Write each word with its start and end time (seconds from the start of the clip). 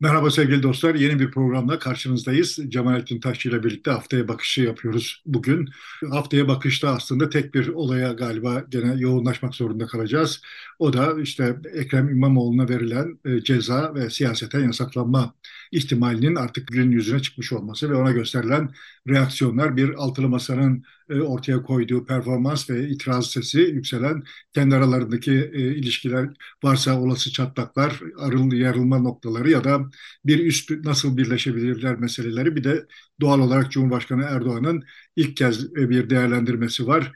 Merhaba 0.00 0.30
sevgili 0.30 0.62
dostlar. 0.62 0.94
Yeni 0.94 1.20
bir 1.20 1.30
programla 1.30 1.78
karşınızdayız. 1.78 2.58
Cemalettin 2.68 3.20
Taşçı 3.20 3.48
ile 3.48 3.62
birlikte 3.62 3.90
haftaya 3.90 4.28
bakışı 4.28 4.60
yapıyoruz 4.62 5.22
bugün. 5.26 5.68
Haftaya 6.10 6.48
bakışta 6.48 6.90
aslında 6.90 7.28
tek 7.28 7.54
bir 7.54 7.68
olaya 7.68 8.12
galiba 8.12 8.64
gene 8.68 8.94
yoğunlaşmak 8.96 9.54
zorunda 9.54 9.86
kalacağız. 9.86 10.42
O 10.78 10.92
da 10.92 11.20
işte 11.20 11.56
Ekrem 11.74 12.08
İmamoğlu'na 12.08 12.68
verilen 12.68 13.18
e, 13.24 13.40
ceza 13.44 13.94
ve 13.94 14.10
siyaseten 14.10 14.60
yasaklanma 14.60 15.34
ihtimalinin 15.74 16.34
artık 16.36 16.68
gün 16.68 16.90
yüzüne 16.90 17.22
çıkmış 17.22 17.52
olması 17.52 17.90
ve 17.90 17.94
ona 17.94 18.10
gösterilen 18.12 18.70
reaksiyonlar 19.08 19.76
bir 19.76 19.94
altılı 19.94 20.28
masanın 20.28 20.84
e, 21.10 21.20
ortaya 21.20 21.62
koyduğu 21.62 22.04
performans 22.06 22.70
ve 22.70 22.88
itiraz 22.88 23.26
sesi 23.26 23.60
yükselen 23.60 24.22
kendi 24.54 24.74
aralarındaki 24.76 25.32
e, 25.32 25.60
ilişkiler 25.60 26.30
varsa 26.64 27.00
olası 27.00 27.32
çatlaklar, 27.32 28.00
arıl 28.18 28.52
yarılma 28.52 28.98
noktaları 28.98 29.50
ya 29.50 29.64
da 29.64 29.90
bir 30.24 30.46
üst 30.46 30.70
nasıl 30.70 31.16
birleşebilirler 31.16 31.96
meseleleri. 31.96 32.56
Bir 32.56 32.64
de 32.64 32.86
doğal 33.20 33.40
olarak 33.40 33.72
Cumhurbaşkanı 33.72 34.22
Erdoğan'ın 34.24 34.84
ilk 35.16 35.36
kez 35.36 35.64
e, 35.64 35.90
bir 35.90 36.10
değerlendirmesi 36.10 36.86
var. 36.86 37.12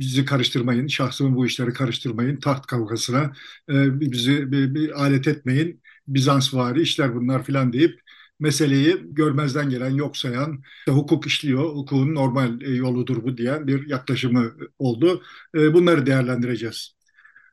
Bizi 0.00 0.24
karıştırmayın, 0.24 0.86
şahsımın 0.86 1.36
bu 1.36 1.46
işleri 1.46 1.72
karıştırmayın, 1.72 2.36
taht 2.36 2.66
kavgasına 2.66 3.32
bizi 3.68 4.52
bir, 4.52 4.74
bir 4.74 5.02
alet 5.02 5.28
etmeyin, 5.28 5.82
Bizansvari 6.14 6.82
işler 6.82 7.14
bunlar 7.14 7.44
filan 7.44 7.72
deyip 7.72 8.00
meseleyi 8.40 8.96
görmezden 9.04 9.70
gelen, 9.70 9.90
yok 9.90 10.16
sayan, 10.16 10.62
işte 10.78 10.92
hukuk 10.92 11.26
işliyor, 11.26 11.64
hukukun 11.64 12.14
normal 12.14 12.60
e, 12.62 12.70
yoludur 12.70 13.22
bu 13.24 13.36
diyen 13.36 13.66
bir 13.66 13.88
yaklaşımı 13.88 14.52
oldu. 14.78 15.22
E, 15.54 15.74
bunları 15.74 16.06
değerlendireceğiz. 16.06 16.94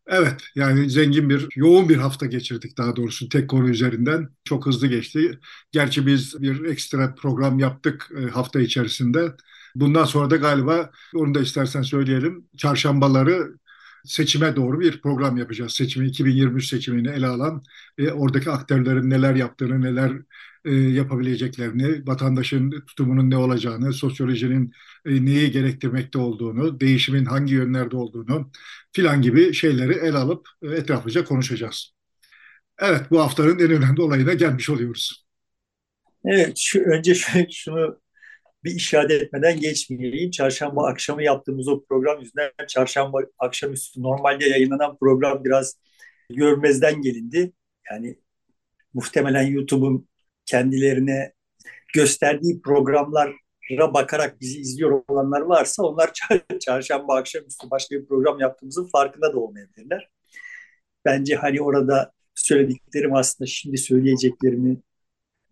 Evet, 0.08 0.42
yani 0.56 0.90
zengin 0.90 1.30
bir, 1.30 1.48
yoğun 1.56 1.90
bir 1.90 1.98
hafta 1.98 2.26
geçirdik 2.26 2.78
daha 2.78 2.96
doğrusu 2.96 3.30
tek 3.30 3.50
konu 3.50 3.70
üzerinden. 3.70 4.30
Çok 4.44 4.66
hızlı 4.66 4.88
geçti. 4.88 5.40
Gerçi 5.72 6.08
biz 6.08 6.42
bir 6.42 6.66
ekstra 6.66 7.16
program 7.16 7.60
yaptık 7.60 8.10
e, 8.18 8.22
hafta 8.30 8.60
içerisinde. 8.62 9.32
Bundan 9.76 10.06
sonra 10.06 10.30
da 10.30 10.36
galiba, 10.36 10.92
onu 11.16 11.34
da 11.34 11.40
istersen 11.42 11.82
söyleyelim, 11.82 12.46
çarşambaları 12.58 13.58
seçime 14.08 14.56
doğru 14.56 14.80
bir 14.80 15.02
program 15.02 15.38
yapacağız. 15.38 15.74
Seçimi 15.74 16.08
2023 16.08 16.68
seçimini 16.68 17.08
ele 17.08 17.28
alan, 17.28 17.64
e, 17.98 18.12
oradaki 18.12 18.50
aktörlerin 18.52 19.10
neler 19.10 19.36
yaptığını, 19.36 19.82
neler 19.82 20.12
e, 20.66 20.74
yapabileceklerini, 20.74 22.08
vatandaşın 22.08 22.72
tutumunun 22.72 23.30
ne 23.30 23.38
olacağını, 23.38 23.94
sosyolojinin 23.94 24.72
e, 25.06 25.26
neyi 25.26 25.52
gerektirmekte 25.52 26.18
olduğunu, 26.18 26.80
değişimin 26.80 27.26
hangi 27.26 27.54
yönlerde 27.54 27.96
olduğunu 27.96 28.52
filan 28.92 29.22
gibi 29.22 29.54
şeyleri 29.54 29.94
ele 29.94 30.18
alıp 30.18 30.48
e, 30.64 30.68
etraflıca 30.68 31.24
konuşacağız. 31.26 31.94
Evet, 32.80 33.12
bu 33.12 33.22
haftanın 33.22 33.60
en 33.60 33.72
önemli 33.72 34.02
olayına 34.02 34.34
gelmiş 34.34 34.70
oluyoruz. 34.70 35.26
Evet, 36.26 36.58
şu, 36.58 36.80
önce 36.80 37.16
şunu 37.52 38.00
bir 38.68 38.76
işaret 38.76 39.12
etmeden 39.12 39.60
geçmeyeyim. 39.60 40.32
Çarşamba 40.32 40.88
akşamı 40.88 41.24
yaptığımız 41.24 41.68
o 41.68 41.84
program 41.86 42.20
yüzünden 42.20 42.52
çarşamba 42.68 43.20
akşamüstü 43.40 44.04
normalde 44.04 44.46
yayınlanan 44.50 44.98
program 44.98 45.44
biraz 45.44 45.80
görmezden 46.30 47.02
gelindi. 47.02 47.54
Yani 47.92 48.20
muhtemelen 48.94 49.44
YouTube'un 49.44 50.08
kendilerine 50.46 51.34
gösterdiği 51.94 52.62
programlara 52.62 53.94
bakarak 53.94 54.42
bizi 54.42 54.60
izliyor 54.60 55.04
olanlar 55.08 55.42
varsa 55.42 55.84
onlar 55.84 56.12
çarşamba 56.60 57.16
akşamüstü 57.16 57.70
başka 57.72 57.96
bir 57.96 58.08
program 58.08 58.40
yaptığımızın 58.40 58.88
farkında 58.88 59.34
da 59.34 59.40
olmayabilirler. 59.40 60.10
Bence 61.06 61.36
hani 61.36 61.62
orada 61.62 62.12
söylediklerim 62.36 63.16
aslında 63.16 63.48
şimdi 63.48 63.78
söyleyeceklerimi 63.78 64.78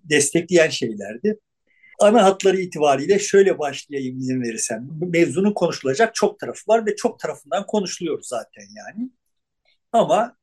destekleyen 0.04 0.70
şeylerdi. 0.70 1.40
Ana 2.00 2.24
hatları 2.24 2.58
itibariyle 2.58 3.20
şöyle 3.20 3.60
başlayayım 3.60 4.18
izin 4.20 4.42
verirsen. 4.42 4.90
Mevzunun 5.02 5.54
konuşulacak 5.54 6.16
çok 6.16 6.40
tarafı 6.40 6.62
var 6.68 6.86
ve 6.86 6.96
çok 6.96 7.20
tarafından 7.20 7.66
konuşuluyor 7.66 8.20
zaten 8.24 8.64
yani. 8.76 9.10
Ama 9.92 10.38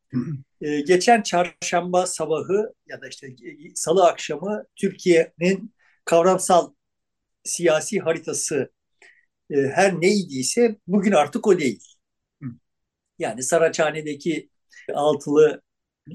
e, 0.61 0.81
geçen 0.81 1.23
çarşamba 1.23 2.07
sabahı 2.07 2.75
ya 2.87 3.01
da 3.03 3.09
işte 3.09 3.27
e, 3.27 3.75
salı 3.75 4.07
akşamı 4.07 4.65
Türkiye'nin 4.77 5.75
kavramsal 6.05 6.73
siyasi 7.45 8.01
haritası 8.01 8.73
e, 9.51 9.57
her 9.57 10.01
neydiyse 10.01 10.77
bugün 10.87 11.13
artık 11.13 11.47
o 11.47 11.59
değil. 11.59 11.95
Yani 13.19 13.43
Saraçhane'deki 13.43 14.51
altılı 14.95 15.63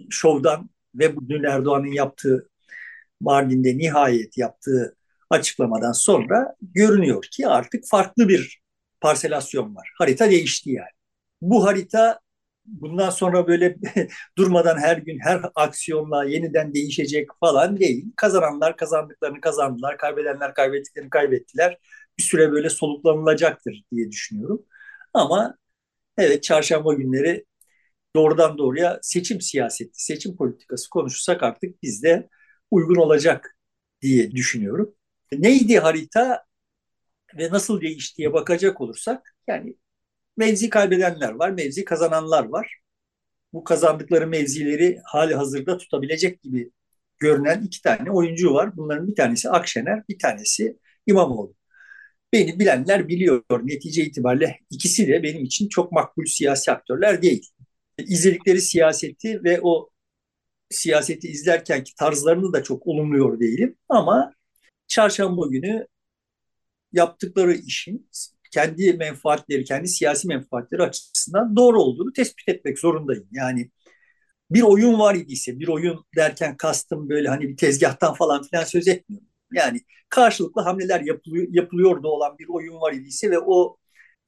şovdan 0.10 0.70
ve 0.96 1.16
bugün 1.16 1.44
Erdoğan'ın 1.44 1.92
yaptığı 1.92 2.50
Mardin'de 3.22 3.78
nihayet 3.78 4.38
yaptığı 4.38 4.98
açıklamadan 5.30 5.92
sonra 5.92 6.56
görünüyor 6.62 7.24
ki 7.32 7.48
artık 7.48 7.84
farklı 7.90 8.30
bir 8.30 8.62
parselasyon 9.02 9.76
var. 9.76 9.92
Harita 9.98 10.30
değişti 10.32 10.72
yani. 10.72 10.90
Bu 11.42 11.66
harita 11.66 12.20
bundan 12.66 13.10
sonra 13.10 13.48
böyle 13.48 13.78
durmadan 14.38 14.78
her 14.78 14.98
gün 14.98 15.20
her 15.20 15.42
aksiyonla 15.56 16.26
yeniden 16.26 16.74
değişecek 16.74 17.30
falan 17.40 17.80
değil. 17.80 18.06
Kazananlar 18.16 18.78
kazandıklarını 18.78 19.42
kazandılar, 19.42 19.98
kaybedenler 19.98 20.54
kaybettiklerini 20.54 21.10
kaybettiler. 21.10 21.78
Bir 22.18 22.24
süre 22.24 22.52
böyle 22.52 22.70
soluklanılacaktır 22.70 23.84
diye 23.94 24.12
düşünüyorum. 24.12 24.66
Ama 25.14 25.58
evet 26.18 26.44
çarşamba 26.44 26.94
günleri 26.94 27.46
doğrudan 28.16 28.58
doğruya 28.58 29.00
seçim 29.02 29.42
siyaseti, 29.42 30.04
seçim 30.06 30.38
politikası 30.38 30.90
konuşursak 30.90 31.44
artık 31.44 31.84
bizde 31.84 32.30
uygun 32.72 32.96
olacak 32.96 33.58
diye 34.02 34.32
düşünüyorum. 34.32 34.96
Neydi 35.32 35.80
harita 35.80 36.44
ve 37.38 37.50
nasıl 37.50 37.82
değiştiğe 37.82 38.34
bakacak 38.34 38.82
olursak 38.82 39.36
yani 39.48 39.76
mevzi 40.38 40.70
kaybedenler 40.70 41.32
var, 41.32 41.50
mevzi 41.52 41.86
kazananlar 41.86 42.46
var. 42.46 42.78
Bu 43.54 43.64
kazandıkları 43.64 44.28
mevzileri 44.28 45.02
hali 45.06 45.36
hazırda 45.36 45.78
tutabilecek 45.78 46.42
gibi 46.42 46.72
görünen 47.20 47.64
iki 47.64 47.82
tane 47.82 48.12
oyuncu 48.12 48.54
var. 48.54 48.78
Bunların 48.78 49.08
bir 49.08 49.16
tanesi 49.16 49.50
Akşener, 49.50 50.04
bir 50.10 50.20
tanesi 50.20 50.78
İmamoğlu. 51.08 51.56
Beni 52.34 52.60
bilenler 52.60 53.08
biliyor. 53.08 53.44
Netice 53.64 54.04
itibariyle 54.06 54.60
ikisi 54.70 55.08
de 55.08 55.24
benim 55.24 55.46
için 55.46 55.70
çok 55.70 55.92
makbul 55.92 56.26
siyasi 56.26 56.72
aktörler 56.72 57.22
değil. 57.22 57.50
İzledikleri 58.00 58.62
siyaseti 58.62 59.44
ve 59.44 59.60
o 59.64 59.90
siyaseti 60.70 61.28
izlerken 61.28 61.84
ki 61.84 61.96
tarzlarını 61.96 62.54
da 62.54 62.64
çok 62.64 62.88
olumluyor 62.88 63.40
değilim. 63.40 63.78
Ama 63.90 64.34
çarşamba 64.88 65.48
günü 65.48 65.88
yaptıkları 66.94 67.54
işin 67.54 68.10
kendi 68.52 68.94
menfaatleri, 68.94 69.64
kendi 69.64 69.88
siyasi 69.88 70.28
menfaatleri 70.28 70.84
açısından 70.84 71.56
doğru 71.56 71.82
olduğunu 71.82 72.14
tespit 72.14 72.50
etmek 72.50 72.80
zorundayım. 72.80 73.28
Yani 73.32 73.72
bir 74.52 74.62
oyun 74.62 75.00
var 75.00 75.16
idiyse, 75.16 75.60
bir 75.60 75.68
oyun 75.68 76.06
derken 76.16 76.58
kastım 76.58 77.10
böyle 77.10 77.30
hani 77.30 77.50
bir 77.50 77.58
tezgahtan 77.58 78.14
falan 78.14 78.44
filan 78.44 78.64
söz 78.64 78.88
etmiyorum. 78.88 79.28
Yani 79.54 79.82
karşılıklı 80.10 80.62
hamleler 80.62 81.02
yapılıyor, 81.02 81.48
yapılıyordu 81.52 82.08
olan 82.08 82.38
bir 82.40 82.48
oyun 82.50 82.82
var 82.82 82.94
idiyse 82.94 83.32
ve 83.32 83.40
o 83.40 83.78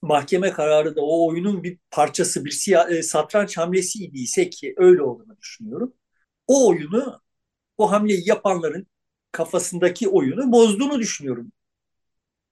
mahkeme 0.02 0.52
kararı 0.52 0.96
da 0.96 1.02
o 1.02 1.28
oyunun 1.30 1.64
bir 1.64 1.80
parçası, 1.92 2.46
bir 2.46 2.52
siya, 2.52 2.90
e, 2.90 3.04
satranç 3.04 3.58
hamlesi 3.58 4.04
idiyse 4.04 4.50
ki 4.50 4.74
öyle 4.78 5.02
olduğunu 5.02 5.38
düşünüyorum. 5.38 5.94
O 6.48 6.70
oyunu, 6.70 7.22
o 7.78 7.92
hamleyi 7.92 8.30
yapanların 8.30 8.88
kafasındaki 9.32 10.10
oyunu 10.10 10.52
bozduğunu 10.52 11.00
düşünüyorum. 11.00 11.52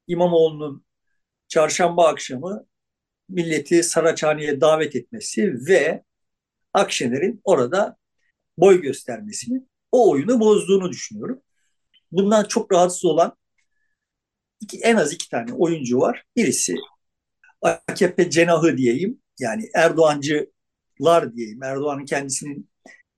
İmamoğlu'nun 0.07 0.85
çarşamba 1.47 2.07
akşamı 2.07 2.65
milleti 3.29 3.83
Saraçhane'ye 3.83 4.61
davet 4.61 4.95
etmesi 4.95 5.53
ve 5.67 6.03
Akşener'in 6.73 7.41
orada 7.43 7.97
boy 8.57 8.81
göstermesini 8.81 9.61
o 9.91 10.11
oyunu 10.11 10.39
bozduğunu 10.39 10.91
düşünüyorum. 10.91 11.41
Bundan 12.11 12.43
çok 12.43 12.71
rahatsız 12.71 13.05
olan 13.05 13.37
iki, 14.59 14.77
en 14.77 14.95
az 14.95 15.13
iki 15.13 15.29
tane 15.29 15.53
oyuncu 15.53 15.99
var. 15.99 16.23
Birisi 16.35 16.75
AKP 17.61 18.29
cenahı 18.29 18.77
diyeyim. 18.77 19.21
Yani 19.39 19.69
Erdoğancılar 19.75 21.35
diyeyim. 21.35 21.63
Erdoğan'ın 21.63 22.05
kendisinin 22.05 22.69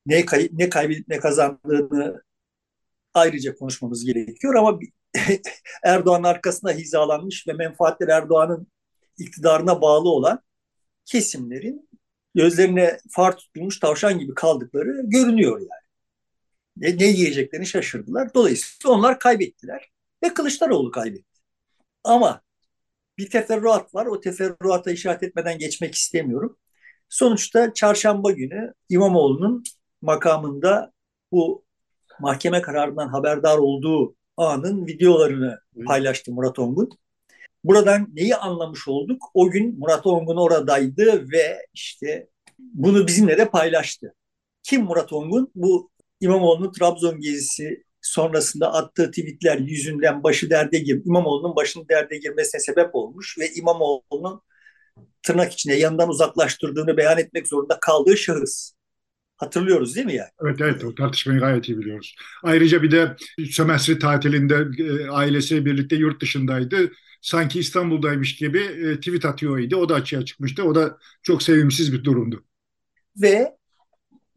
ne, 0.06 0.26
kay 0.26 0.50
ne 0.52 0.70
kaybedip 0.70 1.08
ne 1.08 1.20
kazandığını 1.20 2.24
ayrıca 3.14 3.56
konuşmamız 3.56 4.06
gerekiyor 4.06 4.56
ama 4.56 4.80
Erdoğan'ın 5.84 6.24
arkasında 6.24 6.72
hizalanmış 6.72 7.48
ve 7.48 7.54
menfaatleri 7.54 8.12
Erdoğan'ın 8.12 8.68
iktidarına 9.18 9.82
bağlı 9.82 10.10
olan 10.10 10.42
kesimlerin 11.06 11.90
gözlerine 12.36 13.00
far 13.10 13.38
tutulmuş 13.38 13.80
tavşan 13.80 14.20
gibi 14.20 14.34
kaldıkları 14.34 15.02
görünüyor 15.04 15.60
yani. 15.60 15.90
Ne, 16.78 16.98
ne 16.98 17.08
yiyeceklerini 17.08 17.66
şaşırdılar. 17.68 18.34
Dolayısıyla 18.34 18.96
onlar 18.96 19.20
kaybettiler 19.20 19.92
ve 20.24 20.34
Kılıçdaroğlu 20.34 20.92
kaybetti. 20.92 21.42
Ama 22.04 22.42
bir 23.18 23.30
teferruat 23.30 23.96
var. 23.96 24.06
O 24.06 24.20
teferruata 24.20 24.92
işaret 24.92 25.24
etmeden 25.24 25.58
geçmek 25.60 25.96
istemiyorum. 25.96 26.58
Sonuçta 27.10 27.74
çarşamba 27.74 28.32
günü 28.32 28.74
İmamoğlu'nun 28.90 29.64
makamında 30.02 30.94
bu 31.32 31.66
mahkeme 32.20 32.62
kararından 32.62 33.08
haberdar 33.08 33.58
olduğu 33.58 34.16
anın 34.38 34.88
videolarını 34.88 35.60
paylaştı 35.86 36.32
Murat 36.32 36.60
Ongun. 36.60 36.90
Buradan 37.64 38.08
neyi 38.14 38.36
anlamış 38.36 38.88
olduk? 38.88 39.22
O 39.34 39.50
gün 39.50 39.80
Murat 39.80 40.08
Ongun 40.08 40.38
oradaydı 40.38 41.32
ve 41.32 41.66
işte 41.74 42.30
bunu 42.60 43.08
bizimle 43.08 43.38
de 43.38 43.50
paylaştı. 43.50 44.16
Kim 44.64 44.84
Murat 44.84 45.14
Ongun? 45.14 45.52
Bu 45.56 45.92
İmamoğlu'nun 46.22 46.72
Trabzon 46.72 47.20
gezisi 47.20 47.84
sonrasında 48.02 48.74
attığı 48.74 49.12
tweetler 49.12 49.58
yüzünden 49.58 50.24
başı 50.24 50.50
derde 50.50 50.80
gir, 50.80 51.02
İmamoğlu'nun 51.06 51.56
başının 51.56 51.86
derde 51.90 52.18
girmesine 52.18 52.62
sebep 52.62 52.96
olmuş 52.96 53.38
ve 53.40 53.54
İmamoğlu'nun 53.54 54.42
tırnak 55.24 55.54
içinde 55.54 55.76
yanından 55.76 56.10
uzaklaştırdığını 56.10 56.98
beyan 56.98 57.18
etmek 57.18 57.48
zorunda 57.48 57.80
kaldığı 57.80 58.18
şahıs. 58.18 58.74
Hatırlıyoruz 59.40 59.96
değil 59.96 60.06
mi 60.06 60.16
yani? 60.16 60.30
Evet 60.42 60.62
evet 60.62 60.84
o 60.84 60.96
tartışmayı 60.96 61.40
gayet 61.40 61.70
iyi 61.70 61.78
biliyoruz. 61.78 62.16
Ayrıca 62.44 62.84
bir 62.84 62.92
de 62.92 63.16
sömestri 63.52 64.00
tatilinde 64.00 64.84
e, 64.84 65.10
ailesi 65.10 65.66
birlikte 65.66 65.96
yurt 65.96 66.22
dışındaydı. 66.22 66.92
Sanki 67.22 67.60
İstanbul'daymış 67.60 68.36
gibi 68.36 68.60
e, 68.60 68.96
tweet 68.96 69.26
atıyordu. 69.26 69.76
O 69.76 69.90
da 69.90 69.96
açığa 69.96 70.26
çıkmıştı. 70.26 70.64
O 70.64 70.76
da 70.76 70.98
çok 71.24 71.44
sevimsiz 71.44 71.94
bir 71.94 72.04
durumdu. 72.04 72.44
Ve 73.18 73.58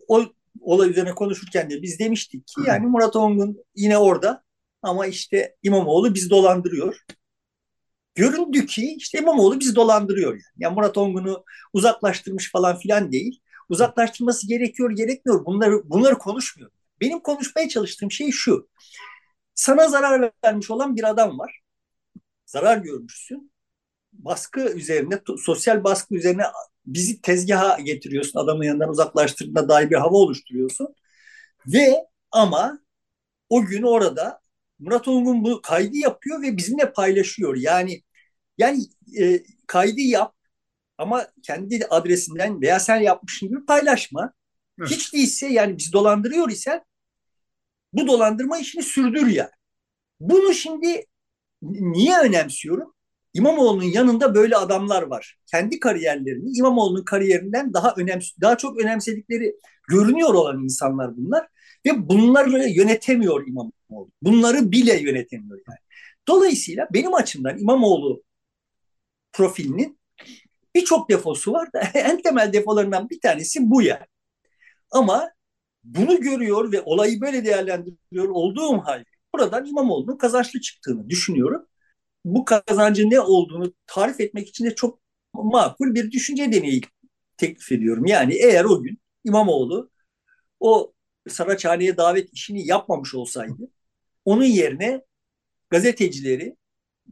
o 0.09 0.25
olay 0.61 0.91
üzerine 0.91 1.15
konuşurken 1.15 1.71
de 1.71 1.83
biz 1.83 1.99
demiştik 1.99 2.47
ki 2.47 2.61
yani 2.67 2.87
Murat 2.87 3.17
Ongun 3.17 3.57
yine 3.77 3.99
orada 3.99 4.45
ama 4.83 5.07
işte 5.07 5.57
İmamoğlu 5.63 6.15
biz 6.15 6.31
dolandırıyor. 6.31 6.97
Göründü 8.15 8.67
ki 8.67 8.95
işte 8.99 9.19
İmamoğlu 9.19 9.61
biz 9.61 9.77
dolandırıyor 9.77 10.33
yani. 10.33 10.43
yani 10.57 10.75
Murat 10.75 10.99
Ongun'u 10.99 11.45
uzaklaştırmış 11.73 12.51
falan 12.51 12.79
filan 12.79 13.13
değil. 13.13 13.41
Uzaklaştırması 13.73 14.49
gerekiyor 14.49 14.91
gerekmiyor. 14.91 15.47
Bunları 15.47 15.91
bunları 15.91 16.19
konuşmuyor. 16.19 16.71
Benim 17.01 17.21
konuşmaya 17.21 17.69
çalıştığım 17.69 18.11
şey 18.11 18.31
şu. 18.31 18.69
Sana 19.55 19.89
zarar 19.89 20.33
vermiş 20.45 20.71
olan 20.71 20.97
bir 20.97 21.11
adam 21.11 21.39
var. 21.39 21.61
Zarar 22.47 22.79
görmüşsün. 22.79 23.53
Baskı 24.13 24.61
üzerine, 24.61 25.21
sosyal 25.39 25.85
baskı 25.85 26.15
üzerine 26.15 26.43
bizi 26.87 27.21
tezgaha 27.21 27.81
getiriyorsun. 27.81 28.41
Adamın 28.41 28.65
yanından 28.65 28.89
uzaklaştırdığına 28.91 29.69
dair 29.69 29.91
bir 29.91 29.97
hava 29.97 30.17
oluşturuyorsun. 30.17 30.95
Ve 31.67 32.07
ama 32.31 32.79
o 33.49 33.65
gün 33.65 33.83
orada 33.83 34.41
Murat 34.79 35.09
Ongun 35.09 35.45
bu 35.45 35.63
kaydı 35.63 35.97
yapıyor 35.97 36.43
ve 36.43 36.57
bizimle 36.57 36.93
paylaşıyor. 36.93 37.57
Yani 37.57 38.03
yani 38.59 38.83
e, 39.21 39.43
kaydı 39.67 40.01
yap 40.01 40.35
ama 41.03 41.27
kendi 41.43 41.87
adresinden 41.91 42.63
veya 42.63 42.81
sen 42.81 42.97
yapmışsın 43.01 43.49
gibi 43.49 43.67
paylaşma. 43.67 44.33
Evet. 44.81 44.91
Hiç 44.91 45.13
değilse 45.15 45.47
yani 45.47 45.79
biz 45.79 45.93
dolandırıyor 45.93 46.51
isen 46.51 46.85
bu 47.93 48.07
dolandırma 48.07 48.59
işini 48.59 48.83
sürdür 48.83 49.27
ya. 49.27 49.51
Bunu 50.21 50.55
şimdi 50.55 51.07
niye 51.63 52.19
önemsiyorum? 52.19 52.95
İmamoğlu'nun 53.35 53.85
yanında 53.85 54.35
böyle 54.35 54.57
adamlar 54.57 55.03
var. 55.03 55.39
Kendi 55.47 55.81
kariyerlerini 55.81 56.59
İmamoğlu'nun 56.59 57.05
kariyerinden 57.05 57.75
daha 57.75 57.95
önem 57.97 58.21
daha 58.41 58.57
çok 58.57 58.81
önemsedikleri 58.81 59.57
görünüyor 59.89 60.35
olan 60.35 60.65
insanlar 60.65 61.17
bunlar 61.17 61.49
ve 61.87 62.09
bunları 62.09 62.69
yönetemiyor 62.69 63.47
İmamoğlu. 63.47 64.11
Bunları 64.23 64.73
bile 64.73 65.01
yönetemiyor 65.01 65.61
yani. 65.69 65.79
Dolayısıyla 66.29 66.89
benim 66.95 67.15
açımdan 67.15 67.59
İmamoğlu 67.59 68.23
profilinin 69.33 69.99
birçok 70.75 71.11
defosu 71.11 71.53
var 71.53 71.73
da 71.73 71.81
en 71.95 72.23
temel 72.23 72.53
defolarından 72.53 73.11
bir 73.11 73.21
tanesi 73.21 73.71
bu 73.71 73.83
yani. 73.83 74.07
Ama 74.91 75.31
bunu 75.85 76.21
görüyor 76.21 76.73
ve 76.73 76.83
olayı 76.83 77.21
böyle 77.21 77.45
değerlendiriyor 77.45 78.29
olduğum 78.29 78.79
halde 78.79 79.05
buradan 79.35 79.67
İmamoğlu'nun 79.67 80.19
kazançlı 80.19 80.61
çıktığını 80.61 81.11
düşünüyorum 81.11 81.67
bu 82.25 82.45
kazancın 82.45 83.11
ne 83.11 83.21
olduğunu 83.21 83.75
tarif 83.87 84.21
etmek 84.21 84.49
için 84.49 84.65
de 84.65 84.75
çok 84.75 85.01
makul 85.35 85.95
bir 85.95 86.11
düşünce 86.11 86.53
deneyi 86.53 86.81
teklif 87.37 87.73
ediyorum. 87.73 88.07
Yani 88.07 88.35
eğer 88.35 88.65
o 88.65 88.83
gün 88.83 88.99
İmamoğlu 89.25 89.91
o 90.61 90.93
Saraçhane'ye 91.29 91.97
davet 91.97 92.33
işini 92.33 92.67
yapmamış 92.67 93.15
olsaydı 93.15 93.71
onun 94.25 94.45
yerine 94.45 95.03
gazetecileri 95.71 96.57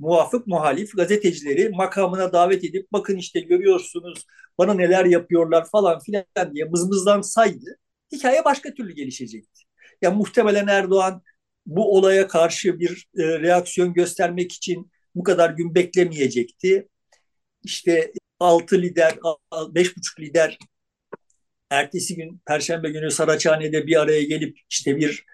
muafık 0.00 0.46
muhalif 0.46 0.96
gazetecileri 0.96 1.68
makamına 1.68 2.32
davet 2.32 2.64
edip 2.64 2.92
bakın 2.92 3.16
işte 3.16 3.40
görüyorsunuz 3.40 4.26
bana 4.58 4.74
neler 4.74 5.04
yapıyorlar 5.04 5.68
falan 5.70 5.98
filan 5.98 6.54
diye 6.54 6.64
mızmızlansaydı 6.64 7.78
hikaye 8.12 8.44
başka 8.44 8.74
türlü 8.74 8.92
gelişecekti. 8.92 9.62
Ya 10.02 10.08
yani 10.10 10.16
muhtemelen 10.16 10.66
Erdoğan 10.66 11.22
bu 11.66 11.96
olaya 11.96 12.28
karşı 12.28 12.80
bir 12.80 13.06
e, 13.18 13.22
reaksiyon 13.40 13.94
göstermek 13.94 14.52
için 14.52 14.90
bu 15.14 15.22
kadar 15.22 15.50
gün 15.50 15.74
beklemeyecekti. 15.74 16.88
İşte 17.64 18.12
altı 18.40 18.82
lider, 18.82 19.18
beş 19.74 19.96
buçuk 19.96 20.20
lider 20.20 20.58
ertesi 21.70 22.16
gün 22.16 22.40
Perşembe 22.46 22.90
günü 22.90 23.10
Saraçhane'de 23.10 23.86
bir 23.86 24.00
araya 24.00 24.22
gelip 24.22 24.58
işte 24.70 24.96
bir 24.96 25.24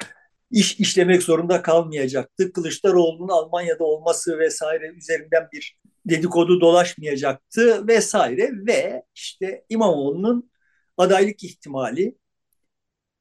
iş 0.50 0.80
işlemek 0.80 1.22
zorunda 1.22 1.62
kalmayacaktı. 1.62 2.52
Kılıçdaroğlu'nun 2.52 3.28
Almanya'da 3.28 3.84
olması 3.84 4.38
vesaire 4.38 4.88
üzerinden 4.88 5.48
bir 5.52 5.78
dedikodu 6.06 6.60
dolaşmayacaktı 6.60 7.88
vesaire 7.88 8.50
ve 8.66 9.02
işte 9.14 9.64
İmamoğlu'nun 9.68 10.50
adaylık 10.96 11.44
ihtimali 11.44 12.16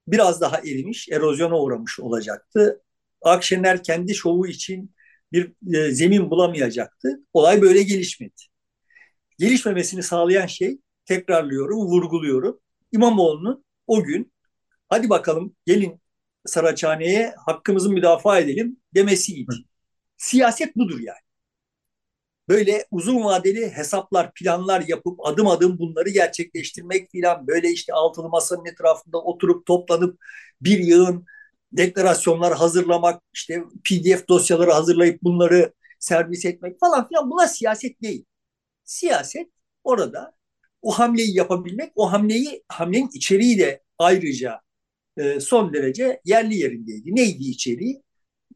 biraz 0.08 0.42
daha 0.42 0.58
erimiş, 0.58 1.10
erozyona 1.10 1.60
uğramış 1.60 2.00
olacaktı. 2.00 2.82
Akşener 3.22 3.84
kendi 3.84 4.16
şovu 4.16 4.48
için 4.48 4.96
bir 5.32 5.54
e, 5.76 5.92
zemin 5.92 6.30
bulamayacaktı. 6.30 7.20
Olay 7.34 7.62
böyle 7.62 7.84
gelişmedi. 7.84 8.42
Gelişmemesini 9.40 10.04
sağlayan 10.04 10.46
şey 10.46 10.80
tekrarlıyorum, 11.06 11.78
vurguluyorum. 11.78 12.60
İmamoğlu'nun 12.92 13.66
o 13.88 14.04
gün 14.04 14.34
hadi 14.90 15.10
bakalım 15.10 15.56
gelin 15.66 16.02
Saraçhane'ye 16.46 17.36
hakkımızı 17.46 17.90
müdafaa 17.90 18.40
edelim 18.40 18.78
demesiydi. 18.96 19.52
Siyaset 20.18 20.76
budur 20.76 21.00
yani. 21.00 21.26
Böyle 22.50 22.86
uzun 22.92 23.24
vadeli 23.24 23.72
hesaplar, 23.72 24.34
planlar 24.34 24.84
yapıp 24.88 25.28
adım 25.28 25.48
adım 25.48 25.80
bunları 25.80 26.10
gerçekleştirmek 26.10 27.12
filan 27.12 27.48
böyle 27.48 27.72
işte 27.72 27.94
altılı 27.94 28.30
masanın 28.30 28.66
etrafında 28.66 29.18
oturup 29.18 29.66
toplanıp 29.66 30.20
bir 30.62 30.80
yığın 30.80 31.26
deklarasyonlar 31.72 32.56
hazırlamak, 32.58 33.22
işte 33.34 33.64
PDF 33.84 34.28
dosyaları 34.30 34.72
hazırlayıp 34.72 35.24
bunları 35.24 35.74
servis 36.00 36.46
etmek 36.46 36.80
falan 36.80 37.08
filan 37.08 37.32
buna 37.32 37.48
siyaset 37.48 38.02
değil. 38.02 38.26
Siyaset 38.84 39.50
orada 39.84 40.34
o 40.82 40.92
hamleyi 40.92 41.38
yapabilmek, 41.38 41.92
o 41.96 42.12
hamleyi 42.12 42.64
hamlenin 42.68 43.10
içeriği 43.14 43.60
de 43.60 43.84
ayrıca 44.00 44.62
e, 45.18 45.40
son 45.40 45.74
derece 45.74 46.22
yerli 46.26 46.56
yerindeydi. 46.56 47.16
Neydi 47.16 47.44
içeriği? 47.44 48.04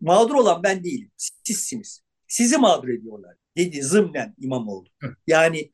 Mağdur 0.01 0.35
olan 0.35 0.63
ben 0.63 0.83
değilim, 0.83 1.11
sizsiniz. 1.43 2.01
Sizi 2.27 2.57
mağdur 2.57 2.89
ediyorlar 2.89 3.35
dedi 3.59 3.83
zımnen 3.83 4.35
İmamoğlu. 4.39 4.87
Yani 5.27 5.71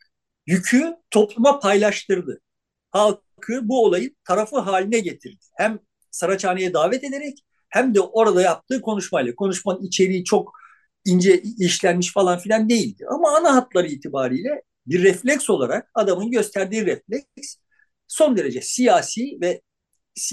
yükü 0.47 0.95
topluma 1.11 1.59
paylaştırdı. 1.59 2.41
Halkı 2.91 3.69
bu 3.69 3.85
olayın 3.85 4.15
tarafı 4.23 4.59
haline 4.59 4.99
getirdi. 4.99 5.45
Hem 5.57 5.79
Saraçhane'ye 6.11 6.73
davet 6.73 7.03
ederek 7.03 7.45
hem 7.69 7.95
de 7.95 8.01
orada 8.01 8.41
yaptığı 8.41 8.81
konuşmayla. 8.81 9.35
Konuşmanın 9.35 9.83
içeriği 9.83 10.23
çok 10.23 10.51
ince 11.05 11.41
işlenmiş 11.41 12.13
falan 12.13 12.39
filan 12.39 12.69
değildi. 12.69 13.05
Ama 13.09 13.37
ana 13.37 13.55
hatları 13.55 13.87
itibariyle 13.87 14.61
bir 14.87 15.03
refleks 15.03 15.49
olarak 15.49 15.89
adamın 15.93 16.31
gösterdiği 16.31 16.85
refleks 16.85 17.55
son 18.07 18.37
derece 18.37 18.61
siyasi 18.61 19.37
ve 19.41 19.61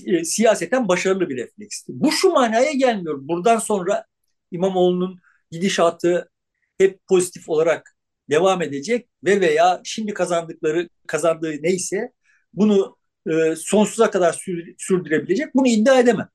e, 0.07 0.25
siyaseten 0.25 0.89
başarılı 0.89 1.29
bir 1.29 1.37
refleksti. 1.37 1.93
Bu 1.97 2.13
şu 2.13 2.31
manaya 2.31 2.73
gelmiyor. 2.73 3.19
Buradan 3.23 3.59
sonra 3.59 4.05
İmamoğlu'nun 4.51 5.21
gidişatı 5.51 6.31
hep 6.79 7.07
pozitif 7.07 7.49
olarak 7.49 7.97
devam 8.31 8.63
edecek 8.63 9.09
ve 9.25 9.41
veya 9.41 9.81
şimdi 9.85 10.15
kazandıkları 10.15 10.89
kazandığı 11.07 11.63
neyse 11.63 12.13
bunu 12.55 12.97
e, 13.31 13.57
sonsuza 13.57 14.11
kadar 14.11 14.41
sürdürebilecek 14.79 15.55
bunu 15.55 15.69
iddia 15.69 16.01
edemem. 16.01 16.29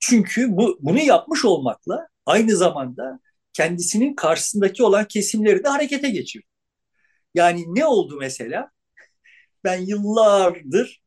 Çünkü 0.00 0.56
bu 0.56 0.78
bunu 0.80 0.98
yapmış 0.98 1.44
olmakla 1.44 2.08
aynı 2.26 2.56
zamanda 2.56 3.20
kendisinin 3.52 4.14
karşısındaki 4.14 4.82
olan 4.82 5.04
kesimleri 5.08 5.64
de 5.64 5.68
harekete 5.68 6.10
geçiriyor. 6.10 6.48
Yani 7.34 7.64
ne 7.74 7.86
oldu 7.86 8.16
mesela? 8.20 8.70
Ben 9.64 9.80
yıllardır 9.80 11.01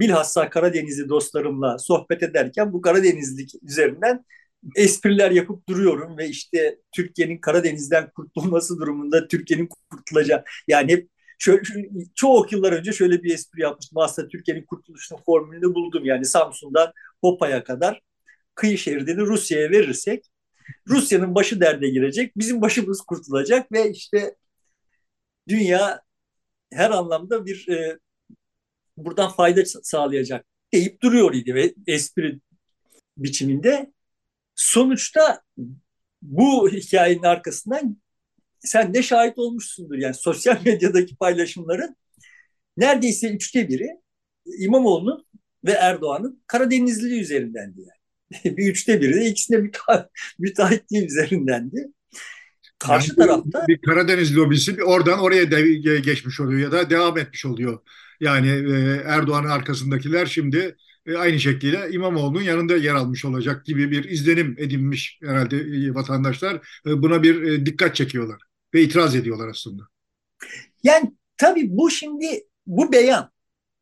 bilhassa 0.00 0.50
Karadenizli 0.50 1.08
dostlarımla 1.08 1.78
sohbet 1.78 2.22
ederken 2.22 2.72
bu 2.72 2.80
Karadenizlik 2.80 3.50
üzerinden 3.62 4.24
espriler 4.76 5.30
yapıp 5.30 5.68
duruyorum 5.68 6.18
ve 6.18 6.28
işte 6.28 6.78
Türkiye'nin 6.92 7.38
Karadeniz'den 7.38 8.10
kurtulması 8.10 8.78
durumunda 8.78 9.28
Türkiye'nin 9.28 9.68
kurtulacağı 9.90 10.44
yani 10.68 10.92
hep 10.92 11.08
şöyle, 11.38 11.62
çok 12.14 12.52
yıllar 12.52 12.72
önce 12.72 12.92
şöyle 12.92 13.22
bir 13.22 13.34
espri 13.34 13.62
yapmıştım. 13.62 13.98
Aslında 13.98 14.28
Türkiye'nin 14.28 14.64
kurtuluşunun 14.64 15.20
formülünü 15.26 15.74
buldum. 15.74 16.04
Yani 16.04 16.24
Samsun'dan 16.24 16.92
Hopa'ya 17.20 17.64
kadar 17.64 18.00
kıyı 18.54 18.78
şeridini 18.78 19.20
Rusya'ya 19.20 19.70
verirsek 19.70 20.24
Rusya'nın 20.88 21.34
başı 21.34 21.60
derde 21.60 21.88
girecek, 21.88 22.36
bizim 22.36 22.62
başımız 22.62 23.00
kurtulacak 23.00 23.72
ve 23.72 23.90
işte 23.90 24.36
dünya 25.48 26.02
her 26.72 26.90
anlamda 26.90 27.46
bir 27.46 27.68
e, 27.68 27.98
buradan 28.96 29.30
fayda 29.30 29.64
sağlayacak 29.64 30.46
deyip 30.72 31.02
duruyor 31.02 31.34
idi 31.34 31.54
ve 31.54 31.74
espri 31.86 32.40
biçiminde. 33.16 33.92
Sonuçta 34.54 35.42
bu 36.22 36.68
hikayenin 36.68 37.22
arkasından 37.22 37.96
sen 38.60 38.94
de 38.94 39.02
şahit 39.02 39.38
olmuşsundur. 39.38 39.98
Yani 39.98 40.14
sosyal 40.14 40.56
medyadaki 40.64 41.16
paylaşımların 41.16 41.96
neredeyse 42.76 43.30
üçte 43.30 43.68
biri 43.68 43.88
İmamoğlu'nun 44.58 45.26
ve 45.64 45.70
Erdoğan'ın 45.70 46.42
Karadenizliliği 46.46 47.20
üzerindendi 47.20 47.80
yani. 47.80 48.56
bir 48.56 48.70
üçte 48.70 49.00
biri 49.00 49.14
de 49.14 49.26
ikisine 49.26 49.56
müteahhit, 49.56 50.06
müteahhitliği 50.38 51.06
üzerindendi. 51.06 51.92
Karşı 52.78 53.10
yani 53.10 53.16
tarafta 53.16 53.64
bir 53.68 53.80
Karadeniz 53.80 54.36
lobisi 54.36 54.76
bir 54.76 54.82
oradan 54.82 55.18
oraya 55.18 55.50
de, 55.50 56.00
geçmiş 56.00 56.40
oluyor 56.40 56.60
ya 56.60 56.72
da 56.72 56.90
devam 56.90 57.18
etmiş 57.18 57.46
oluyor. 57.46 57.78
Yani 58.20 58.48
e, 58.48 59.02
Erdoğan'ın 59.04 59.48
arkasındakiler 59.48 60.26
şimdi 60.26 60.76
e, 61.06 61.16
aynı 61.16 61.40
şekilde 61.40 61.90
İmamoğlu'nun 61.90 62.42
yanında 62.42 62.76
yer 62.76 62.94
almış 62.94 63.24
olacak 63.24 63.66
gibi 63.66 63.90
bir 63.90 64.04
izlenim 64.04 64.56
edinmiş 64.58 65.18
herhalde 65.22 65.56
e, 65.56 65.94
vatandaşlar. 65.94 66.54
E, 66.86 67.02
buna 67.02 67.22
bir 67.22 67.42
e, 67.42 67.66
dikkat 67.66 67.96
çekiyorlar 67.96 68.42
ve 68.74 68.82
itiraz 68.82 69.16
ediyorlar 69.16 69.48
aslında. 69.48 69.82
Yani 70.82 71.12
tabii 71.36 71.76
bu 71.76 71.90
şimdi 71.90 72.44
bu 72.66 72.92
beyan 72.92 73.30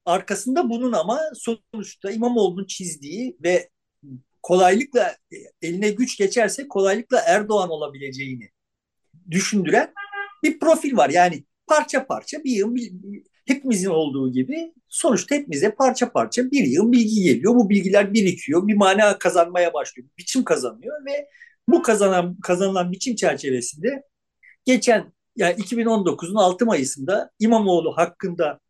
arkasında 0.04 0.70
bunun 0.70 0.92
ama 0.92 1.20
sonuçta 1.34 2.10
İmamoğlu'nun 2.10 2.66
çizdiği 2.66 3.36
ve 3.44 3.70
kolaylıkla 4.42 5.16
eline 5.62 5.90
güç 5.90 6.18
geçerse 6.18 6.68
kolaylıkla 6.68 7.22
Erdoğan 7.26 7.70
olabileceğini 7.70 8.50
düşündüren 9.30 9.92
bir 10.42 10.58
profil 10.58 10.96
var. 10.96 11.10
Yani 11.10 11.44
parça 11.66 12.06
parça 12.06 12.44
bir 12.44 12.50
yıl 12.50 12.76
hepimizin 13.52 13.90
olduğu 13.90 14.32
gibi 14.32 14.74
sonuçta 14.88 15.34
hepimize 15.34 15.74
parça 15.74 16.12
parça 16.12 16.50
bir 16.50 16.64
yıl 16.64 16.92
bilgi 16.92 17.22
geliyor. 17.22 17.54
Bu 17.54 17.70
bilgiler 17.70 18.14
birikiyor, 18.14 18.68
bir 18.68 18.74
mana 18.74 19.18
kazanmaya 19.18 19.74
başlıyor, 19.74 20.08
biçim 20.18 20.44
kazanıyor 20.44 21.06
ve 21.06 21.28
bu 21.68 21.82
kazanan 21.82 22.40
kazanılan 22.40 22.92
biçim 22.92 23.14
çerçevesinde 23.16 24.02
geçen 24.64 25.12
yani 25.36 25.60
2019'un 25.60 26.34
6 26.34 26.66
Mayıs'ında 26.66 27.30
İmamoğlu 27.38 27.96
hakkında 27.96 28.60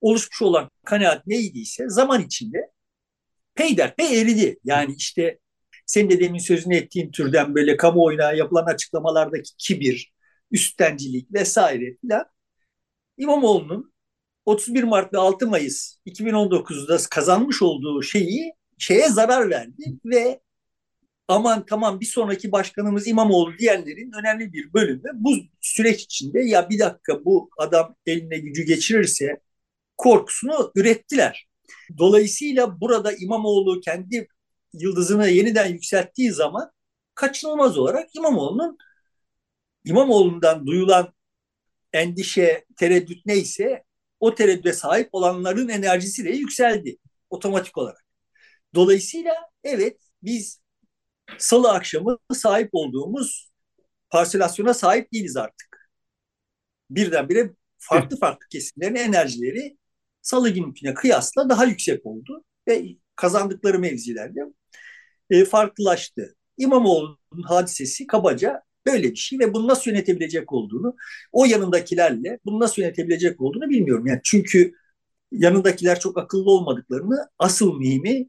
oluşmuş 0.00 0.42
olan 0.42 0.70
kanaat 0.84 1.26
neydiyse 1.26 1.88
zaman 1.88 2.22
içinde 2.22 2.70
peyderpey 3.54 4.20
eridi. 4.20 4.58
Yani 4.64 4.94
işte 4.96 5.38
senin 5.86 6.10
de 6.10 6.20
demin 6.20 6.38
sözünü 6.38 6.76
ettiğin 6.76 7.10
türden 7.10 7.54
böyle 7.54 7.76
kamuoyuna 7.76 8.32
yapılan 8.32 8.66
açıklamalardaki 8.66 9.50
kibir, 9.58 10.12
üstencilik 10.50 11.32
vesaire 11.32 11.96
filan 12.00 12.24
İmamoğlu'nun 13.16 13.91
31 14.46 14.82
Mart 14.82 15.12
ve 15.14 15.18
6 15.18 15.46
Mayıs 15.46 15.96
2019'da 16.06 16.98
kazanmış 17.10 17.62
olduğu 17.62 18.02
şeyi 18.02 18.52
şeye 18.78 19.08
zarar 19.08 19.50
verdi 19.50 19.84
ve 20.04 20.40
aman 21.28 21.66
tamam 21.66 22.00
bir 22.00 22.06
sonraki 22.06 22.52
başkanımız 22.52 23.06
İmamoğlu 23.06 23.58
diyenlerin 23.58 24.12
önemli 24.20 24.52
bir 24.52 24.72
bölümü 24.72 25.10
bu 25.14 25.36
süreç 25.60 26.02
içinde 26.02 26.40
ya 26.40 26.70
bir 26.70 26.78
dakika 26.78 27.24
bu 27.24 27.50
adam 27.58 27.96
eline 28.06 28.38
gücü 28.38 28.62
geçirirse 28.62 29.40
korkusunu 29.96 30.72
ürettiler. 30.74 31.48
Dolayısıyla 31.98 32.80
burada 32.80 33.12
İmamoğlu 33.12 33.80
kendi 33.80 34.28
yıldızını 34.72 35.28
yeniden 35.28 35.66
yükselttiği 35.66 36.32
zaman 36.32 36.70
kaçınılmaz 37.14 37.78
olarak 37.78 38.16
İmamoğlu'nun 38.16 38.78
İmamoğlu'ndan 39.84 40.66
duyulan 40.66 41.12
endişe, 41.92 42.64
tereddüt 42.76 43.26
neyse 43.26 43.84
o 44.22 44.34
tereddüde 44.34 44.72
sahip 44.72 45.08
olanların 45.12 45.68
enerjisi 45.68 46.24
de 46.24 46.30
yükseldi 46.30 46.96
otomatik 47.30 47.78
olarak. 47.78 48.04
Dolayısıyla 48.74 49.34
evet 49.64 50.00
biz 50.22 50.60
salı 51.38 51.72
akşamı 51.72 52.18
sahip 52.32 52.68
olduğumuz 52.72 53.52
parselasyona 54.10 54.74
sahip 54.74 55.12
değiliz 55.12 55.36
artık. 55.36 55.90
Birdenbire 56.90 57.50
farklı 57.78 58.18
farklı 58.18 58.48
kesimlerin 58.48 58.94
enerjileri 58.94 59.78
salı 60.22 60.48
gününküne 60.50 60.94
kıyasla 60.94 61.48
daha 61.48 61.64
yüksek 61.64 62.06
oldu 62.06 62.44
ve 62.68 62.86
kazandıkları 63.16 63.78
mevzilerde 63.78 64.40
e, 65.30 65.44
farklılaştı. 65.44 66.36
İmamoğlu'nun 66.56 67.42
hadisesi 67.42 68.06
kabaca 68.06 68.62
böyle 68.86 69.10
bir 69.10 69.16
şey 69.16 69.38
ve 69.38 69.54
bunu 69.54 69.68
nasıl 69.68 69.90
yönetebilecek 69.90 70.52
olduğunu, 70.52 70.96
o 71.32 71.44
yanındakilerle 71.44 72.38
bunu 72.44 72.60
nasıl 72.60 72.82
yönetebilecek 72.82 73.40
olduğunu 73.40 73.70
bilmiyorum. 73.70 74.06
Yani 74.06 74.20
çünkü 74.24 74.72
yanındakiler 75.32 76.00
çok 76.00 76.18
akıllı 76.18 76.50
olmadıklarını, 76.50 77.28
asıl 77.38 77.74
mühimi 77.78 78.28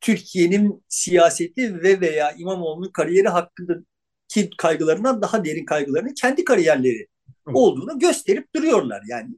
Türkiye'nin 0.00 0.84
siyaseti 0.88 1.82
ve 1.82 2.00
veya 2.00 2.32
İmamoğlu'nun 2.32 2.90
kariyeri 2.92 3.28
hakkındaki 3.28 4.50
kaygılarından 4.58 5.22
daha 5.22 5.44
derin 5.44 5.64
kaygılarını 5.64 6.14
kendi 6.14 6.44
kariyerleri 6.44 7.06
olduğunu 7.54 7.98
gösterip 7.98 8.54
duruyorlar. 8.54 9.02
Yani 9.08 9.34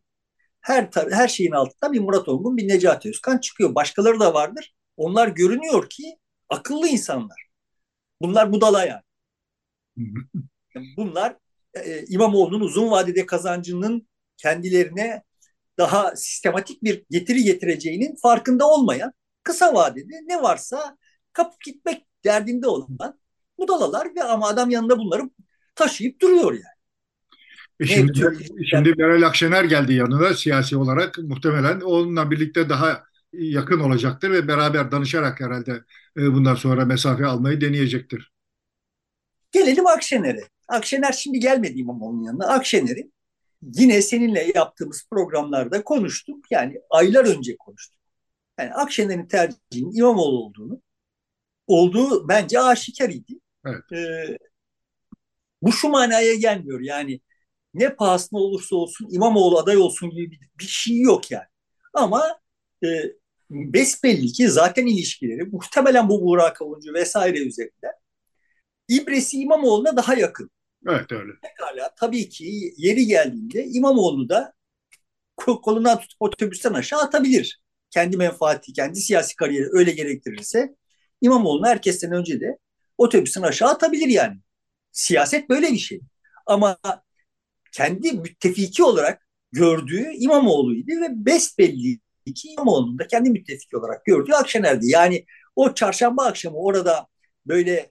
her 0.61 0.91
her 1.11 1.29
şeyin 1.29 1.53
altında 1.53 1.93
bir 1.93 2.01
Murat 2.01 2.29
Ongun, 2.29 2.57
bir 2.57 2.69
Necati 2.69 3.09
Özkan 3.09 3.39
çıkıyor. 3.39 3.75
Başkaları 3.75 4.21
da 4.21 4.35
vardır. 4.35 4.75
Onlar 4.97 5.29
görünüyor 5.29 5.89
ki 5.91 6.17
akıllı 6.49 6.89
insanlar. 6.89 7.49
Bunlar 8.23 8.53
budala 8.53 8.85
yani. 8.85 9.03
Bunlar 10.97 11.37
e, 11.75 12.05
İmamoğlu'nun 12.09 12.61
uzun 12.61 12.91
vadede 12.91 13.27
kazancının 13.27 14.09
kendilerine 14.37 15.23
daha 15.79 16.17
sistematik 16.17 16.83
bir 16.83 17.05
getiri 17.11 17.43
getireceğinin 17.43 18.17
farkında 18.23 18.67
olmayan, 18.69 19.13
kısa 19.43 19.75
vadede 19.75 20.15
ne 20.27 20.43
varsa 20.43 20.97
kapıp 21.33 21.61
gitmek 21.61 22.07
derdinde 22.25 22.69
olan 22.69 23.19
budalalar 23.59 24.09
ve 24.17 24.23
ama 24.23 24.49
adam 24.49 24.71
yanında 24.71 24.99
bunları 24.99 25.31
taşıyıp 25.75 26.21
duruyor 26.21 26.53
yani. 26.53 26.81
E 27.81 27.87
şimdi, 27.87 28.13
ne, 28.23 28.65
şimdi 28.71 28.95
Meral 28.99 29.23
Akşener 29.23 29.65
geldi 29.65 29.95
yanına 29.95 30.35
siyasi 30.35 30.77
olarak 30.77 31.19
muhtemelen 31.19 31.81
onunla 31.81 32.31
birlikte 32.31 32.69
daha 32.69 33.05
yakın 33.33 33.81
olacaktır 33.81 34.31
ve 34.31 34.49
beraber 34.49 34.93
danışarak 34.93 35.41
herhalde 35.41 35.85
e, 36.17 36.33
bundan 36.33 36.55
sonra 36.55 36.85
mesafe 36.85 37.27
almayı 37.27 37.61
deneyecektir. 37.61 38.30
Gelelim 39.53 39.87
Akşener'e. 39.87 40.41
Akşener 40.69 41.13
şimdi 41.13 41.41
gelmedi 41.41 41.79
İmamoğlu'nun 41.79 42.23
yanına. 42.23 42.47
Akşener'in 42.47 43.13
yine 43.63 44.03
seninle 44.03 44.53
yaptığımız 44.55 45.07
programlarda 45.11 45.85
konuştuk. 45.85 46.45
Yani 46.51 46.81
aylar 46.91 47.25
önce 47.25 47.57
konuştuk. 47.57 48.01
Yani 48.59 48.75
Akşener'in 48.75 49.27
tercihinin 49.27 49.97
İmamoğlu 49.97 50.45
olduğunu 50.45 50.83
olduğu 51.67 52.29
bence 52.29 52.61
aşikar 52.61 53.09
idi. 53.09 53.33
Evet. 53.67 53.93
Ee, 53.93 54.39
bu 55.63 55.73
şu 55.73 55.89
manaya 55.89 56.35
gelmiyor. 56.35 56.81
Yani 56.81 57.21
ne 57.75 57.95
pahasına 57.95 58.39
olursa 58.41 58.77
olsun 58.77 59.09
İmamoğlu 59.11 59.59
aday 59.59 59.77
olsun 59.77 60.11
gibi 60.11 60.31
bir, 60.31 60.41
bir 60.59 60.65
şey 60.65 61.01
yok 61.01 61.31
yani. 61.31 61.47
Ama 61.95 62.41
e, 62.85 62.89
besbelli 63.51 64.33
ki 64.33 64.49
zaten 64.49 64.87
ilişkileri 64.87 65.45
muhtemelen 65.45 66.09
bu 66.09 66.23
Burak 66.23 66.63
Avuncu 66.63 66.95
vesaire 66.95 67.39
üzerinden 67.39 67.93
İbresi 68.91 69.41
İmamoğlu'na 69.41 69.97
daha 69.97 70.15
yakın. 70.15 70.51
Evet 70.89 71.13
öyle. 71.13 71.33
Pekala 71.43 71.95
tabii 71.97 72.29
ki 72.29 72.75
yeri 72.77 73.07
geldiğinde 73.07 73.65
İmamoğlu 73.65 74.29
da 74.29 74.53
kolundan 75.37 75.99
tutup 75.99 76.23
otobüsten 76.23 76.73
aşağı 76.73 77.01
atabilir. 77.01 77.61
Kendi 77.91 78.17
menfaati, 78.17 78.73
kendi 78.73 79.01
siyasi 79.01 79.37
kariyeri 79.37 79.69
öyle 79.73 79.91
gerektirirse 79.91 80.75
İmamoğlu'nu 81.21 81.67
herkesten 81.67 82.13
önce 82.13 82.41
de 82.41 82.59
otobüsten 82.99 83.43
aşağı 83.43 83.69
atabilir 83.69 84.09
yani. 84.09 84.39
Siyaset 84.93 85.49
böyle 85.49 85.73
bir 85.73 85.79
şey. 85.79 86.01
Ama 86.47 86.79
kendi 87.73 88.13
müttefiki 88.13 88.85
olarak 88.85 89.27
gördüğü 89.53 90.13
İmamoğlu'ydu 90.15 90.91
ve 90.91 91.09
besbelli 91.27 92.01
ki 92.35 92.49
İmamoğlu'nun 92.49 92.99
da 92.99 93.07
kendi 93.07 93.31
müttefiki 93.31 93.77
olarak 93.77 94.05
gördüğü 94.05 94.33
Akşener'di. 94.33 94.91
Yani 94.91 95.25
o 95.57 95.75
çarşamba 95.75 96.25
akşamı 96.27 96.57
orada 96.57 97.07
böyle 97.47 97.91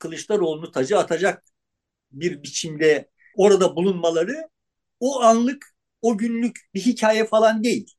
Kılıçdaroğlu'nu 0.00 0.70
tacı 0.70 0.98
atacak 0.98 1.44
bir 2.12 2.42
biçimde 2.42 3.10
orada 3.36 3.76
bulunmaları 3.76 4.48
o 5.00 5.20
anlık, 5.22 5.74
o 6.02 6.18
günlük 6.18 6.56
bir 6.74 6.80
hikaye 6.80 7.26
falan 7.26 7.64
değil. 7.64 7.94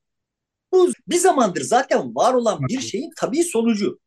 Bu 0.72 0.92
bir 1.08 1.18
zamandır 1.18 1.62
zaten 1.62 2.16
var 2.16 2.34
olan 2.34 2.60
bir 2.68 2.80
şeyin 2.82 3.12
tabii 3.18 3.44
sonucu. 3.44 4.00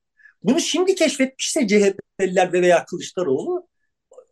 Bunu 0.42 0.60
şimdi 0.60 0.94
keşfetmişse 0.94 1.68
CHP'liler 1.68 2.52
veya 2.52 2.84
Kılıçdaroğlu 2.84 3.68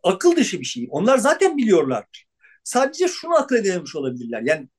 akıl 0.03 0.35
dışı 0.35 0.59
bir 0.59 0.65
şey. 0.65 0.87
Onlar 0.91 1.17
zaten 1.17 1.57
biliyorlardır. 1.57 2.25
Sadece 2.63 3.07
şunu 3.07 3.35
akıl 3.35 3.55
edememiş 3.55 3.95
olabilirler. 3.95 4.41
Yani 4.41 4.69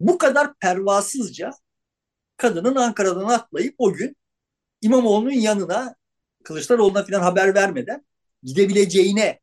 bu 0.00 0.18
kadar 0.18 0.54
pervasızca 0.54 1.50
kadının 2.36 2.74
Ankara'dan 2.74 3.24
atlayıp 3.24 3.74
o 3.78 3.92
gün 3.92 4.16
İmamoğlu'nun 4.82 5.30
yanına 5.30 5.94
Kılıçdaroğlu'na 6.44 7.04
falan 7.04 7.20
haber 7.20 7.54
vermeden 7.54 8.06
gidebileceğine 8.42 9.40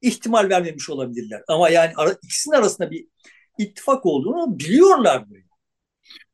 ihtimal 0.00 0.48
vermemiş 0.48 0.90
olabilirler. 0.90 1.42
Ama 1.48 1.68
yani 1.68 1.92
ara, 1.96 2.16
ikisinin 2.22 2.54
arasında 2.54 2.90
bir 2.90 3.06
ittifak 3.58 4.06
olduğunu 4.06 4.58
biliyorlar 4.58 5.30
böyle. 5.30 5.44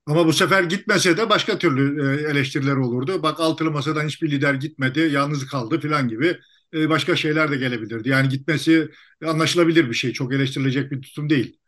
Ama 0.06 0.26
bu 0.26 0.32
sefer 0.32 0.62
gitmese 0.62 1.16
de 1.16 1.30
başka 1.30 1.58
türlü 1.58 2.02
e, 2.02 2.30
eleştiriler 2.30 2.76
olurdu. 2.76 3.22
Bak 3.22 3.40
altılı 3.40 3.70
masadan 3.70 4.06
hiçbir 4.06 4.30
lider 4.30 4.54
gitmedi, 4.54 5.00
yalnız 5.12 5.46
kaldı 5.46 5.80
falan 5.80 6.08
gibi 6.08 6.38
e, 6.74 6.88
başka 6.88 7.16
şeyler 7.16 7.50
de 7.50 7.56
gelebilirdi. 7.56 8.08
Yani 8.08 8.28
gitmesi 8.28 8.88
anlaşılabilir 9.24 9.88
bir 9.88 9.94
şey. 9.94 10.12
Çok 10.12 10.34
eleştirilecek 10.34 10.90
bir 10.90 11.02
tutum 11.02 11.30
değil. 11.30 11.58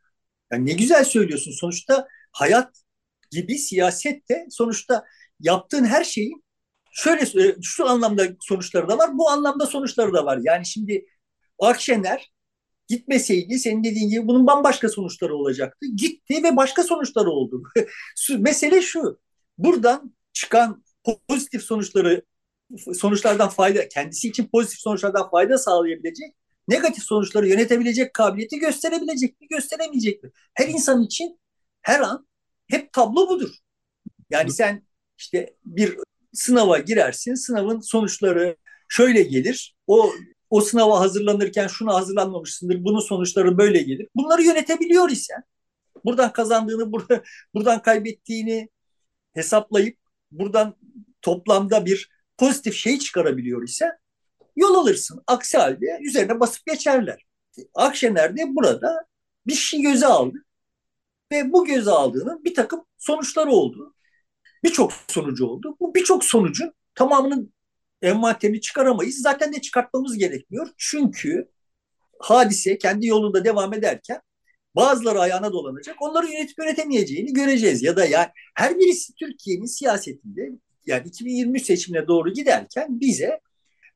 Yani 0.53 0.67
ne 0.67 0.73
güzel 0.73 1.05
söylüyorsun. 1.05 1.53
Sonuçta 1.53 2.07
hayat 2.33 2.83
gibi 3.31 3.59
siyaset 3.59 4.29
de 4.29 4.47
sonuçta 4.51 5.05
yaptığın 5.41 5.85
her 5.85 6.05
şeyin 6.05 6.45
şöyle 6.93 7.49
e, 7.49 7.57
şu 7.63 7.89
anlamda 7.89 8.23
sonuçları 8.41 8.89
da 8.89 8.99
var, 8.99 9.19
bu 9.19 9.31
anlamda 9.31 9.67
sonuçları 9.67 10.13
da 10.13 10.27
var. 10.27 10.39
Yani 10.43 10.67
şimdi 10.67 11.07
Akşener 11.59 12.33
gitmeseydi 12.89 13.59
senin 13.59 13.85
dediğin 13.85 14.11
gibi 14.11 14.29
bunun 14.29 14.47
bambaşka 14.47 14.89
sonuçları 14.89 15.37
olacaktı. 15.37 15.87
Gitti 15.97 16.43
ve 16.45 16.57
başka 16.57 16.83
sonuçları 16.83 17.31
oldu. 17.31 17.63
Mesele 18.39 18.83
şu. 18.83 19.21
Buradan 19.59 20.15
çıkan 20.33 20.85
pozitif 21.29 21.63
sonuçları 21.63 22.23
sonuçlardan 22.95 23.49
fayda 23.49 23.89
kendisi 23.89 24.29
için 24.29 24.49
pozitif 24.53 24.79
sonuçlardan 24.79 25.31
fayda 25.31 25.59
sağlayabilecek 25.59 26.35
negatif 26.69 27.05
sonuçları 27.05 27.49
yönetebilecek 27.49 28.15
kabiliyeti 28.15 28.59
gösterebilecek 28.59 29.41
mi 29.41 29.49
gösteremeyecek 29.49 30.23
mi? 30.23 30.31
Her 30.55 30.69
insan 30.69 31.03
için 31.03 31.41
her 31.83 32.01
an 32.01 32.27
hep 32.67 32.93
tablo 32.93 33.29
budur. 33.29 33.51
Yani 34.31 34.51
sen 34.51 34.87
işte 35.19 35.57
bir 35.65 35.97
sınava 36.33 36.79
girersin, 36.79 37.35
sınavın 37.35 37.81
sonuçları 37.81 38.57
şöyle 38.89 39.23
gelir. 39.23 39.77
O 39.87 40.11
o 40.51 40.61
sınava 40.61 41.01
hazırlanırken 41.01 41.67
şunu 41.67 41.95
hazırlanmamışsındır, 41.95 42.85
bunun 42.85 43.01
sonuçları 43.01 43.59
böyle 43.59 43.83
gelir. 43.83 44.09
Bunları 44.15 44.43
yönetebiliyor 44.43 45.11
isen, 45.11 45.43
buradan 46.05 46.33
kazandığını, 46.33 46.93
burada, 46.93 47.23
buradan 47.55 47.83
kaybettiğini 47.83 48.69
hesaplayıp 49.35 49.99
buradan 50.31 50.77
toplamda 51.23 51.87
bir 51.87 52.11
pozitif 52.39 52.75
şey 52.75 52.99
çıkarabiliyor 52.99 53.63
ise 53.63 53.91
yol 54.57 54.75
alırsın. 54.75 55.23
Aksi 55.27 55.59
halde 55.59 55.99
üzerine 56.03 56.41
basıp 56.41 56.67
geçerler. 56.67 57.27
Akşener 57.75 58.37
de 58.37 58.57
burada 58.57 59.07
bir 59.47 59.55
şey 59.55 59.83
göze 59.83 60.07
aldı 60.07 60.45
ve 61.33 61.53
bu 61.53 61.65
göze 61.65 61.91
aldığının 61.91 62.45
bir 62.45 62.55
takım 62.55 62.85
sonuçları 62.99 63.51
oldu. 63.51 63.95
Birçok 64.65 64.93
sonucu 65.09 65.47
oldu. 65.47 65.77
Bu 65.81 65.95
birçok 65.95 66.25
sonucun 66.25 66.73
tamamının 66.95 67.53
envanterini 68.03 68.61
çıkaramayız. 68.61 69.17
Zaten 69.23 69.53
de 69.53 69.61
çıkartmamız 69.61 70.19
gerekmiyor. 70.19 70.69
Çünkü 70.79 71.49
hadise 72.19 72.79
kendi 72.79 73.07
yolunda 73.07 73.45
devam 73.45 73.75
ederken 73.75 74.21
bazıları 74.77 75.21
ayağına 75.21 75.53
dolanacak. 75.53 75.97
Onları 76.03 76.27
yönetip 76.27 76.59
yönetemeyeceğini 76.59 77.33
göreceğiz. 77.33 77.83
Ya 77.83 77.97
da 77.97 78.05
yani 78.05 78.29
her 78.55 78.79
birisi 78.79 79.15
Türkiye'nin 79.15 79.67
siyasetinde 79.67 80.51
yani 80.87 81.09
2023 81.09 81.67
seçimine 81.67 82.07
doğru 82.07 82.33
giderken 82.33 83.01
bize 83.01 83.41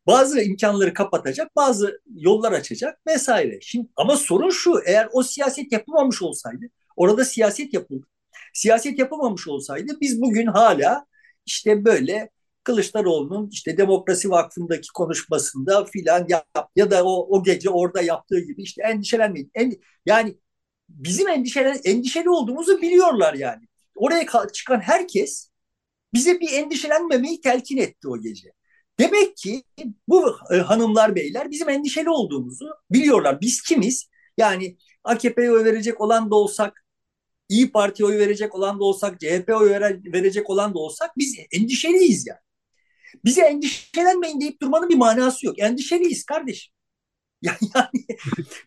bazı 0.06 0.40
imkanları 0.40 0.94
kapatacak, 0.94 1.56
bazı 1.56 2.00
yollar 2.14 2.52
açacak 2.52 3.06
vesaire. 3.06 3.58
Şimdi 3.60 3.88
ama 3.96 4.16
sorun 4.16 4.50
şu, 4.50 4.80
eğer 4.86 5.08
o 5.12 5.22
siyaset 5.22 5.72
yapılmamış 5.72 6.22
olsaydı, 6.22 6.64
orada 6.96 7.24
siyaset 7.24 7.74
yapıldı. 7.74 8.06
Siyaset 8.56 8.98
yapılmamış 8.98 9.48
olsaydı 9.48 9.92
biz 10.00 10.22
bugün 10.22 10.46
hala 10.46 11.06
işte 11.46 11.84
böyle 11.84 12.30
Kılıçdaroğlu'nun 12.64 13.48
işte 13.50 13.76
Demokrasi 13.76 14.30
Vakfı'ndaki 14.30 14.88
konuşmasında 14.94 15.84
filan 15.84 16.26
yap, 16.28 16.70
ya 16.76 16.90
da 16.90 17.04
o, 17.04 17.36
o 17.36 17.42
gece 17.42 17.70
orada 17.70 18.02
yaptığı 18.02 18.40
gibi 18.40 18.62
işte 18.62 18.82
endişelenmeyin. 18.82 19.50
En, 19.54 19.72
yani 20.06 20.38
bizim 20.88 21.28
endişelen, 21.28 21.80
endişeli 21.84 22.30
olduğumuzu 22.30 22.82
biliyorlar 22.82 23.34
yani. 23.34 23.68
Oraya 23.94 24.26
çıkan 24.52 24.80
herkes 24.80 25.50
bize 26.14 26.40
bir 26.40 26.52
endişelenmemeyi 26.52 27.40
telkin 27.40 27.76
etti 27.76 28.08
o 28.08 28.20
gece. 28.20 28.52
Demek 28.98 29.36
ki 29.36 29.62
bu 30.08 30.36
e, 30.50 30.56
hanımlar 30.56 31.14
beyler 31.14 31.50
bizim 31.50 31.68
endişeli 31.68 32.10
olduğumuzu 32.10 32.68
biliyorlar. 32.90 33.40
Biz 33.40 33.62
kimiz? 33.62 34.08
Yani 34.38 34.76
AKP'ye 35.04 35.52
oy 35.52 35.64
verecek 35.64 36.00
olan 36.00 36.30
da 36.30 36.34
olsak, 36.34 36.85
İyi 37.48 37.72
Parti'ye 37.72 38.08
oy 38.08 38.18
verecek 38.18 38.54
olan 38.54 38.80
da 38.80 38.84
olsak, 38.84 39.20
CHP 39.20 39.50
oy 39.60 39.70
verecek 40.12 40.50
olan 40.50 40.74
da 40.74 40.78
olsak 40.78 41.10
biz 41.18 41.36
endişeliyiz 41.52 42.26
yani. 42.26 42.40
Bize 43.24 43.42
endişelenmeyin 43.42 44.40
deyip 44.40 44.62
durmanın 44.62 44.88
bir 44.88 44.96
manası 44.96 45.46
yok. 45.46 45.58
Endişeliyiz 45.58 46.24
kardeşim. 46.24 46.72
Yani, 47.42 47.58
yani 47.74 48.06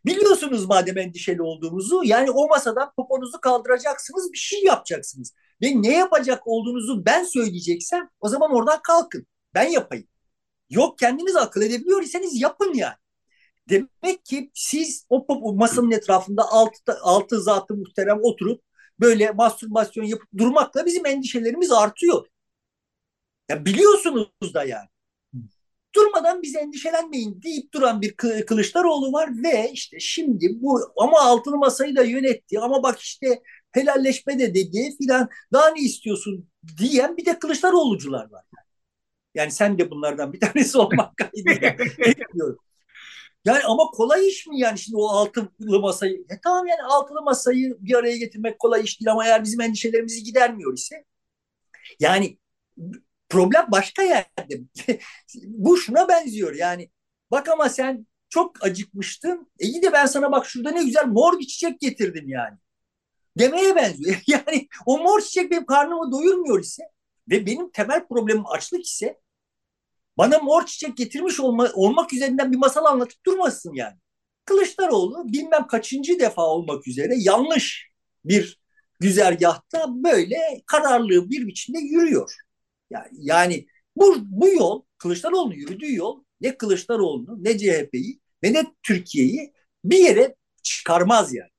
biliyorsunuz 0.06 0.65
madem 0.65 0.98
endişeli 0.98 1.42
olduğumuzu 1.42 2.02
yani 2.04 2.32
o 2.32 2.48
masadan 2.48 2.92
poponuzu 2.96 3.42
kaldıracaksınız 3.42 4.32
bir 4.34 4.38
şey 4.38 4.63
yapacaksınız. 4.63 5.34
Ve 5.62 5.82
ne 5.82 5.98
yapacak 5.98 6.48
olduğunuzu 6.48 7.06
ben 7.06 7.24
söyleyeceksem 7.24 8.10
o 8.20 8.30
zaman 8.30 8.52
oradan 8.52 8.80
kalkın. 8.84 9.28
Ben 9.54 9.70
yapayım. 9.70 10.08
Yok 10.70 11.00
kendiniz 11.00 11.36
akıl 11.36 11.62
edebiliyor 11.62 12.04
iseniz 12.04 12.42
yapın 12.42 12.74
yani. 12.74 12.96
Demek 13.70 14.26
ki 14.26 14.52
siz 14.54 15.06
o 15.10 15.54
masanın 15.54 15.92
etrafında 15.92 16.44
altı, 16.52 17.00
altı 17.02 17.42
zatı 17.42 17.74
muhterem 17.74 18.20
oturup 18.24 18.62
böyle 18.99 19.31
mastürbasyon 19.31 20.03
yapıp 20.03 20.38
durmakla 20.38 20.85
bizim 20.85 21.05
endişelerimiz 21.05 21.71
artıyor. 21.71 22.25
Ya 23.49 23.65
biliyorsunuz 23.65 24.53
da 24.53 24.63
yani. 24.63 24.88
Durmadan 25.95 26.41
biz 26.41 26.55
endişelenmeyin 26.55 27.41
deyip 27.41 27.73
duran 27.73 28.01
bir 28.01 28.15
Kılıçdaroğlu 28.45 29.13
var 29.13 29.29
ve 29.43 29.71
işte 29.73 29.99
şimdi 29.99 30.49
bu 30.62 30.79
ama 30.97 31.21
altılı 31.21 31.57
masayı 31.57 31.95
da 31.95 32.03
yönetti 32.03 32.59
ama 32.59 32.83
bak 32.83 32.99
işte 32.99 33.41
helalleşme 33.71 34.39
de 34.39 34.53
dedi 34.55 34.97
filan 34.97 35.29
daha 35.53 35.69
ne 35.69 35.81
istiyorsun 35.81 36.49
diyen 36.77 37.17
bir 37.17 37.25
de 37.25 37.39
Kılıçdaroğlucular 37.39 38.31
var. 38.31 38.43
Yani, 38.51 38.65
yani 39.35 39.51
sen 39.51 39.77
de 39.79 39.91
bunlardan 39.91 40.33
bir 40.33 40.39
tanesi 40.39 40.77
olmak 40.77 41.17
kaydıyla 41.17 41.77
bekliyorum. 41.77 42.68
Yani 43.45 43.63
ama 43.63 43.84
kolay 43.91 44.28
iş 44.28 44.47
mi 44.47 44.60
yani 44.60 44.80
şimdi 44.80 44.97
o 44.97 45.08
altılı 45.08 45.80
masayı? 45.80 46.25
E 46.30 46.41
tamam 46.43 46.67
yani 46.67 46.82
altılı 46.84 47.21
masayı 47.21 47.78
bir 47.80 47.95
araya 47.95 48.17
getirmek 48.17 48.60
kolay 48.60 48.84
iş 48.84 48.99
değil 48.99 49.12
ama 49.12 49.25
eğer 49.25 49.43
bizim 49.43 49.62
endişelerimizi 49.62 50.23
gidermiyor 50.23 50.73
ise 50.73 51.06
yani 51.99 52.38
problem 53.30 53.65
başka 53.71 54.04
yerde. 54.04 54.60
Bu 55.36 55.78
şuna 55.78 56.08
benziyor 56.08 56.56
yani. 56.56 56.89
Bak 57.32 57.49
ama 57.49 57.69
sen 57.69 58.08
çok 58.30 58.63
acıkmıştın. 58.65 59.52
E 59.60 59.67
iyi 59.67 59.82
de 59.82 59.93
ben 59.93 60.06
sana 60.06 60.32
bak 60.32 60.45
şurada 60.45 60.71
ne 60.71 60.84
güzel 60.84 61.08
mor 61.08 61.39
bir 61.39 61.47
çiçek 61.47 61.80
getirdim 61.80 62.30
yani. 62.30 62.58
Demeye 63.39 63.75
benziyor. 63.75 64.17
Yani 64.28 64.67
o 64.86 64.97
mor 64.99 65.21
çiçek 65.21 65.52
benim 65.52 65.65
karnımı 65.65 66.12
doyurmuyor 66.12 66.60
ise 66.60 66.84
ve 67.30 67.45
benim 67.45 67.71
temel 67.71 68.08
problemim 68.08 68.47
açlık 68.47 68.86
ise 68.86 69.19
bana 70.19 70.39
mor 70.39 70.65
çiçek 70.65 70.97
getirmiş 70.97 71.39
olma, 71.39 71.69
olmak 71.73 72.13
üzerinden 72.13 72.51
bir 72.51 72.58
masal 72.58 72.86
anlatıp 72.86 73.25
durmasın 73.25 73.73
yani. 73.73 73.97
Kılıçdaroğlu 74.45 75.34
bilmem 75.34 75.67
kaçıncı 75.67 76.19
defa 76.19 76.41
olmak 76.45 76.88
üzere 76.88 77.13
yanlış 77.17 77.89
bir 78.25 78.60
güzergahta 78.99 79.86
böyle 79.89 80.38
kararlı 80.65 81.29
bir 81.29 81.47
biçimde 81.47 81.79
yürüyor. 81.79 82.36
Yani, 82.89 83.08
yani 83.13 83.65
bu, 83.95 84.15
bu 84.19 84.49
yol 84.49 84.84
Kılıçdaroğlu'nun 84.97 85.55
yürüdüğü 85.55 85.95
yol 85.95 86.23
ne 86.41 86.58
Kılıçdaroğlu'nu 86.58 87.43
ne 87.43 87.58
CHP'yi 87.58 88.19
ve 88.43 88.53
ne 88.53 88.65
Türkiye'yi 88.84 89.53
bir 89.86 89.97
yere 89.97 90.36
çıkarmaz 90.63 91.34
yani. 91.34 91.49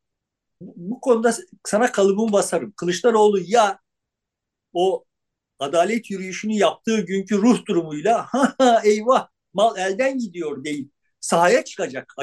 Bu, 0.61 0.75
bu 0.77 1.01
konuda 1.01 1.35
sana 1.67 1.93
kalıbımı 1.93 2.33
basarım. 2.33 2.73
Kılıçdaroğlu 2.77 3.41
ya 3.41 3.81
o 4.73 5.05
adalet 5.61 6.11
yürüyüşünü 6.11 6.53
yaptığı 6.53 7.01
günkü 7.01 7.39
ruh 7.39 7.67
durumuyla 7.67 8.29
eyvah 8.85 9.29
mal 9.55 9.79
elden 9.79 10.19
gidiyor 10.19 10.65
deyip 10.65 10.93
sahaya 11.21 11.65
çıkacak. 11.65 12.15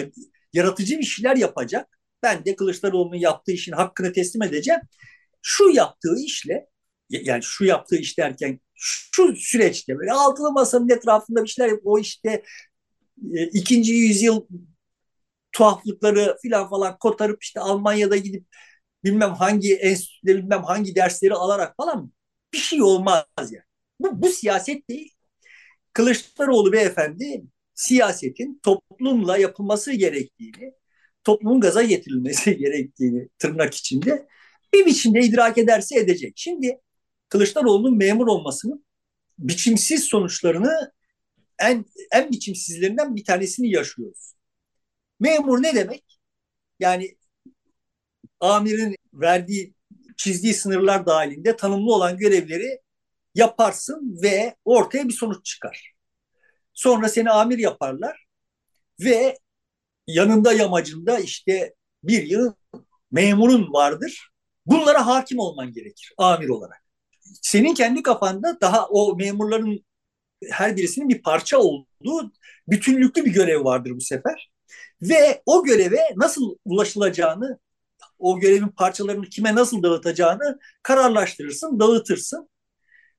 Yaratıcı 0.54 1.00
bir 1.00 1.04
şeyler 1.04 1.36
yapacak. 1.36 2.00
Ben 2.23 2.45
de 2.45 2.56
Kılıçdaroğlu'nun 2.56 3.15
yaptığı 3.15 3.52
işin 3.52 3.71
hakkını 3.71 4.13
teslim 4.13 4.43
edeceğim. 4.43 4.82
Şu 5.41 5.69
yaptığı 5.69 6.15
işle 6.26 6.67
yani 7.10 7.43
şu 7.43 7.65
yaptığı 7.65 7.95
iş 7.95 8.17
derken 8.17 8.60
şu 8.76 9.36
süreçte 9.36 9.97
böyle 9.97 10.12
altılı 10.12 10.52
masanın 10.52 10.89
etrafında 10.89 11.43
bir 11.43 11.50
şeyler 11.50 11.73
o 11.84 12.00
işte 12.00 12.43
e, 13.34 13.43
ikinci 13.47 13.93
yüzyıl 13.93 14.41
tuhaflıkları 15.52 16.38
filan 16.41 16.69
falan 16.69 16.97
kotarıp 17.00 17.43
işte 17.43 17.60
Almanya'da 17.60 18.17
gidip 18.17 18.45
bilmem 19.04 19.34
hangi 19.34 19.76
enstitüde 19.76 20.38
bilmem 20.38 20.63
hangi 20.63 20.95
dersleri 20.95 21.34
alarak 21.34 21.76
falan 21.78 22.12
bir 22.54 22.58
şey 22.58 22.82
olmaz 22.82 23.26
yani. 23.40 23.64
Bu, 24.00 24.22
bu 24.22 24.30
siyaset 24.30 24.90
değil. 24.90 25.14
Kılıçdaroğlu 25.94 26.74
beyefendi 26.74 27.44
siyasetin 27.76 28.60
toplumla 28.64 29.38
yapılması 29.38 29.94
gerektiğini, 29.94 30.74
toplumun 31.24 31.62
gaza 31.62 31.84
getirilmesi 31.84 32.58
gerektiğini 32.60 33.30
tırnak 33.40 33.76
içinde 33.76 34.28
bir 34.74 34.86
biçimde 34.86 35.22
idrak 35.22 35.58
ederse 35.58 36.00
edecek. 36.00 36.34
Şimdi 36.38 36.80
Kılıçdaroğlu'nun 37.30 37.98
memur 37.98 38.28
olmasının 38.28 38.86
biçimsiz 39.40 40.04
sonuçlarını 40.04 40.94
en 41.60 41.86
en 42.12 42.32
biçimsizlerinden 42.32 43.16
bir 43.16 43.26
tanesini 43.26 43.72
yaşıyoruz. 43.72 44.34
Memur 45.20 45.64
ne 45.64 45.76
demek? 45.76 46.20
Yani 46.80 47.18
amirin 48.40 48.96
verdiği, 49.14 49.74
çizdiği 50.17 50.53
sınırlar 50.53 51.06
dahilinde 51.06 51.56
tanımlı 51.56 51.93
olan 51.93 52.17
görevleri 52.17 52.82
yaparsın 53.36 54.19
ve 54.23 54.56
ortaya 54.65 55.08
bir 55.08 55.13
sonuç 55.13 55.45
çıkar. 55.45 55.93
Sonra 56.73 57.10
seni 57.10 57.30
amir 57.30 57.58
yaparlar 57.58 58.25
ve 58.99 59.38
yanında 60.08 60.53
yamacında 60.53 61.19
işte 61.19 61.73
bir 62.03 62.23
yıl 62.23 62.53
memurun 63.12 63.73
vardır. 63.73 64.30
Bunlara 64.65 65.08
hakim 65.08 65.39
olman 65.39 65.73
gerekir 65.73 66.13
amir 66.17 66.49
olarak. 66.49 66.84
Senin 67.41 67.73
kendi 67.73 68.03
kafanda 68.03 68.62
daha 68.62 68.88
o 68.88 69.15
memurların 69.15 69.86
her 70.51 70.77
birisinin 70.77 71.10
bir 71.10 71.21
parça 71.21 71.58
olduğu 71.58 72.32
bütünlüklü 72.67 73.25
bir 73.25 73.34
görev 73.34 73.63
vardır 73.63 73.91
bu 73.95 74.01
sefer. 74.01 74.51
Ve 75.01 75.41
o 75.45 75.63
göreve 75.63 75.99
nasıl 76.15 76.56
ulaşılacağını, 76.65 77.60
o 78.19 78.39
görevin 78.39 78.67
parçalarını 78.67 79.30
kime 79.30 79.56
nasıl 79.56 79.84
dağıtacağını 79.84 80.60
kararlaştırırsın, 80.84 81.80
dağıtırsın. 81.80 82.49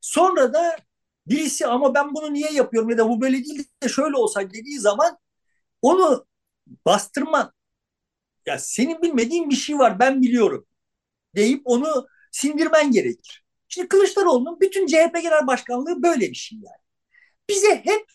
Sonra 0.00 0.52
da 0.52 0.76
birisi 1.26 1.66
ama 1.66 1.94
ben 1.94 2.14
bunu 2.14 2.32
niye 2.32 2.52
yapıyorum 2.52 2.90
ya 2.90 2.98
da 2.98 3.08
bu 3.08 3.20
böyle 3.20 3.44
değil 3.44 3.64
de 3.82 3.88
şöyle 3.88 4.16
olsa 4.16 4.50
dediği 4.50 4.78
zaman 4.80 5.18
onu 5.82 6.26
bastırma. 6.87 7.52
Ya 8.46 8.58
senin 8.58 9.02
bilmediğin 9.02 9.50
bir 9.50 9.54
şey 9.56 9.78
var 9.78 9.98
ben 10.00 10.22
biliyorum 10.22 10.66
deyip 11.37 11.62
onu 11.64 12.06
sindirmen 12.32 12.90
gerekir. 12.92 13.44
Şimdi 13.68 13.88
Kılıçdaroğlu'nun 13.88 14.61
bütün 14.61 14.87
CHP 14.87 15.22
Genel 15.22 15.46
Başkanlığı 15.46 16.02
böyle 16.02 16.20
bir 16.30 16.34
şey 16.34 16.58
yani. 16.58 16.82
Bize 17.50 17.76
hep 17.84 18.06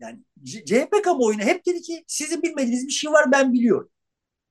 yani 0.00 0.20
CHP 0.44 1.04
kamuoyuna 1.04 1.42
hep 1.42 1.66
dedi 1.66 1.82
ki 1.82 2.04
sizin 2.06 2.42
bilmediğiniz 2.42 2.86
bir 2.86 2.92
şey 2.92 3.12
var 3.12 3.32
ben 3.32 3.52
biliyorum. 3.52 3.90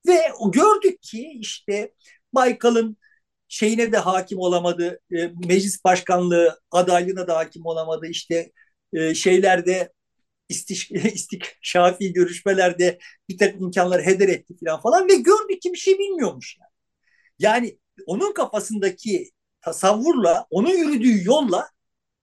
Ve 0.08 0.32
gördük 0.54 1.02
ki 1.02 1.38
işte 1.42 1.94
Baykal'ın 2.34 2.98
şeyine 3.48 3.92
de 3.92 3.98
hakim 3.98 4.40
olamadı, 4.40 5.00
e, 5.12 5.28
meclis 5.48 5.84
başkanlığı 5.86 6.60
adaylığına 6.72 7.28
da 7.28 7.38
hakim 7.38 7.66
olamadı, 7.66 8.08
işte 8.08 8.52
e, 8.94 9.16
şeylerde 9.16 9.94
istiş, 10.50 10.92
istikşafi 10.92 12.14
görüşmelerde 12.14 13.00
bir 13.30 13.38
takım 13.38 13.64
imkanları 13.64 14.04
heder 14.04 14.30
etti 14.30 14.56
falan 14.66 14.82
falan 14.82 15.10
ve 15.10 15.16
gördük 15.16 15.62
ki 15.62 15.74
bir 15.74 15.78
şey 15.78 16.00
bilmiyormuş 16.00 16.58
yani. 16.62 16.72
Yani 17.40 17.80
onun 18.08 18.34
kafasındaki 18.34 19.32
tasavvurla, 19.62 20.48
onun 20.50 20.70
yürüdüğü 20.78 21.26
yolla 21.26 21.70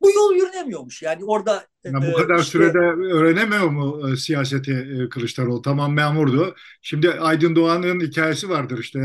bu 0.04 0.10
yol 0.10 0.34
yürünemiyormuş. 0.34 1.02
Yani 1.02 1.24
orada 1.24 1.66
yani 1.84 2.06
bu 2.06 2.20
e, 2.20 2.22
kadar 2.22 2.38
işte, 2.38 2.50
sürede 2.50 2.78
öğrenemiyor 3.12 3.68
mu 3.68 4.10
e, 4.10 4.16
siyaseti 4.16 4.72
e, 4.72 5.08
Kılıçdaroğlu? 5.08 5.62
Tamam 5.62 5.92
memurdu. 5.94 6.54
Şimdi 6.82 7.10
Aydın 7.10 7.56
Doğan'ın 7.56 8.00
hikayesi 8.00 8.48
vardır 8.48 8.78
işte. 8.78 9.00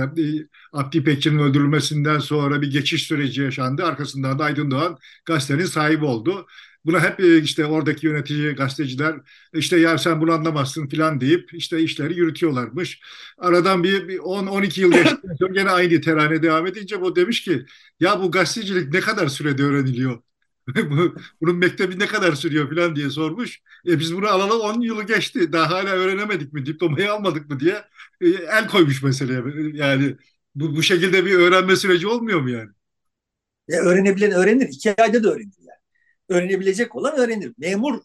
Abdi 0.74 0.98
İpekçi'nin 0.98 1.40
öldürülmesinden 1.40 2.20
sonra 2.20 2.62
bir 2.62 2.72
geçiş 2.72 3.04
süreci 3.04 3.42
yaşandı. 3.42 3.84
Arkasından 3.86 4.40
da 4.40 4.44
Aydın 4.44 4.72
Doğan 4.72 4.98
gazetenin 5.26 5.66
sahibi 5.66 6.06
oldu. 6.06 6.48
Buna 6.86 7.00
hep 7.04 7.20
işte 7.44 7.66
oradaki 7.66 8.08
yönetici 8.08 8.56
gazeteciler 8.56 9.16
işte 9.54 9.80
ya 9.80 9.98
sen 9.98 10.22
bunu 10.22 10.32
anlamazsın 10.32 10.88
filan 10.88 11.22
deyip 11.22 11.54
işte 11.54 11.80
işleri 11.82 12.18
yürütüyorlarmış. 12.18 13.02
Aradan 13.38 13.84
bir, 13.84 14.08
bir 14.08 14.20
10-12 14.20 14.82
yıl 14.82 14.92
geçtikten 14.92 15.36
sonra 15.40 15.54
gene 15.54 15.70
aynı 15.70 16.02
terane 16.02 16.44
devam 16.44 16.68
edince 16.68 17.02
bu 17.02 17.16
demiş 17.16 17.44
ki 17.44 17.66
ya 18.00 18.22
bu 18.22 18.32
gazetecilik 18.32 18.94
ne 18.94 19.00
kadar 19.00 19.28
sürede 19.28 19.64
öğreniliyor? 19.64 20.22
Bunun 21.42 21.56
mektebi 21.56 22.00
ne 22.00 22.08
kadar 22.08 22.34
sürüyor 22.34 22.70
falan 22.70 22.96
diye 22.96 23.10
sormuş. 23.10 23.60
E 23.88 24.00
biz 24.00 24.16
bunu 24.16 24.28
alalı 24.28 24.62
10 24.62 24.82
yılı 24.82 25.04
geçti. 25.04 25.54
Daha 25.54 25.70
hala 25.70 25.90
öğrenemedik 25.90 26.54
mi? 26.54 26.66
Diplomayı 26.66 27.14
almadık 27.14 27.50
mı 27.50 27.60
diye 27.60 27.84
e, 28.22 28.28
el 28.28 28.68
koymuş 28.68 29.04
meseleye. 29.04 29.44
Yani 29.74 30.16
bu, 30.56 30.76
bu 30.76 30.84
şekilde 30.84 31.26
bir 31.26 31.34
öğrenme 31.34 31.76
süreci 31.76 32.08
olmuyor 32.08 32.42
mu 32.42 32.50
yani? 32.50 32.70
Ya 33.68 33.82
öğrenebilen 33.82 34.32
öğrenir. 34.32 34.68
İki 34.68 35.02
ayda 35.02 35.24
da 35.24 35.30
öğrenir 35.30 35.58
yani. 35.60 35.80
Öğrenebilecek 36.30 36.96
olan 36.96 37.18
öğrenir. 37.18 37.54
Memur 37.58 38.02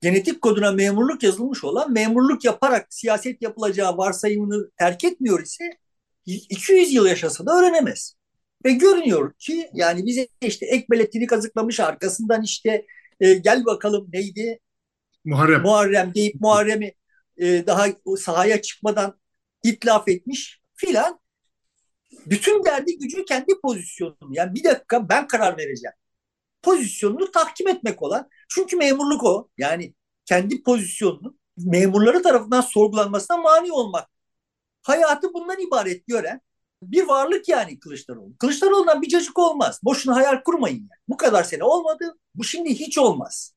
genetik 0.00 0.42
koduna 0.42 0.72
memurluk 0.72 1.22
yazılmış 1.22 1.64
olan 1.64 1.92
memurluk 1.92 2.44
yaparak 2.44 2.86
siyaset 2.94 3.42
yapılacağı 3.42 3.96
varsayımını 3.96 4.70
terk 4.78 5.04
etmiyor 5.04 5.42
ise 5.42 5.64
200 6.26 6.92
yıl 6.92 7.06
yaşasa 7.06 7.46
da 7.46 7.58
öğrenemez. 7.58 8.14
Ve 8.64 8.72
görünüyor 8.72 9.32
ki 9.38 9.70
yani 9.74 10.06
bize 10.06 10.28
işte 10.40 10.66
ek 10.66 10.86
belletini 10.90 11.26
kazıklamış 11.26 11.80
arkasından 11.80 12.42
işte 12.42 12.86
e, 13.20 13.34
gel 13.34 13.64
bakalım 13.64 14.08
neydi? 14.12 14.58
Muharrem. 15.24 15.62
Muharrem 15.62 16.14
deyip 16.14 16.40
Muharrem'i 16.40 16.94
e, 17.36 17.66
daha 17.66 17.86
sahaya 18.18 18.62
çıkmadan 18.62 19.20
itlaf 19.64 20.08
etmiş 20.08 20.60
filan. 20.74 21.20
Bütün 22.26 22.64
derdi 22.64 22.98
gücü 22.98 23.24
kendi 23.24 23.60
pozisyonu. 23.62 24.16
Yani 24.30 24.54
bir 24.54 24.64
dakika 24.64 25.08
ben 25.08 25.26
karar 25.26 25.58
vereceğim. 25.58 25.94
Pozisyonunu 26.62 27.30
tahkim 27.30 27.68
etmek 27.68 28.02
olan. 28.02 28.28
Çünkü 28.48 28.76
memurluk 28.76 29.24
o. 29.24 29.48
Yani 29.58 29.94
kendi 30.24 30.62
pozisyonunu 30.62 31.36
memurları 31.56 32.22
tarafından 32.22 32.60
sorgulanmasına 32.60 33.36
mani 33.36 33.72
olmak. 33.72 34.08
Hayatı 34.82 35.34
bundan 35.34 35.60
ibaret 35.60 36.06
gören 36.06 36.40
bir 36.82 37.02
varlık 37.08 37.48
yani 37.48 37.78
Kılıçdaroğlu. 37.78 38.36
Kılıçdaroğlu'ndan 38.38 39.02
bir 39.02 39.08
cacık 39.08 39.38
olmaz. 39.38 39.80
Boşuna 39.84 40.16
hayal 40.16 40.42
kurmayın 40.42 40.78
yani. 40.78 41.00
Bu 41.08 41.16
kadar 41.16 41.44
sene 41.44 41.64
olmadı. 41.64 42.18
Bu 42.34 42.44
şimdi 42.44 42.74
hiç 42.74 42.98
olmaz. 42.98 43.54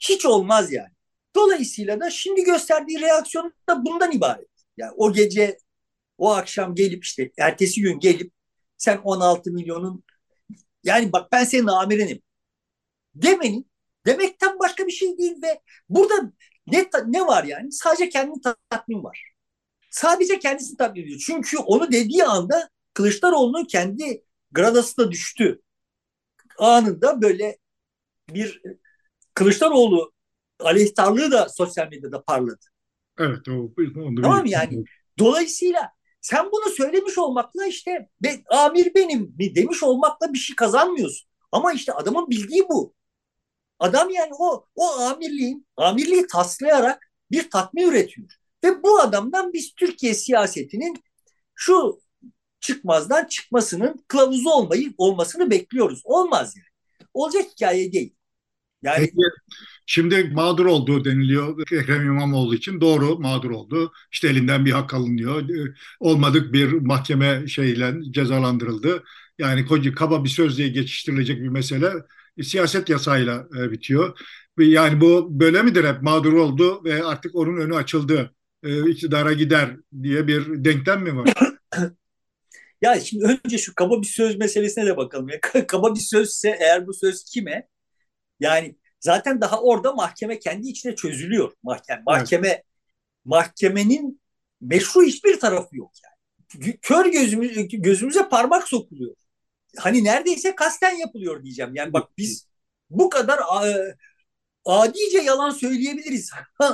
Hiç 0.00 0.26
olmaz 0.26 0.72
yani. 0.72 0.90
Dolayısıyla 1.36 2.00
da 2.00 2.10
şimdi 2.10 2.44
gösterdiği 2.44 3.00
reaksiyon 3.00 3.52
da 3.68 3.84
bundan 3.84 4.12
ibaret. 4.12 4.48
Yani 4.76 4.92
o 4.96 5.12
gece, 5.12 5.58
o 6.18 6.30
akşam 6.30 6.74
gelip 6.74 7.04
işte 7.04 7.32
ertesi 7.38 7.80
gün 7.80 8.00
gelip 8.00 8.32
sen 8.76 8.96
16 9.04 9.50
milyonun 9.52 10.04
yani 10.84 11.12
bak 11.12 11.32
ben 11.32 11.44
senin 11.44 11.66
amirinim 11.66 12.22
demenin 13.14 13.70
demekten 14.06 14.58
başka 14.58 14.86
bir 14.86 14.92
şey 14.92 15.18
değil 15.18 15.42
ve 15.42 15.60
burada 15.88 16.32
ne, 16.66 16.86
ne 17.06 17.26
var 17.26 17.44
yani? 17.44 17.72
Sadece 17.72 18.08
kendini 18.08 18.40
tatmin 18.70 19.04
var 19.04 19.33
sadece 19.94 20.38
kendisini 20.38 20.76
tatmin 20.76 21.02
ediyor. 21.02 21.20
Çünkü 21.26 21.58
onu 21.58 21.92
dediği 21.92 22.24
anda 22.24 22.68
Kılıçdaroğlu'nun 22.94 23.64
kendi 23.64 24.24
gradası 24.52 24.96
da 24.96 25.10
düştü. 25.12 25.62
Anında 26.58 27.22
böyle 27.22 27.58
bir 28.34 28.62
Kılıçdaroğlu 29.34 30.12
aleyhtarlığı 30.60 31.30
da 31.30 31.48
sosyal 31.48 31.88
medyada 31.88 32.22
parladı. 32.22 32.64
Evet. 33.18 33.48
O, 33.48 33.72
onu 34.00 34.22
tamam 34.22 34.46
yani. 34.46 34.84
Dolayısıyla 35.18 35.90
sen 36.20 36.46
bunu 36.52 36.70
söylemiş 36.70 37.18
olmakla 37.18 37.66
işte 37.66 38.08
be, 38.22 38.44
amir 38.48 38.94
benim 38.94 39.20
mi 39.20 39.54
demiş 39.54 39.82
olmakla 39.82 40.32
bir 40.32 40.38
şey 40.38 40.56
kazanmıyorsun. 40.56 41.28
Ama 41.52 41.72
işte 41.72 41.92
adamın 41.92 42.30
bildiği 42.30 42.68
bu. 42.68 42.94
Adam 43.78 44.10
yani 44.10 44.30
o 44.38 44.66
o 44.74 44.86
amirliğin 44.86 45.66
amirliği 45.76 46.26
taslayarak 46.26 47.12
bir 47.30 47.50
tatmin 47.50 47.88
üretiyor. 47.88 48.43
Ve 48.64 48.82
bu 48.82 49.00
adamdan 49.00 49.52
biz 49.52 49.74
Türkiye 49.74 50.14
siyasetinin 50.14 50.96
şu 51.54 51.98
çıkmazdan 52.60 53.24
çıkmasının 53.24 54.04
kılavuzu 54.08 54.50
olmayı 54.50 54.94
olmasını 54.98 55.50
bekliyoruz. 55.50 56.00
Olmaz 56.04 56.56
yani. 56.56 56.66
Olacak 57.14 57.42
hikaye 57.56 57.92
değil. 57.92 58.14
Yani 58.82 58.98
Peki, 59.00 59.16
şimdi 59.86 60.24
mağdur 60.24 60.66
olduğu 60.66 61.04
deniliyor 61.04 61.72
Ekrem 61.72 62.06
İmamoğlu 62.06 62.54
için. 62.54 62.80
Doğru 62.80 63.18
mağdur 63.18 63.50
oldu. 63.50 63.92
İşte 64.12 64.28
elinden 64.28 64.64
bir 64.64 64.72
hak 64.72 64.94
alınıyor. 64.94 65.42
Olmadık 66.00 66.52
bir 66.52 66.72
mahkeme 66.72 67.46
şeyle 67.48 67.94
cezalandırıldı. 68.10 69.04
Yani 69.38 69.66
koca 69.66 69.94
kaba 69.94 70.24
bir 70.24 70.28
sözle 70.28 70.68
geçiştirilecek 70.68 71.42
bir 71.42 71.48
mesele 71.48 71.92
siyaset 72.42 72.88
yasayla 72.88 73.48
e, 73.58 73.70
bitiyor. 73.70 74.18
Yani 74.58 75.00
bu 75.00 75.40
böyle 75.40 75.62
midir 75.62 75.84
hep 75.84 76.02
mağdur 76.02 76.32
oldu 76.32 76.84
ve 76.84 77.04
artık 77.04 77.34
onun 77.34 77.56
önü 77.56 77.76
açıldı 77.76 78.34
e, 78.64 78.90
iktidara 78.90 79.32
gider 79.32 79.76
diye 80.02 80.26
bir 80.26 80.64
denklem 80.64 81.02
mi 81.02 81.16
var? 81.16 81.34
ya 82.82 83.00
şimdi 83.00 83.24
önce 83.24 83.58
şu 83.58 83.74
kaba 83.74 84.02
bir 84.02 84.06
söz 84.06 84.36
meselesine 84.36 84.86
de 84.86 84.96
bakalım. 84.96 85.28
Ya. 85.28 85.66
kaba 85.66 85.94
bir 85.94 86.00
sözse 86.00 86.56
eğer 86.60 86.86
bu 86.86 86.94
söz 86.94 87.24
kime? 87.24 87.68
Yani 88.40 88.76
zaten 89.00 89.40
daha 89.40 89.60
orada 89.60 89.92
mahkeme 89.92 90.38
kendi 90.38 90.68
içine 90.68 90.96
çözülüyor. 90.96 91.52
Mahkeme, 91.62 92.02
mahkeme 92.06 92.48
evet. 92.48 92.62
mahkemenin 93.24 94.20
meşru 94.60 95.02
hiçbir 95.02 95.40
tarafı 95.40 95.76
yok 95.76 95.92
yani. 96.04 96.78
Kör 96.82 97.06
gözümüz, 97.06 97.68
gözümüze 97.68 98.28
parmak 98.28 98.68
sokuluyor. 98.68 99.14
Hani 99.78 100.04
neredeyse 100.04 100.54
kasten 100.54 100.94
yapılıyor 100.94 101.42
diyeceğim. 101.42 101.74
Yani 101.74 101.92
bak 101.92 102.10
biz 102.18 102.48
bu 102.90 103.08
kadar 103.08 103.40
adice 104.64 105.18
yalan 105.18 105.50
söyleyebiliriz. 105.50 106.30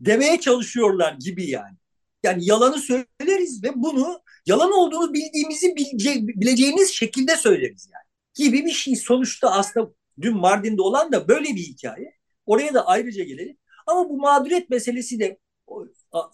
demeye 0.00 0.40
çalışıyorlar 0.40 1.12
gibi 1.12 1.50
yani. 1.50 1.76
Yani 2.22 2.44
yalanı 2.46 2.78
söyleriz 2.78 3.64
ve 3.64 3.72
bunu 3.74 4.22
yalan 4.46 4.72
olduğunu 4.72 5.14
bildiğimizi 5.14 5.76
bilece, 5.76 6.26
bileceğiniz 6.28 6.90
şekilde 6.90 7.36
söyleriz 7.36 7.88
yani. 7.94 8.04
Gibi 8.34 8.64
bir 8.64 8.70
şey. 8.70 8.96
Sonuçta 8.96 9.50
aslında 9.50 9.90
dün 10.20 10.36
Mardin'de 10.36 10.82
olan 10.82 11.12
da 11.12 11.28
böyle 11.28 11.44
bir 11.44 11.62
hikaye. 11.62 12.14
Oraya 12.46 12.74
da 12.74 12.86
ayrıca 12.86 13.24
gelelim. 13.24 13.56
Ama 13.86 14.08
bu 14.08 14.16
mağduriyet 14.16 14.70
meselesi 14.70 15.20
de 15.20 15.38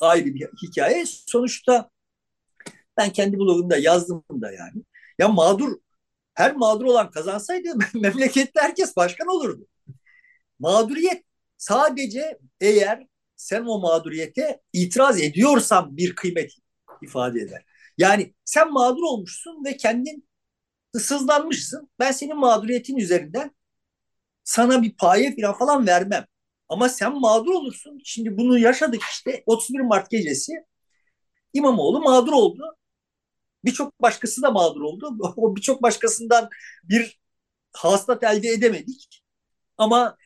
ayrı 0.00 0.27
bir 0.27 0.48
hikaye. 0.62 1.05
Sonuçta 1.07 1.90
ben 2.96 3.11
kendi 3.11 3.38
blogumda 3.38 3.77
yazdım 3.77 4.24
da 4.31 4.53
yani. 4.53 4.83
Ya 5.18 5.29
mağdur, 5.29 5.79
her 6.35 6.57
mağdur 6.57 6.85
olan 6.85 7.11
kazansaydı 7.11 7.68
memlekette 7.94 8.61
herkes 8.61 8.96
başkan 8.96 9.29
olurdu. 9.29 9.66
Mağduriyet 10.59 11.24
sadece 11.59 12.38
eğer 12.61 13.07
sen 13.44 13.64
o 13.66 13.78
mağduriyete 13.80 14.61
itiraz 14.72 15.20
ediyorsan 15.20 15.96
bir 15.96 16.14
kıymet 16.14 16.52
ifade 17.02 17.40
eder. 17.40 17.64
Yani 17.98 18.35
sen 18.44 18.72
mağdur 18.72 19.02
olmuşsun 19.02 19.64
ve 19.64 19.76
kendin 19.76 20.28
ısızlanmışsın. 20.96 21.90
Ben 21.98 22.12
senin 22.12 22.37
mağduriyetin 22.37 22.96
üzerinden 22.96 23.54
sana 24.44 24.83
bir 24.83 24.96
paye 24.96 25.37
falan 25.59 25.87
vermem. 25.87 26.26
Ama 26.68 26.88
sen 26.88 27.20
mağdur 27.20 27.52
olursun. 27.52 28.00
Şimdi 28.04 28.37
bunu 28.37 28.59
yaşadık 28.59 29.02
işte 29.02 29.42
31 29.46 29.80
Mart 29.80 30.11
gecesi. 30.11 30.52
İmamoğlu 31.52 32.00
mağdur 32.00 32.33
oldu. 32.33 32.76
Birçok 33.64 34.02
başkası 34.02 34.42
da 34.42 34.50
mağdur 34.50 34.80
oldu. 34.80 35.16
O 35.37 35.57
birçok 35.57 35.83
başkasından 35.83 36.48
bir 36.85 37.20
hastat 37.72 38.24
elde 38.24 38.48
edemedik. 38.48 39.22
Ama 39.78 40.16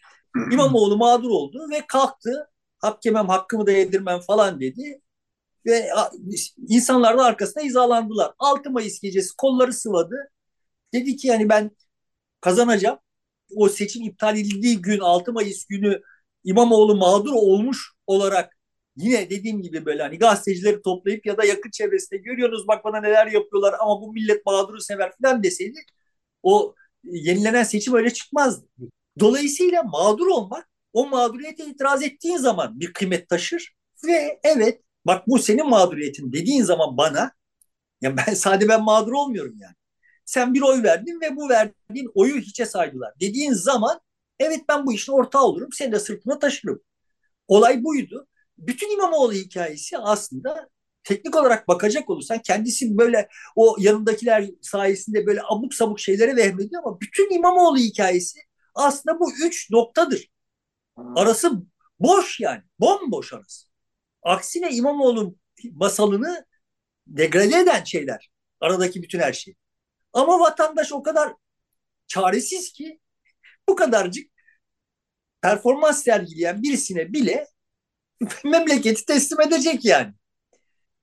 İmamoğlu 0.53 0.97
mağdur 0.97 1.31
oldu 1.31 1.67
ve 1.71 1.87
kalktı. 1.89 2.51
Hak 2.79 3.05
yemem, 3.07 3.29
hakkımı 3.29 3.67
da 3.67 3.73
yedirmem 3.73 4.21
falan 4.21 4.61
dedi. 4.61 5.01
Ve 5.67 5.91
insanlar 6.69 7.19
da 7.19 7.25
arkasına 7.25 7.63
hizalandılar. 7.63 8.33
6 8.39 8.71
Mayıs 8.71 9.01
gecesi 9.01 9.37
kolları 9.37 9.73
sıvadı. 9.73 10.31
Dedi 10.95 11.17
ki 11.17 11.29
yani 11.29 11.49
ben 11.49 11.71
kazanacağım. 12.41 12.99
O 13.57 13.69
seçim 13.69 14.03
iptal 14.03 14.39
edildiği 14.39 14.83
gün 14.83 15.01
6 15.01 15.33
Mayıs 15.33 15.67
günü 15.67 16.03
İmamoğlu 16.45 16.97
mağdur 16.97 17.33
olmuş 17.33 17.93
olarak 18.07 18.59
yine 18.97 19.31
dediğim 19.31 19.63
gibi 19.63 19.87
böyle 19.87 20.03
hani 20.03 20.19
gazetecileri 20.19 20.83
toplayıp 20.83 21.27
ya 21.27 21.37
da 21.37 21.45
yakın 21.45 21.71
çevresinde 21.71 22.19
görüyorsunuz 22.21 22.69
bak 22.69 22.85
bana 22.85 23.01
neler 23.01 23.27
yapıyorlar 23.27 23.75
ama 23.81 24.01
bu 24.03 24.13
millet 24.13 24.47
mağduru 24.47 24.81
sever 24.81 25.13
falan 25.23 25.43
deseydi 25.43 25.79
o 26.43 26.75
yenilenen 27.05 27.65
seçim 27.65 27.95
öyle 27.95 28.11
çıkmazdı. 28.11 28.69
Dolayısıyla 29.21 29.83
mağdur 29.83 30.27
olmak 30.27 30.69
o 30.93 31.07
mağduriyete 31.09 31.65
itiraz 31.67 32.03
ettiğin 32.03 32.37
zaman 32.37 32.81
bir 32.81 32.93
kıymet 32.93 33.29
taşır 33.29 33.75
ve 34.07 34.41
evet 34.43 34.83
bak 35.05 35.29
bu 35.29 35.39
senin 35.39 35.69
mağduriyetin 35.69 36.33
dediğin 36.33 36.63
zaman 36.63 36.97
bana 36.97 37.33
ya 38.01 38.17
ben 38.17 38.35
sadece 38.35 38.69
ben 38.69 38.83
mağdur 38.83 39.13
olmuyorum 39.13 39.55
yani. 39.61 39.75
Sen 40.25 40.55
bir 40.55 40.63
oy 40.63 40.83
verdin 40.83 41.21
ve 41.21 41.37
bu 41.37 41.49
verdiğin 41.49 42.11
oyu 42.15 42.37
hiçe 42.37 42.67
saydılar. 42.67 43.13
Dediğin 43.21 43.53
zaman 43.53 44.01
evet 44.39 44.61
ben 44.69 44.87
bu 44.87 44.93
işin 44.93 45.13
ortağı 45.13 45.43
olurum. 45.43 45.73
Seni 45.73 45.93
de 45.93 46.01
sırtına 46.01 46.39
taşırım. 46.39 46.81
Olay 47.49 47.85
buydu. 47.85 48.27
Bütün 48.59 48.91
İmamoğlu 48.95 49.33
hikayesi 49.33 49.99
aslında 49.99 50.69
teknik 51.05 51.37
olarak 51.37 51.69
bakacak 51.69 52.11
olursan 52.11 52.39
kendisi 52.39 52.99
böyle 52.99 53.29
o 53.57 53.77
yanındakiler 53.81 54.51
sayesinde 54.63 55.27
böyle 55.27 55.41
abuk 55.49 55.75
sabuk 55.75 56.01
şeylere 56.01 56.37
vehmediyor 56.37 56.83
ama 56.85 57.01
bütün 57.01 57.35
İmamoğlu 57.35 57.79
hikayesi 57.79 58.41
aslında 58.75 59.21
bu 59.21 59.33
üç 59.47 59.71
noktadır. 59.71 60.29
Arası 61.17 61.53
boş 62.01 62.41
yani. 62.41 62.63
Bomboş 62.81 63.33
arası. 63.33 63.67
Aksine 64.23 64.71
İmamoğlu 64.71 65.35
masalını 65.73 66.47
degrade 67.07 67.59
eden 67.59 67.85
şeyler. 67.85 68.31
Aradaki 68.61 69.03
bütün 69.03 69.19
her 69.19 69.33
şey. 69.33 69.55
Ama 70.13 70.41
vatandaş 70.41 70.93
o 70.93 71.03
kadar 71.03 71.33
çaresiz 72.07 72.73
ki 72.73 73.01
bu 73.69 73.77
kadarcık 73.77 74.31
performans 75.41 76.05
sergileyen 76.05 76.63
birisine 76.63 77.13
bile 77.13 77.47
memleketi 78.45 79.07
teslim 79.07 79.41
edecek 79.41 79.85
yani. 79.85 80.15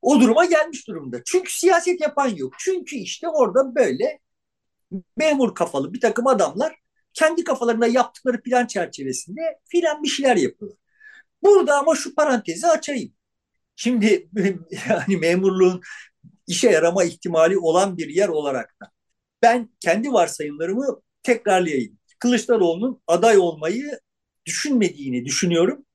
O 0.01 0.21
duruma 0.21 0.45
gelmiş 0.45 0.88
durumda. 0.88 1.21
Çünkü 1.25 1.51
siyaset 1.51 2.01
yapan 2.01 2.27
yok. 2.27 2.53
Çünkü 2.60 2.95
işte 2.95 3.27
orada 3.29 3.75
böyle 3.75 4.19
memur 5.17 5.55
kafalı 5.55 5.93
bir 5.93 6.01
takım 6.01 6.27
adamlar 6.27 6.75
kendi 7.15 7.43
kafalarında 7.43 7.88
yaptıkları 7.88 8.41
plan 8.41 8.67
çerçevesinde 8.67 9.41
filan 9.65 10.04
bir 10.04 10.08
şeyler 10.08 10.36
yapıyorlar. 10.36 10.80
Burada 11.43 11.80
ama 11.80 11.95
şu 11.95 12.15
parantezi 12.15 12.67
açayım. 12.67 13.13
Şimdi 13.75 14.30
yani 14.89 15.17
memurluğun 15.17 15.82
işe 16.47 16.69
yarama 16.69 17.04
ihtimali 17.04 17.58
olan 17.58 17.97
bir 17.97 18.10
yer 18.10 18.30
olarak 18.30 18.75
da 18.82 18.91
ben 19.41 19.69
kendi 19.80 20.13
varsayımlarımı 20.13 21.01
tekrarlayayım. 21.23 21.99
Kılıçdaroğlu'nun 22.19 23.01
aday 23.08 23.38
olmayı 23.38 23.99
düşünmediğini 24.45 25.25
düşünüyorum. 25.25 25.86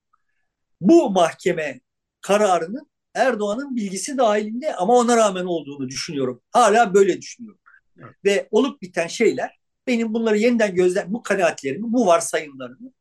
Bu 0.81 1.11
mahkeme 1.11 1.81
kararının 2.21 2.91
Erdoğan'ın 3.15 3.77
bilgisi 3.77 4.19
dahilinde 4.19 4.75
ama 4.77 4.95
ona 4.95 5.17
rağmen 5.17 5.45
olduğunu 5.45 5.89
düşünüyorum. 5.89 6.43
Hala 6.51 6.95
böyle 6.95 7.19
düşünüyorum. 7.21 7.61
Evet. 7.99 8.15
Ve 8.25 8.49
olup 8.51 8.83
biten 8.83 9.07
şeyler 9.07 9.60
benim 9.87 10.15
bunları 10.15 10.39
yeniden 10.39 10.75
gözden 10.75 11.13
bu 11.13 11.23
kanaatlerimi, 11.23 11.93
bu 11.93 12.07
varsayımlarımı 12.07 12.93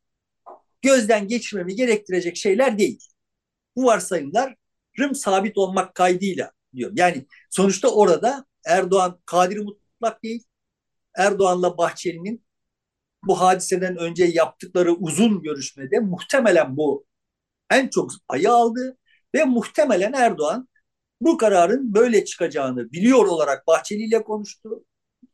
gözden 0.82 1.28
geçirmemi 1.28 1.76
gerektirecek 1.76 2.38
şeyler 2.38 2.78
değil. 2.78 3.00
Bu 3.76 3.86
varsayımlarım 3.86 4.56
sabit 5.14 5.58
olmak 5.58 5.96
kaydıyla 5.96 6.52
diyorum. 6.76 6.96
Yani 6.98 7.26
sonuçta 7.50 7.88
orada 7.90 8.46
Erdoğan 8.66 9.20
kadiri 9.26 9.60
mutlak 9.62 10.24
değil. 10.24 10.44
Erdoğan'la 11.18 11.78
Bahçeli'nin 11.78 12.46
bu 13.24 13.42
hadiseden 13.42 13.98
önce 13.98 14.26
yaptıkları 14.26 14.94
uzun 14.94 15.42
görüşmede 15.42 16.00
muhtemelen 16.00 16.78
bu 16.78 17.06
en 17.72 17.88
çok 17.88 18.12
ayı 18.28 18.52
aldı 18.52 18.98
ve 19.36 19.46
muhtemelen 19.46 20.14
Erdoğan 20.14 20.70
bu 21.22 21.38
kararın 21.38 21.94
böyle 21.94 22.26
çıkacağını 22.26 22.92
biliyor 22.92 23.26
olarak 23.26 23.68
Bahçeli 23.68 24.04
ile 24.04 24.24
konuştu. 24.24 24.86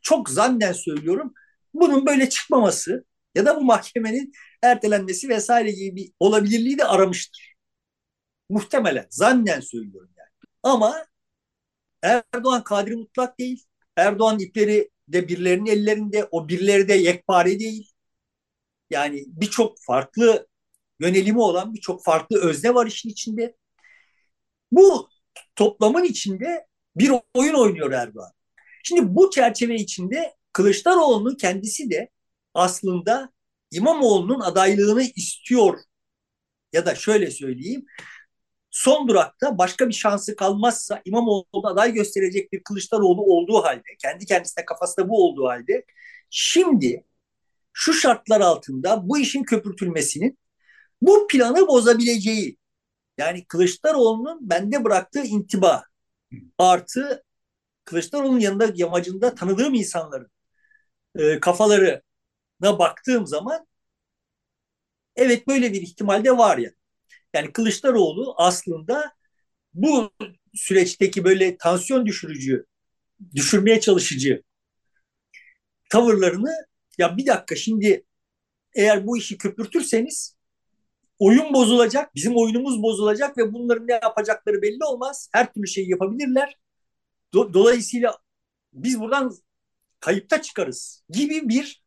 Çok 0.05 0.29
zannen 0.29 0.73
söylüyorum. 0.73 1.33
Bunun 1.73 2.05
böyle 2.05 2.29
çıkmaması 2.29 3.05
ya 3.35 3.45
da 3.45 3.55
bu 3.57 3.61
mahkemenin 3.61 4.31
ertelenmesi 4.63 5.29
vesaire 5.29 5.71
gibi 5.71 5.95
bir 5.95 6.11
olabilirliği 6.19 6.77
de 6.77 6.85
aramıştır. 6.85 7.55
Muhtemelen, 8.49 9.07
zannen 9.09 9.59
söylüyorum 9.59 10.11
yani. 10.17 10.29
Ama 10.63 11.05
Erdoğan 12.03 12.63
kadri 12.63 12.95
mutlak 12.95 13.39
değil. 13.39 13.63
Erdoğan 13.97 14.39
ipleri 14.39 14.89
de 15.07 15.27
birilerinin 15.27 15.65
ellerinde, 15.65 16.27
o 16.31 16.47
birileri 16.49 16.87
de 16.87 16.93
yekpare 16.93 17.59
değil. 17.59 17.91
Yani 18.89 19.23
birçok 19.27 19.77
farklı 19.81 20.47
yönelimi 20.99 21.39
olan 21.39 21.73
birçok 21.73 22.03
farklı 22.05 22.41
özne 22.41 22.73
var 22.73 22.87
işin 22.87 23.09
içinde. 23.09 23.55
Bu 24.71 25.09
toplamın 25.55 26.03
içinde 26.03 26.67
bir 26.95 27.11
oyun 27.33 27.53
oynuyor 27.53 27.91
Erdoğan. 27.91 28.31
Şimdi 28.87 29.15
bu 29.15 29.29
çerçeve 29.31 29.75
içinde 29.75 30.35
Kılıçdaroğlu'nun 30.53 31.35
kendisi 31.35 31.89
de 31.91 32.09
aslında 32.53 33.29
İmamoğlu'nun 33.71 34.39
adaylığını 34.39 35.03
istiyor. 35.15 35.79
Ya 36.73 36.85
da 36.85 36.95
şöyle 36.95 37.31
söyleyeyim 37.31 37.85
son 38.71 39.07
durakta 39.07 39.57
başka 39.57 39.89
bir 39.89 39.93
şansı 39.93 40.35
kalmazsa 40.35 41.01
İmamoğlu'na 41.05 41.69
aday 41.69 41.93
gösterecek 41.93 42.53
bir 42.53 42.63
Kılıçdaroğlu 42.63 43.21
olduğu 43.21 43.63
halde, 43.63 43.81
kendi 44.01 44.25
kendisine 44.25 44.65
kafasında 44.65 45.09
bu 45.09 45.25
olduğu 45.27 45.47
halde 45.47 45.85
şimdi 46.29 47.03
şu 47.73 47.93
şartlar 47.93 48.41
altında 48.41 49.09
bu 49.09 49.19
işin 49.19 49.43
köpürtülmesinin 49.43 50.39
bu 51.01 51.27
planı 51.27 51.67
bozabileceği 51.67 52.57
yani 53.17 53.45
Kılıçdaroğlu'nun 53.45 54.49
bende 54.49 54.83
bıraktığı 54.83 55.23
intiba 55.23 55.83
artı 56.57 57.23
Kılıçdaroğlu'nun 57.85 58.39
yanında 58.39 58.71
yamacında 58.75 59.35
tanıdığım 59.35 59.73
insanların 59.73 60.31
e, 61.15 61.39
kafalarına 61.39 62.01
baktığım 62.79 63.27
zaman 63.27 63.67
evet 65.15 65.47
böyle 65.47 65.73
bir 65.73 65.81
ihtimal 65.81 66.23
de 66.25 66.37
var 66.37 66.57
ya. 66.57 66.71
Yani 67.35 67.53
Kılıçdaroğlu 67.53 68.35
aslında 68.37 69.13
bu 69.73 70.11
süreçteki 70.55 71.23
böyle 71.25 71.57
tansiyon 71.57 72.05
düşürücü, 72.05 72.65
düşürmeye 73.35 73.81
çalışıcı 73.81 74.43
tavırlarını 75.89 76.51
ya 76.97 77.17
bir 77.17 77.25
dakika 77.25 77.55
şimdi 77.55 78.05
eğer 78.75 79.07
bu 79.07 79.17
işi 79.17 79.39
köpürtürseniz 79.39 80.35
oyun 81.19 81.53
bozulacak, 81.53 82.15
bizim 82.15 82.37
oyunumuz 82.37 82.83
bozulacak 82.83 83.39
ve 83.39 83.53
bunların 83.53 83.87
ne 83.87 83.93
yapacakları 83.93 84.63
belli 84.63 84.85
olmaz. 84.85 85.29
Her 85.33 85.53
türlü 85.53 85.67
şeyi 85.67 85.91
yapabilirler. 85.91 86.57
Do- 87.33 87.53
dolayısıyla 87.53 88.17
biz 88.73 88.99
buradan 88.99 89.31
kayıpta 89.99 90.41
çıkarız 90.43 91.03
gibi 91.09 91.49
bir 91.49 91.83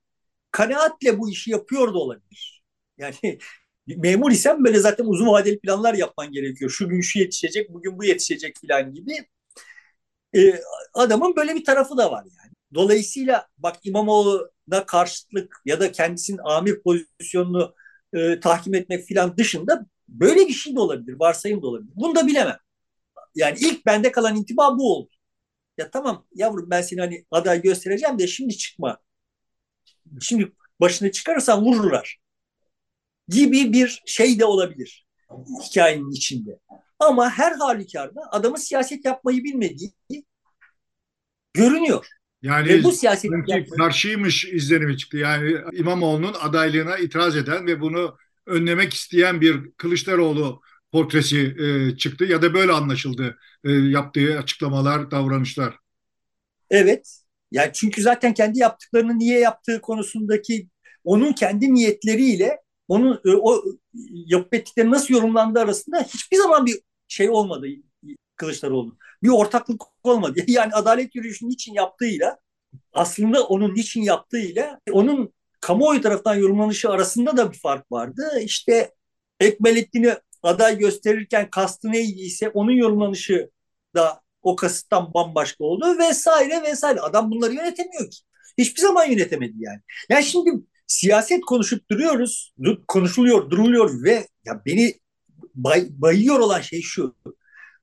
kanaatle 0.53 1.18
bu 1.20 1.31
işi 1.31 1.53
yapıyor 1.53 1.94
da 1.94 1.98
olabilir. 1.98 2.64
Yani 2.98 3.16
memur 3.87 4.33
isem 4.33 4.64
böyle 4.64 4.81
zaten 4.81 5.05
uzun 5.07 5.29
vadeli 5.29 5.61
planlar 5.61 5.94
yapman 5.94 6.33
gerekiyor. 6.33 6.70
Şu 6.72 6.88
gün 6.90 7.01
şu 7.01 7.18
yetişecek, 7.18 7.74
bugün 7.74 7.98
bu 7.98 8.05
yetişecek 8.05 8.57
falan 8.68 8.94
gibi. 8.94 9.12
Ee, 10.37 10.55
adamın 10.94 11.37
böyle 11.37 11.55
bir 11.55 11.64
tarafı 11.64 11.96
da 11.96 12.11
var 12.12 12.24
yani. 12.24 12.53
Dolayısıyla 12.74 13.46
bak 13.59 13.77
İmamoğlu'na 13.85 14.87
karşılık 14.87 15.62
ya 15.64 15.81
da 15.81 15.92
kendisinin 15.92 16.38
amir 16.44 16.83
pozisyonunu 16.83 17.74
e, 18.12 18.40
tahkim 18.40 18.74
etmek 18.74 19.05
filan 19.05 19.37
dışında 19.37 19.87
böyle 20.09 20.40
bir 20.48 20.53
şey 20.53 20.77
de 20.77 20.81
olabilir, 20.81 21.16
varsayım 21.20 21.62
da 21.62 21.66
olabilir. 21.66 21.90
Bunu 21.96 22.14
da 22.14 22.27
bilemem. 22.27 22.57
Yani 23.37 23.59
ilk 23.61 23.87
bende 23.87 24.12
kalan 24.12 24.37
intiba 24.37 24.79
bu 24.79 24.96
oldu. 24.96 25.11
Ya 25.78 25.90
tamam 25.90 26.26
yavrum 26.34 26.70
ben 26.70 26.82
seni 26.82 27.00
hani 27.00 27.24
aday 27.30 27.62
göstereceğim 27.62 28.18
de 28.18 28.26
şimdi 28.26 28.56
çıkma. 28.56 28.98
Şimdi 30.20 30.52
başını 30.80 31.12
çıkarırsan 31.12 31.62
vururlar. 31.64 32.18
Gibi 33.28 33.72
bir 33.72 34.02
şey 34.06 34.38
de 34.38 34.44
olabilir 34.44 35.06
hikayenin 35.64 36.10
içinde. 36.10 36.58
Ama 36.98 37.30
her 37.30 37.52
halükarda 37.52 38.20
adamın 38.30 38.56
siyaset 38.56 39.04
yapmayı 39.04 39.44
bilmediği 39.44 39.92
görünüyor. 41.54 42.06
Yani 42.42 42.68
ve 42.68 42.82
bu 42.84 42.92
siyaset 42.92 43.30
karşıymış 43.76 44.44
izlenimi 44.44 44.98
çıktı. 44.98 45.16
Yani 45.16 45.56
İmamoğlu'nun 45.72 46.34
adaylığına 46.40 46.98
itiraz 46.98 47.36
eden 47.36 47.66
ve 47.66 47.80
bunu 47.80 48.16
önlemek 48.46 48.94
isteyen 48.94 49.40
bir 49.40 49.70
Kılıçdaroğlu 49.76 50.62
portresi 50.92 51.57
e, 51.59 51.96
çıktı 51.96 52.24
ya 52.24 52.42
da 52.42 52.55
böyle 52.55 52.72
anlaşıldı 52.72 53.38
e, 53.64 53.72
yaptığı 53.72 54.38
açıklamalar, 54.38 55.11
davranışlar. 55.11 55.74
Evet. 56.70 57.22
Yani 57.53 57.70
çünkü 57.74 58.03
zaten 58.03 58.35
kendi 58.35 58.59
yaptıklarını 58.59 59.18
niye 59.18 59.38
yaptığı 59.38 59.81
konusundaki 59.81 60.68
onun 61.05 61.33
kendi 61.33 61.74
niyetleriyle 61.74 62.59
onun 62.88 63.20
e, 63.24 63.31
o 63.31 63.64
yapıp 64.11 64.55
ettikleri 64.55 64.90
nasıl 64.90 65.14
yorumlandığı 65.14 65.61
arasında 65.61 66.03
hiçbir 66.03 66.37
zaman 66.37 66.66
bir 66.66 66.81
şey 67.09 67.31
olmadı 67.31 67.66
Kılıçdaroğlu. 68.37 68.96
Bir 69.22 69.29
ortaklık 69.29 69.83
olmadı. 70.03 70.40
Yani 70.48 70.72
adalet 70.72 71.14
yürüyüşünün 71.14 71.51
için 71.51 71.74
yaptığıyla 71.74 72.38
aslında 72.92 73.44
onun 73.44 73.74
niçin 73.74 74.03
yaptığıyla 74.03 74.81
onun 74.92 75.33
kamuoyu 75.61 76.01
tarafından 76.03 76.35
yorumlanışı 76.35 76.90
arasında 76.90 77.37
da 77.37 77.53
bir 77.53 77.59
fark 77.59 77.92
vardı. 77.92 78.22
İşte 78.42 78.94
Ekmelettin'i 79.40 80.16
aday 80.42 80.79
gösterirken 80.79 81.51
kastı 81.51 81.92
neydiyse 81.92 82.48
onun 82.48 82.72
yorumlanışı 82.72 83.51
da 83.94 84.20
o 84.42 84.57
kasıttan 84.57 85.14
bambaşka 85.14 85.64
oldu 85.64 85.98
vesaire 85.98 86.62
vesaire. 86.62 87.01
Adam 87.01 87.31
bunları 87.31 87.55
yönetemiyor 87.55 88.11
ki. 88.11 88.18
Hiçbir 88.59 88.81
zaman 88.81 89.05
yönetemedi 89.05 89.55
yani. 89.59 89.81
Yani 90.09 90.24
şimdi 90.24 90.51
siyaset 90.87 91.40
konuşup 91.40 91.90
duruyoruz, 91.90 92.55
konuşuluyor, 92.88 93.51
duruluyor 93.51 94.03
ve 94.05 94.29
ya 94.44 94.62
beni 94.66 94.94
bay, 95.55 95.87
bayıyor 95.90 96.38
olan 96.38 96.61
şey 96.61 96.83
şu. 96.83 97.16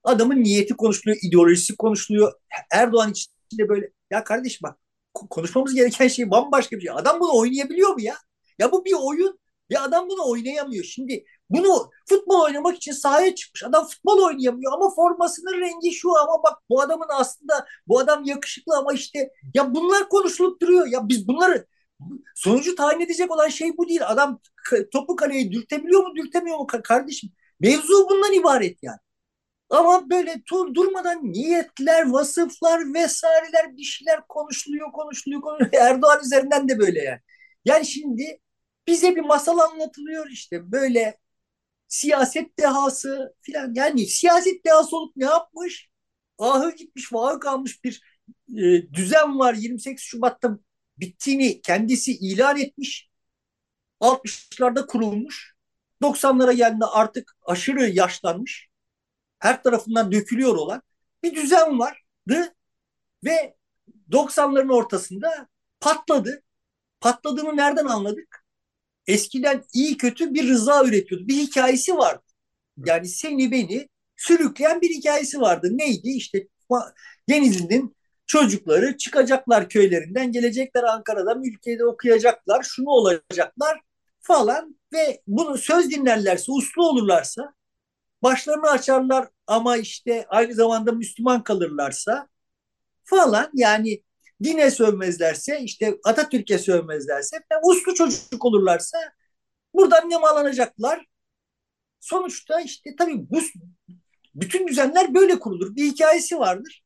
Adamın 0.04 0.44
niyeti 0.44 0.74
konuşuluyor, 0.74 1.18
ideolojisi 1.22 1.76
konuşuluyor. 1.76 2.34
Erdoğan 2.72 3.12
içinde 3.12 3.70
böyle 3.70 3.91
ya 4.12 4.24
kardeşim 4.24 4.60
bak 4.63 4.78
konuşmamız 5.13 5.76
gereken 5.76 6.08
şey 6.08 6.32
bambaşka 6.32 6.76
bir 6.76 6.82
şey. 6.82 6.91
Adam 6.91 7.20
bunu 7.20 7.39
oynayabiliyor 7.39 7.94
mu 7.94 8.02
ya? 8.02 8.15
Ya 8.60 8.72
bu 8.72 8.86
bir 8.86 8.94
oyun. 9.02 9.39
Ya 9.70 9.84
adam 9.84 10.10
bunu 10.10 10.30
oynayamıyor. 10.30 10.84
Şimdi 10.84 11.26
bunu 11.49 11.91
futbol 12.10 12.41
oynamak 12.41 12.75
için 12.77 12.91
sahaya 12.91 13.36
çıkmış. 13.36 13.63
Adam 13.63 13.86
futbol 13.88 14.23
oynayamıyor 14.23 14.73
ama 14.73 14.89
formasının 14.95 15.62
rengi 15.62 15.91
şu 15.91 16.19
ama 16.19 16.43
bak 16.43 16.60
bu 16.69 16.81
adamın 16.81 17.08
aslında 17.10 17.65
bu 17.88 17.99
adam 17.99 18.23
yakışıklı 18.25 18.77
ama 18.77 18.93
işte 18.93 19.29
ya 19.53 19.75
bunlar 19.75 20.10
konuşulup 20.10 20.62
duruyor. 20.62 20.88
Ya 20.88 21.10
biz 21.10 21.27
bunları 21.27 21.65
sonucu 22.36 22.75
tayin 22.75 22.99
edecek 22.99 23.31
olan 23.31 23.47
şey 23.49 23.77
bu 23.77 23.88
değil. 23.89 24.08
Adam 24.08 24.39
topu 24.93 25.15
kaleye 25.15 25.51
dürtebiliyor 25.51 26.08
mu 26.08 26.15
dürtemiyor 26.15 26.58
mu 26.58 26.67
kardeşim? 26.84 27.29
Mevzu 27.60 28.10
bundan 28.10 28.34
ibaret 28.34 28.84
yani. 28.84 28.99
Ama 29.69 30.10
böyle 30.10 30.41
tur 30.49 30.73
durmadan 30.73 31.34
niyetler, 31.34 32.10
vasıflar 32.12 32.93
vesaireler 32.93 33.77
bir 33.77 33.84
şeyler 33.84 34.27
konuşuluyor, 34.27 34.91
konuşuluyor, 34.91 35.41
konuşuluyor. 35.41 35.73
Erdoğan 35.84 36.21
üzerinden 36.25 36.69
de 36.69 36.79
böyle 36.79 37.03
yani. 37.03 37.19
Yani 37.65 37.86
şimdi 37.86 38.39
bize 38.88 39.15
bir 39.15 39.21
masal 39.21 39.60
anlatılıyor 39.60 40.27
işte 40.29 40.71
böyle 40.71 41.17
siyaset 41.88 42.60
dehası 42.60 43.36
filan. 43.41 43.74
Yani 43.76 44.08
siyaset 44.08 44.65
dehası 44.65 44.98
olup 44.98 45.15
ne 45.15 45.26
yapmış? 45.26 45.89
Ahı 46.39 46.76
gitmiş, 46.76 47.13
vahı 47.13 47.39
kalmış 47.39 47.84
bir 47.84 48.02
e, 48.50 48.93
düzen 48.93 49.39
var. 49.39 49.54
28 49.54 50.04
Şubat'ta 50.06 50.60
bittiğini 50.98 51.62
kendisi 51.62 52.12
ilan 52.17 52.58
etmiş. 52.60 53.10
60'larda 54.02 54.88
kurulmuş. 54.88 55.56
90'lara 56.02 56.54
geldiğinde 56.54 56.86
artık 56.86 57.38
aşırı 57.45 57.89
yaşlanmış. 57.89 58.69
Her 59.39 59.63
tarafından 59.63 60.12
dökülüyor 60.12 60.56
olan 60.56 60.82
bir 61.24 61.36
düzen 61.36 61.80
vardı 61.80 62.56
ve 63.24 63.56
90'ların 64.12 64.74
ortasında 64.74 65.48
patladı. 65.80 66.43
Patladığını 67.02 67.58
nereden 67.58 67.86
anladık? 67.86 68.44
Eskiden 69.08 69.63
iyi 69.74 69.98
kötü 69.98 70.34
bir 70.34 70.48
rıza 70.48 70.86
üretiyordu. 70.86 71.28
Bir 71.28 71.38
hikayesi 71.38 71.98
vardı. 71.98 72.24
Yani 72.86 73.08
seni 73.08 73.52
beni 73.52 73.89
sürükleyen 74.15 74.82
bir 74.82 74.89
hikayesi 74.89 75.41
vardı. 75.41 75.70
Neydi? 75.72 76.10
İşte 76.10 76.48
Denizli'nin 77.30 77.96
çocukları 78.28 78.98
çıkacaklar 78.98 79.70
köylerinden, 79.70 80.32
gelecekler 80.32 80.84
Ankara'da, 80.84 81.36
ülkede 81.44 81.86
okuyacaklar, 81.86 82.63
şunu 82.63 82.89
olacaklar 82.89 83.82
falan 84.20 84.80
ve 84.94 85.22
bunu 85.28 85.58
söz 85.58 85.91
dinlerlerse, 85.91 86.52
uslu 86.52 86.89
olurlarsa, 86.89 87.54
başlarını 88.24 88.70
açarlar 88.70 89.28
ama 89.48 89.78
işte 89.78 90.26
aynı 90.30 90.54
zamanda 90.54 90.91
Müslüman 90.91 91.44
kalırlarsa 91.44 92.28
falan 93.04 93.50
yani 93.54 94.02
dine 94.43 94.71
sövmezlerse, 94.71 95.60
işte 95.60 95.98
Atatürk'e 96.04 96.58
sövmezlerse, 96.58 97.38
uslu 97.63 97.93
çocuk 97.93 98.45
olurlarsa 98.45 98.98
buradan 99.74 100.10
nemalanacaklar. 100.10 101.06
Sonuçta 102.00 102.62
işte 102.62 102.95
tabii 102.98 103.30
bu 103.30 103.39
bütün 104.36 104.67
düzenler 104.67 105.13
böyle 105.13 105.39
kurulur. 105.39 105.76
Bir 105.76 105.84
hikayesi 105.91 106.39
vardır. 106.39 106.84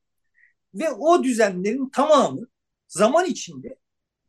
Ve 0.74 0.92
o 0.92 1.24
düzenlerin 1.24 1.90
tamamı 1.90 2.48
zaman 2.88 3.26
içinde 3.26 3.78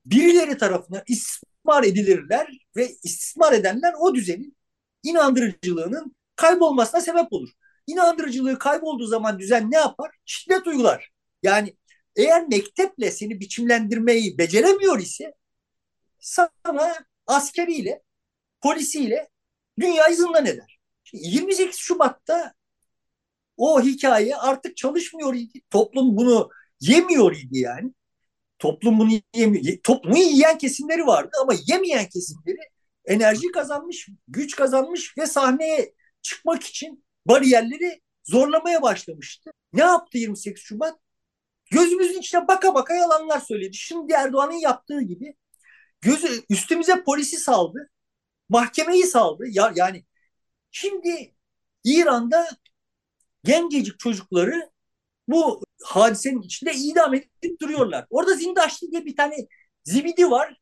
birileri 0.07 0.59
tarafından 0.59 1.03
istismar 1.07 1.85
edilirler 1.85 2.59
ve 2.77 2.89
istismar 3.03 3.53
edenler 3.53 3.95
o 4.01 4.15
düzenin 4.15 4.57
inandırıcılığının 5.03 6.17
kaybolmasına 6.37 7.01
sebep 7.01 7.33
olur. 7.33 7.51
İnandırıcılığı 7.87 8.59
kaybolduğu 8.59 9.07
zaman 9.07 9.39
düzen 9.39 9.71
ne 9.71 9.77
yapar? 9.77 10.11
Şiddet 10.25 10.67
uygular. 10.67 11.11
Yani 11.43 11.77
eğer 12.17 12.49
mekteple 12.49 13.11
seni 13.11 13.41
biçimlendirmeyi 13.41 14.39
beceremiyor 14.39 14.99
ise 14.99 15.35
sana 16.19 16.95
askeriyle, 17.27 18.03
polisiyle 18.61 19.29
dünyayı 19.81 20.17
zindan 20.17 20.47
eder. 20.47 20.81
Şimdi 21.05 21.27
28 21.27 21.77
Şubat'ta 21.77 22.55
o 23.57 23.83
hikaye 23.83 24.37
artık 24.37 24.77
çalışmıyor 24.77 25.35
idi. 25.35 25.61
Toplum 25.71 26.17
bunu 26.17 26.51
yemiyor 26.81 27.37
idi 27.37 27.59
yani. 27.59 27.93
Toplum 28.59 28.99
bunu 28.99 29.11
yemiyor. 29.35 29.77
Toplumu 29.83 30.19
yiyen 30.19 30.59
kesimleri 30.59 31.07
vardı 31.07 31.31
ama 31.43 31.53
yemeyen 31.67 32.09
kesimleri 32.09 32.59
enerji 33.05 33.53
kazanmış, 33.53 34.09
güç 34.29 34.57
kazanmış 34.57 35.19
ve 35.19 35.27
sahneye 35.27 35.95
çıkmak 36.23 36.63
için 36.63 37.05
bariyerleri 37.27 38.01
zorlamaya 38.25 38.83
başlamıştı. 38.83 39.51
Ne 39.73 39.83
yaptı 39.83 40.19
28 40.19 40.63
Şubat? 40.63 40.99
Gözümüzün 41.71 42.19
içine 42.21 42.49
baka 42.49 42.75
baka 42.75 42.95
yalanlar 42.95 43.41
söyledi. 43.41 43.77
Şimdi 43.77 44.13
Erdoğan'ın 44.13 44.61
yaptığı 44.61 45.03
gibi 45.03 45.35
gözü 46.01 46.45
üstümüze 46.51 47.05
polisi 47.05 47.37
saldı. 47.37 47.91
Mahkemeyi 48.49 49.05
saldı. 49.05 49.45
Ya, 49.49 49.73
yani 49.77 50.05
şimdi 50.71 51.35
İran'da 51.85 52.49
gencecik 53.45 53.99
çocukları 53.99 54.71
bu 55.29 55.63
hadisenin 55.83 56.43
içinde 56.43 56.75
idam 56.75 57.15
edip 57.15 57.61
duruyorlar. 57.61 58.07
Orada 58.11 58.35
Zindaşlı 58.35 58.93
diye 58.93 59.07
bir 59.07 59.17
tane 59.17 59.37
zibidi 59.85 60.31
var. 60.31 60.61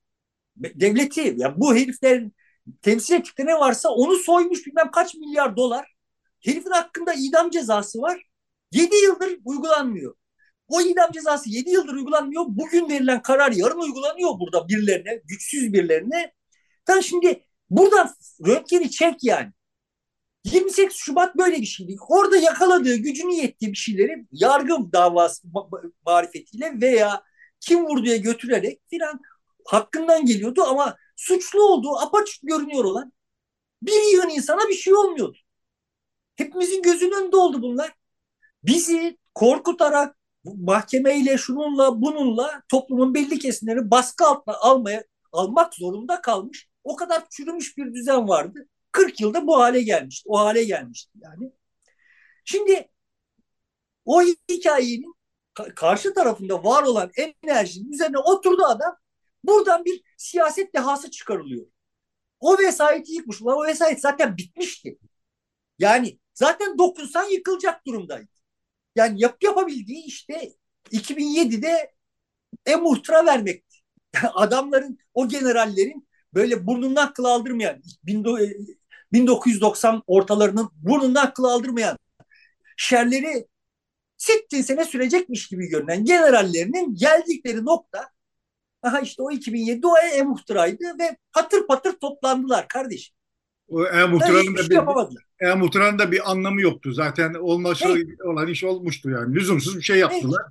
Devleti, 0.57 1.21
ya 1.21 1.35
yani 1.39 1.55
bu 1.57 1.77
heriflerin 1.77 2.35
temsil 2.83 3.15
ettikleri 3.15 3.49
ne 3.49 3.55
varsa 3.55 3.89
onu 3.89 4.17
soymuş 4.17 4.67
bilmem 4.67 4.91
kaç 4.91 5.15
milyar 5.15 5.57
dolar. 5.57 5.95
Herifin 6.41 6.71
hakkında 6.71 7.15
idam 7.15 7.51
cezası 7.51 7.99
var. 8.03 8.23
7 8.73 8.97
yıldır 8.97 9.39
uygulanmıyor. 9.45 10.15
O 10.69 10.81
idam 10.81 11.13
cezası 11.13 11.51
7 11.51 11.71
yıldır 11.71 11.95
uygulanmıyor. 11.95 12.45
Bugün 12.49 12.89
verilen 12.89 13.23
karar 13.23 13.53
yarın 13.53 13.79
uygulanıyor 13.79 14.31
burada 14.41 14.69
birilerine, 14.69 15.21
güçsüz 15.25 15.73
birilerine. 15.73 16.33
Tam 16.85 17.03
şimdi 17.03 17.45
burada 17.71 18.15
röntgeni 18.47 18.91
çek 18.91 19.25
yani. 19.25 19.53
28 20.45 20.97
Şubat 20.97 21.37
böyle 21.37 21.57
bir 21.61 21.67
şeydi. 21.67 21.97
Orada 22.09 22.37
yakaladığı, 22.37 22.97
gücünü 22.97 23.35
yettiği 23.35 23.73
bir 23.73 23.77
şeyleri 23.77 24.27
yargı 24.33 24.93
davası 24.93 25.49
marifetiyle 26.07 26.81
veya 26.81 27.23
kim 27.61 27.87
vurduya 27.87 28.17
götürerek 28.17 28.81
filan 28.91 29.21
hakkından 29.67 30.27
geliyordu 30.27 30.63
ama 30.63 30.97
suçlu 31.17 31.63
olduğu 31.63 31.97
apaçık 31.97 32.43
görünüyor 32.43 32.85
olan 32.85 33.13
bir 33.83 34.13
yığın 34.13 34.29
insana 34.29 34.69
bir 34.69 34.75
şey 34.75 34.95
olmuyordu. 34.95 35.39
Hepimizin 36.37 36.83
gözünün 36.83 37.23
önünde 37.23 37.37
oldu 37.37 37.63
bunlar. 37.63 37.93
Bizi 38.63 39.19
korkutarak, 39.35 40.18
mahkemeyle 40.45 41.39
şununla 41.39 42.03
bununla 42.03 42.63
toplumun 42.69 43.15
belli 43.15 43.39
kesimlerini 43.39 43.91
baskı 43.91 44.27
altına 44.27 44.57
almaya 44.57 45.05
almak 45.33 45.75
zorunda 45.75 46.21
kalmış 46.21 46.69
o 46.85 46.97
kadar 46.97 47.29
çürümüş 47.31 47.77
bir 47.77 47.95
düzen 47.95 48.29
vardı. 48.29 48.69
40 48.93 49.21
yılda 49.21 49.47
bu 49.47 49.59
hale 49.59 49.83
gelmişti. 49.83 50.29
O 50.29 50.39
hale 50.39 50.65
gelmişti 50.65 51.19
yani. 51.23 51.53
Şimdi 52.45 52.89
o 54.05 54.23
hikayenin 54.51 55.15
karşı 55.55 56.15
tarafında 56.15 56.65
var 56.65 56.83
olan 56.83 57.11
enerjinin 57.43 57.93
üzerine 57.93 58.19
oturdu 58.19 58.65
adam. 58.65 58.97
Buradan 59.45 59.85
bir 59.85 60.03
siyaset 60.17 60.75
dehası 60.75 61.11
çıkarılıyor. 61.11 61.67
O 62.41 62.59
vesayeti 62.59 63.13
yıkmış. 63.13 63.43
O 63.43 63.67
vesayet 63.67 64.01
zaten 64.01 64.37
bitmişti. 64.37 64.99
Yani 65.79 66.19
zaten 66.35 66.79
dokunsan 66.79 67.25
yıkılacak 67.25 67.87
durumdaydı. 67.87 68.38
Yani 68.99 69.23
yap 69.23 69.43
yapabildiği 69.43 70.05
işte 70.05 70.53
2007'de 70.93 71.93
emuhtıra 72.67 73.27
vermekti. 73.27 73.79
Adamların, 74.35 74.99
o 75.15 75.29
generallerin 75.29 76.09
böyle 76.35 76.67
burnundan 76.67 77.13
kıl 77.13 77.25
aldırmayan, 77.25 77.83
1990 79.13 80.03
ortalarının 80.07 80.71
burnundan 80.75 81.33
kıl 81.35 81.45
aldırmayan 81.45 81.99
şerleri 82.77 83.47
80 84.17 84.63
sene 84.63 84.85
sürecekmiş 84.85 85.49
gibi 85.49 85.69
görünen 85.69 86.05
generallerinin 86.05 86.95
geldikleri 86.95 87.65
nokta 87.65 88.09
aha 88.83 89.01
işte 89.01 89.23
o 89.23 89.31
2007 89.31 89.87
o 89.87 89.99
e-muhtıraydı 89.99 90.99
ve 90.99 91.17
patır 91.33 91.67
patır 91.67 91.93
toplandılar 91.93 92.69
kardeşim. 92.69 93.18
O 93.69 93.87
e-muhtıranın 93.87 94.57
da, 94.57 94.71
bir, 94.71 95.47
e-muhtıranın 95.47 95.99
da 95.99 96.13
bir 96.13 96.31
anlamı 96.31 96.61
yoktu. 96.61 96.93
Zaten 96.93 97.35
olması 97.35 97.97
olan 98.25 98.49
iş 98.49 98.65
olmuştu 98.65 99.11
yani. 99.11 99.35
Lüzumsuz 99.35 99.77
bir 99.77 99.83
şey 99.83 99.99
yaptılar. 99.99 100.43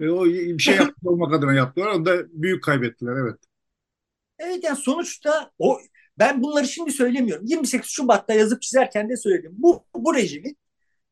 Ve 0.00 0.10
o 0.10 0.24
bir 0.24 0.62
şey 0.62 0.76
yapmak 0.76 0.96
olmak 1.04 1.34
adına 1.34 1.54
yaptılar. 1.54 1.86
Onu 1.86 2.06
da 2.06 2.16
büyük 2.28 2.64
kaybettiler 2.64 3.12
evet. 3.12 3.38
Evet 4.38 4.64
yani 4.64 4.76
sonuçta 4.76 5.50
o 5.58 5.78
ben 6.18 6.42
bunları 6.42 6.68
şimdi 6.68 6.92
söylemiyorum. 6.92 7.46
28 7.46 7.90
Şubat'ta 7.90 8.34
yazıp 8.34 8.62
çizerken 8.62 9.08
de 9.08 9.16
söyledim. 9.16 9.52
Bu, 9.54 9.84
bu 9.94 10.14
rejimin 10.14 10.56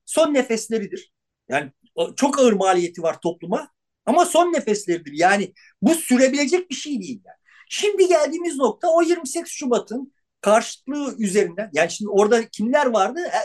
son 0.06 0.34
nefesleridir. 0.34 1.12
Yani 1.48 1.72
çok 2.16 2.38
ağır 2.38 2.52
maliyeti 2.52 3.02
var 3.02 3.20
topluma 3.20 3.70
ama 4.06 4.24
son 4.24 4.52
nefesleridir. 4.52 5.12
Yani 5.14 5.52
bu 5.82 5.94
sürebilecek 5.94 6.70
bir 6.70 6.74
şey 6.74 7.00
değil. 7.00 7.20
Yani. 7.24 7.36
Şimdi 7.68 8.08
geldiğimiz 8.08 8.56
nokta 8.56 8.88
o 8.88 9.02
28 9.02 9.52
Şubat'ın 9.52 10.12
karşıtlığı 10.42 11.14
üzerinden. 11.18 11.70
Yani 11.72 11.90
şimdi 11.90 12.10
orada 12.10 12.48
kimler 12.48 12.86
vardı? 12.86 13.20
E, 13.20 13.40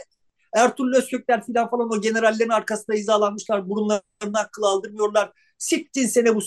Ertuğrul 0.60 0.94
Özkökler 0.98 1.46
falan 1.46 1.70
falan 1.70 1.90
o 1.92 2.02
generallerin 2.02 2.50
arkasında 2.50 2.98
hizalanmışlar. 2.98 3.70
Burunlarından 3.70 4.48
kıl 4.52 4.64
aldırmıyorlar. 4.64 5.32
Sittin 5.58 6.08
sene 6.08 6.36
bu 6.36 6.42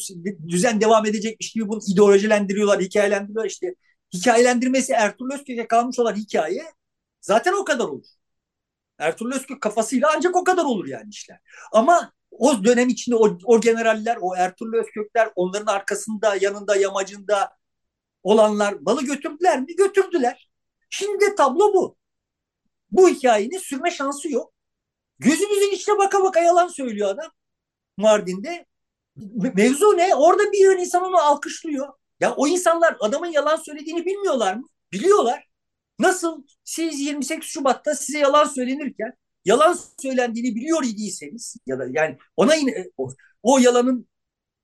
düzen 0.48 0.80
devam 0.80 1.06
edecekmiş 1.06 1.52
gibi 1.52 1.68
bunu 1.68 1.80
ideolojilendiriyorlar, 1.88 2.80
hikayelendiriyorlar. 2.80 3.50
işte 3.50 3.74
hikayelendirmesi 4.14 4.92
Ertuğrul 4.92 5.34
Özkök'e 5.34 5.66
kalmış 5.68 5.98
olan 5.98 6.14
hikaye 6.14 6.64
zaten 7.20 7.52
o 7.52 7.64
kadar 7.64 7.84
olur. 7.84 8.06
Ertuğrul 8.98 9.32
Özkök 9.32 9.60
kafasıyla 9.60 10.08
ancak 10.16 10.36
o 10.36 10.44
kadar 10.44 10.64
olur 10.64 10.86
yani 10.86 11.08
işler. 11.10 11.38
Ama 11.72 12.12
o 12.30 12.64
dönem 12.64 12.88
içinde 12.88 13.16
o, 13.16 13.38
o 13.44 13.60
generaller, 13.60 14.18
o 14.20 14.36
Ertuğrul 14.36 14.78
Özkökler, 14.78 15.30
onların 15.36 15.74
arkasında, 15.74 16.36
yanında, 16.40 16.76
yamacında 16.76 17.50
olanlar 18.22 18.84
balı 18.84 19.04
götürdüler 19.04 19.60
mi? 19.60 19.76
Götürdüler. 19.76 20.50
Şimdi 20.90 21.20
de 21.20 21.34
tablo 21.34 21.74
bu. 21.74 21.96
Bu 22.90 23.08
hikayenin 23.08 23.58
sürme 23.58 23.90
şansı 23.90 24.32
yok. 24.32 24.52
Gözümüzün 25.18 25.72
içine 25.72 25.98
baka 25.98 26.22
baka 26.22 26.40
yalan 26.40 26.68
söylüyor 26.68 27.08
adam 27.08 27.30
Mardin'de. 27.96 28.66
Mevzu 29.54 29.96
ne? 29.96 30.14
Orada 30.14 30.52
bir 30.52 30.78
insan 30.78 31.02
onu 31.02 31.16
alkışlıyor. 31.18 31.88
Ya 32.20 32.34
o 32.34 32.48
insanlar 32.48 32.96
adamın 33.00 33.26
yalan 33.26 33.56
söylediğini 33.56 34.06
bilmiyorlar 34.06 34.54
mı? 34.54 34.66
Biliyorlar. 34.92 35.46
Nasıl 35.98 36.44
siz 36.64 37.00
28 37.00 37.48
Şubat'ta 37.48 37.94
size 37.94 38.18
yalan 38.18 38.44
söylenirken 38.44 39.12
yalan 39.44 39.78
söylendiğini 40.02 40.54
biliyor 40.54 40.84
idiyseniz 40.84 41.56
ya 41.66 41.78
da 41.78 41.86
yani 41.90 42.18
ona 42.36 42.54
yine 42.54 42.86
o, 42.96 43.10
o 43.42 43.58
yalanın 43.58 44.08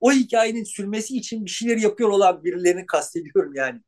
o 0.01 0.13
hikayenin 0.13 0.65
sürmesi 0.65 1.17
için 1.17 1.45
bir 1.45 1.51
şeyler 1.51 1.77
yapıyor 1.77 2.11
olan 2.11 2.45
birilerini 2.45 2.87
kastediyorum 2.87 3.55
yani. 3.55 3.81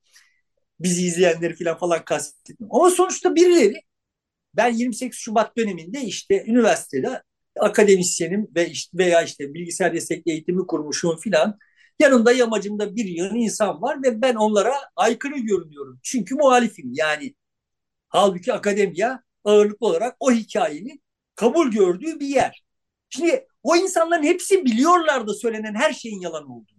Bizi 0.80 1.06
izleyenleri 1.06 1.56
falan 1.56 1.78
falan 1.78 2.04
kastetmiyorum. 2.04 2.76
Ama 2.80 2.90
sonuçta 2.90 3.34
birileri 3.34 3.74
ben 4.54 4.72
28 4.74 5.18
Şubat 5.20 5.56
döneminde 5.56 6.00
işte 6.02 6.44
üniversitede 6.46 7.22
akademisyenim 7.60 8.48
ve 8.56 8.70
işte 8.70 8.98
veya 8.98 9.22
işte 9.22 9.54
bilgisayar 9.54 9.94
destekli 9.94 10.30
eğitimi 10.32 10.66
kurmuşum 10.66 11.16
filan. 11.18 11.58
Yanında 12.00 12.32
yamacımda 12.32 12.96
bir 12.96 13.04
yığın 13.04 13.34
insan 13.36 13.82
var 13.82 14.02
ve 14.02 14.22
ben 14.22 14.34
onlara 14.34 14.74
aykırı 14.96 15.38
görünüyorum. 15.38 16.00
Çünkü 16.02 16.34
muhalifim 16.34 16.92
yani. 16.94 17.34
Halbuki 18.08 18.52
akademiya 18.52 19.22
ağırlıklı 19.44 19.86
olarak 19.86 20.16
o 20.20 20.32
hikayenin 20.32 21.02
kabul 21.34 21.70
gördüğü 21.70 22.20
bir 22.20 22.26
yer. 22.26 22.64
Şimdi 23.10 23.46
o 23.62 23.76
insanların 23.76 24.22
hepsi 24.22 24.64
biliyorlardı 24.64 25.34
söylenen 25.34 25.74
her 25.74 25.92
şeyin 25.92 26.20
yalan 26.20 26.44
olduğunu. 26.50 26.78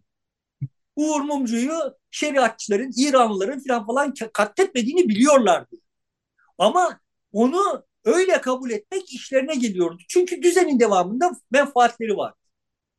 Uğur 0.96 1.22
Mumcu'yu 1.22 1.74
şeriatçıların, 2.12 2.92
İranlıların 2.98 3.64
falan 3.68 3.86
falan 3.86 4.14
katletmediğini 4.34 5.10
biliyorlardı. 5.10 5.76
Ama 6.58 7.00
onu 7.32 7.86
öyle 8.06 8.42
kabul 8.42 8.72
etmek 8.72 9.14
işlerine 9.14 9.56
geliyordu. 9.56 9.98
Çünkü 10.10 10.42
düzenin 10.42 10.80
devamında 10.80 11.32
menfaatleri 11.52 12.18
var. 12.18 12.34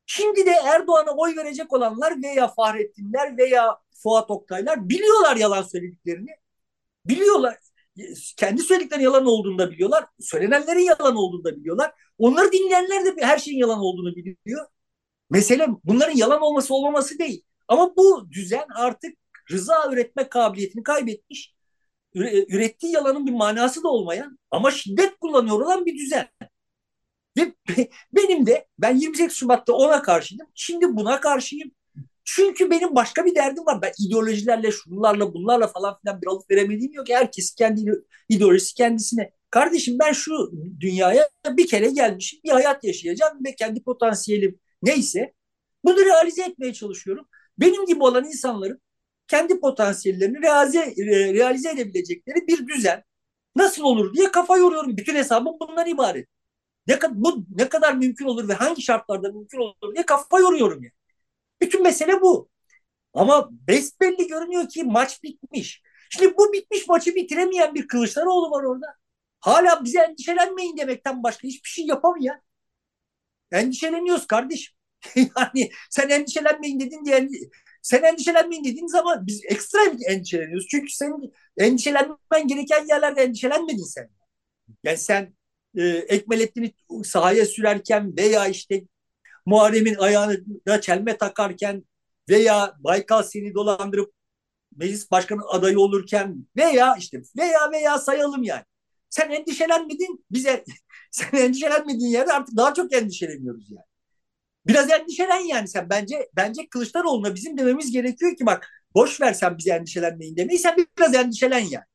Şimdi 0.05 0.45
de 0.45 0.51
Erdoğan'a 0.51 1.11
oy 1.11 1.35
verecek 1.35 1.73
olanlar 1.73 2.23
veya 2.23 2.47
Fahrettinler 2.47 3.37
veya 3.37 3.77
Fuat 4.03 4.31
Oktaylar 4.31 4.89
biliyorlar 4.89 5.35
yalan 5.35 5.63
söylediklerini. 5.63 6.29
Biliyorlar. 7.05 7.57
Kendi 8.37 8.63
söylediklerinin 8.63 9.05
yalan 9.05 9.25
olduğunu 9.25 9.59
da 9.59 9.71
biliyorlar. 9.71 10.05
Söylenenlerin 10.19 10.79
yalan 10.79 11.15
olduğunu 11.15 11.43
da 11.43 11.55
biliyorlar. 11.55 11.93
Onları 12.21 12.51
dinleyenler 12.51 13.05
de 13.05 13.25
her 13.25 13.37
şeyin 13.37 13.57
yalan 13.57 13.79
olduğunu 13.79 14.15
biliyor. 14.15 14.65
Mesele 15.29 15.67
bunların 15.83 16.17
yalan 16.17 16.41
olması 16.41 16.73
olmaması 16.75 17.19
değil. 17.19 17.43
Ama 17.67 17.95
bu 17.95 18.31
düzen 18.31 18.65
artık 18.75 19.17
rıza 19.51 19.93
üretme 19.93 20.29
kabiliyetini 20.29 20.83
kaybetmiş. 20.83 21.55
Ürettiği 22.15 22.93
yalanın 22.93 23.27
bir 23.27 23.31
manası 23.31 23.83
da 23.83 23.87
olmayan 23.89 24.39
ama 24.51 24.71
şiddet 24.71 25.19
kullanıyor 25.19 25.61
olan 25.61 25.85
bir 25.85 25.99
düzen. 25.99 26.29
Ve 27.37 27.53
benim 28.13 28.45
de 28.45 28.67
ben 28.79 28.95
28 28.97 29.37
Şubat'ta 29.37 29.73
ona 29.73 30.01
karşıydım. 30.01 30.47
Şimdi 30.55 30.95
buna 30.95 31.19
karşıyım. 31.19 31.71
Çünkü 32.23 32.69
benim 32.69 32.95
başka 32.95 33.25
bir 33.25 33.35
derdim 33.35 33.65
var. 33.65 33.81
Ben 33.81 33.91
ideolojilerle, 33.99 34.71
şunlarla, 34.71 35.33
bunlarla 35.33 35.67
falan 35.67 35.97
filan 36.01 36.21
bir 36.21 36.27
alıp 36.27 36.51
veremediğim 36.51 36.93
yok. 36.93 37.09
Herkes 37.09 37.55
kendi 37.55 37.91
ideolojisi 38.29 38.73
kendisine. 38.75 39.31
Kardeşim 39.51 39.99
ben 39.99 40.11
şu 40.13 40.51
dünyaya 40.79 41.29
bir 41.47 41.67
kere 41.67 41.91
gelmişim. 41.91 42.39
Bir 42.43 42.49
hayat 42.49 42.83
yaşayacağım 42.83 43.45
ve 43.45 43.55
kendi 43.55 43.83
potansiyelim 43.83 44.59
neyse 44.83 45.33
bunu 45.83 46.05
realize 46.05 46.43
etmeye 46.43 46.73
çalışıyorum. 46.73 47.27
Benim 47.57 47.85
gibi 47.85 48.03
olan 48.03 48.25
insanların 48.25 48.81
kendi 49.27 49.59
potansiyellerini 49.59 50.41
realize, 50.41 50.95
realize 51.33 51.69
edebilecekleri 51.71 52.47
bir 52.47 52.67
düzen 52.67 53.03
nasıl 53.55 53.83
olur 53.83 54.13
diye 54.13 54.31
kafa 54.31 54.57
yoruyorum. 54.57 54.97
Bütün 54.97 55.15
hesabım 55.15 55.55
bundan 55.61 55.87
ibaret. 55.87 56.27
Ne, 56.87 56.99
bu 57.11 57.45
ne 57.57 57.69
kadar 57.69 57.93
mümkün 57.95 58.25
olur 58.25 58.47
ve 58.49 58.53
hangi 58.53 58.81
şartlarda 58.81 59.31
mümkün 59.31 59.57
olur 59.57 59.95
diye 59.95 60.05
kafa 60.05 60.39
yoruyorum 60.39 60.83
yani. 60.83 60.93
Bütün 61.61 61.83
mesele 61.83 62.21
bu. 62.21 62.49
Ama 63.13 63.49
besbelli 63.51 64.27
görünüyor 64.27 64.69
ki 64.69 64.83
maç 64.83 65.23
bitmiş. 65.23 65.81
Şimdi 66.09 66.37
bu 66.37 66.53
bitmiş 66.53 66.87
maçı 66.87 67.15
bitiremeyen 67.15 67.75
bir 67.75 67.87
Kılıçdaroğlu 67.87 68.51
var 68.51 68.63
orada. 68.63 68.87
Hala 69.41 69.83
bize 69.83 69.99
endişelenmeyin 69.99 70.77
demekten 70.77 71.23
başka 71.23 71.47
hiçbir 71.47 71.69
şey 71.69 71.85
yapamıyor. 71.85 72.35
Endişeleniyoruz 73.51 74.27
kardeşim. 74.27 74.75
yani 75.15 75.71
sen 75.89 76.09
endişelenmeyin 76.09 76.79
dedin 76.79 77.05
diye 77.05 77.29
sen 77.81 78.03
endişelenmeyin 78.03 78.63
dediğin 78.63 78.87
zaman 78.87 79.27
biz 79.27 79.41
ekstra 79.45 79.79
endişeleniyoruz. 80.07 80.67
Çünkü 80.71 80.93
sen 80.93 81.13
endişelenmen 81.57 82.47
gereken 82.47 82.85
yerlerde 82.87 83.21
endişelenmedin 83.21 83.83
sen. 83.83 84.09
Yani 84.83 84.97
sen 84.97 85.35
e, 85.77 85.83
Ekmelettin'i 85.87 86.73
sahaya 87.03 87.45
sürerken 87.45 88.17
veya 88.17 88.47
işte 88.47 88.83
Muharrem'in 89.45 89.95
ayağına 89.95 90.81
çelme 90.81 91.17
takarken 91.17 91.83
veya 92.29 92.75
Baykal 92.79 93.23
seni 93.23 93.53
dolandırıp 93.53 94.13
meclis 94.75 95.11
başkanı 95.11 95.41
adayı 95.49 95.79
olurken 95.79 96.47
veya 96.57 96.95
işte 96.95 97.21
veya 97.37 97.71
veya 97.71 97.99
sayalım 97.99 98.43
yani. 98.43 98.63
Sen 99.11 99.31
endişelenmedin 99.31 100.25
bize 100.31 100.65
sen 101.11 101.37
endişelenmediğin 101.37 102.11
yerde 102.11 102.33
artık 102.33 102.57
daha 102.57 102.75
çok 102.75 102.93
endişeleniyoruz 102.93 103.71
yani. 103.71 103.85
Biraz 104.67 104.91
endişelen 104.91 105.39
yani 105.39 105.67
sen 105.67 105.89
bence 105.89 106.29
bence 106.35 106.69
Kılıçdaroğlu'na 106.69 107.35
bizim 107.35 107.57
dememiz 107.57 107.91
gerekiyor 107.91 108.37
ki 108.37 108.45
bak 108.47 108.69
boş 108.95 109.21
ver 109.21 109.33
sen 109.33 109.57
bize 109.57 109.71
endişelenmeyin 109.71 110.37
demeyi 110.37 110.59
sen 110.59 110.75
biraz 110.99 111.15
endişelen 111.15 111.59
yani. 111.59 111.85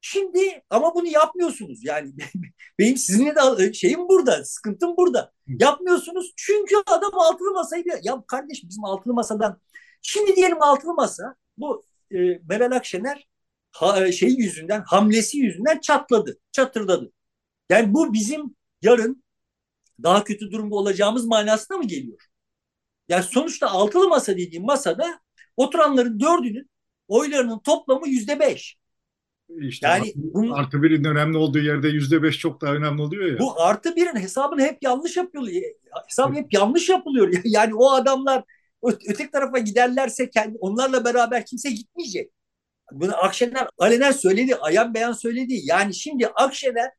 Şimdi 0.00 0.62
ama 0.70 0.94
bunu 0.94 1.06
yapmıyorsunuz. 1.08 1.84
Yani 1.84 2.12
benim 2.78 2.96
sizinle 2.96 3.34
de 3.36 3.72
şeyim 3.72 4.08
burada, 4.08 4.44
sıkıntım 4.44 4.96
burada. 4.96 5.32
Yapmıyorsunuz 5.46 6.32
çünkü 6.36 6.76
adam 6.86 7.18
altılı 7.18 7.52
masayı 7.52 7.84
ya 8.02 8.24
kardeş 8.28 8.64
bizim 8.64 8.84
altılı 8.84 9.14
masadan 9.14 9.60
şimdi 10.02 10.36
diyelim 10.36 10.62
altılı 10.62 10.94
masa 10.94 11.34
bu 11.58 11.84
e, 12.10 12.16
Meral 12.48 12.72
Akşener 12.72 13.28
ha, 13.72 14.12
şey 14.12 14.30
yüzünden, 14.30 14.82
hamlesi 14.86 15.38
yüzünden 15.38 15.80
çatladı, 15.80 16.38
çatırdadı. 16.52 17.12
Yani 17.70 17.94
bu 17.94 18.12
bizim 18.12 18.56
yarın 18.82 19.24
daha 20.02 20.24
kötü 20.24 20.50
durumda 20.50 20.74
olacağımız 20.74 21.26
manasına 21.26 21.76
mı 21.76 21.86
geliyor? 21.86 22.18
Yani 23.08 23.22
sonuçta 23.22 23.66
altılı 23.68 24.08
masa 24.08 24.32
dediğim 24.32 24.64
masada 24.64 25.20
oturanların 25.56 26.20
dördünün 26.20 26.70
oylarının 27.08 27.58
toplamı 27.58 28.08
yüzde 28.08 28.40
beş. 28.40 28.76
İşte 29.60 29.88
yani 29.88 30.02
artı, 30.02 30.12
bunun, 30.14 30.50
artı 30.52 30.82
birin 30.82 31.04
önemli 31.04 31.36
olduğu 31.36 31.58
yerde 31.58 31.88
yüzde 31.88 32.22
beş 32.22 32.38
çok 32.38 32.60
daha 32.60 32.74
önemli 32.74 33.02
oluyor 33.02 33.32
ya. 33.32 33.38
Bu 33.38 33.62
artı 33.62 33.96
birin 33.96 34.16
hesabını 34.16 34.62
hep 34.62 34.78
yanlış 34.82 35.16
yapılıyor. 35.16 35.62
Hesabı 36.08 36.34
hep 36.34 36.52
yanlış 36.52 36.88
yapılıyor. 36.88 37.32
Yani 37.44 37.74
o 37.74 37.90
adamlar 37.90 38.44
öteki 38.82 39.30
tarafa 39.30 39.58
giderlerse 39.58 40.30
kendi, 40.30 40.58
onlarla 40.58 41.04
beraber 41.04 41.46
kimse 41.46 41.70
gitmeyecek. 41.70 42.32
Bunu 43.00 43.24
Akşener 43.24 43.68
alenen 43.78 44.12
söyledi, 44.12 44.56
ayan 44.56 44.94
beyan 44.94 45.12
söyledi. 45.12 45.60
Yani 45.64 45.94
şimdi 45.94 46.26
Akşener 46.26 46.90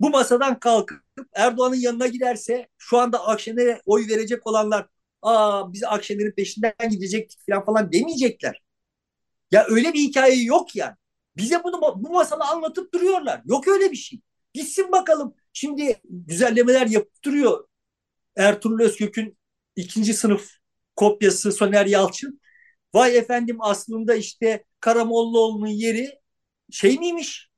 bu 0.00 0.10
masadan 0.10 0.58
kalkıp 0.58 1.00
Erdoğan'ın 1.34 1.76
yanına 1.76 2.06
giderse 2.06 2.68
şu 2.78 2.98
anda 2.98 3.26
Akşener'e 3.26 3.80
oy 3.86 4.08
verecek 4.08 4.46
olanlar 4.46 4.86
aa 5.22 5.72
biz 5.72 5.84
Akşener'in 5.84 6.32
peşinden 6.32 6.74
gidecektik 6.90 7.40
falan 7.46 7.64
falan 7.64 7.92
demeyecekler. 7.92 8.62
Ya 9.50 9.66
öyle 9.68 9.92
bir 9.92 10.00
hikaye 10.00 10.42
yok 10.44 10.76
yani. 10.76 10.94
Bize 11.36 11.64
bunu 11.64 11.80
bu 11.96 12.10
masalı 12.12 12.44
anlatıp 12.44 12.94
duruyorlar. 12.94 13.42
Yok 13.44 13.68
öyle 13.68 13.90
bir 13.92 13.96
şey. 13.96 14.20
Gitsin 14.54 14.92
bakalım. 14.92 15.34
Şimdi 15.52 16.00
güzellemeler 16.04 16.86
yaptırıyor. 16.86 17.68
Ertuğrul 18.36 18.80
Özkök'ün 18.80 19.38
ikinci 19.76 20.14
sınıf 20.14 20.50
kopyası 20.96 21.52
Soner 21.52 21.86
Yalçın. 21.86 22.40
Vay 22.94 23.16
efendim 23.18 23.56
aslında 23.60 24.14
işte 24.14 24.64
Karamollaoğlu'nun 24.80 25.66
yeri 25.66 26.20
şey 26.70 26.98
miymiş? 26.98 27.50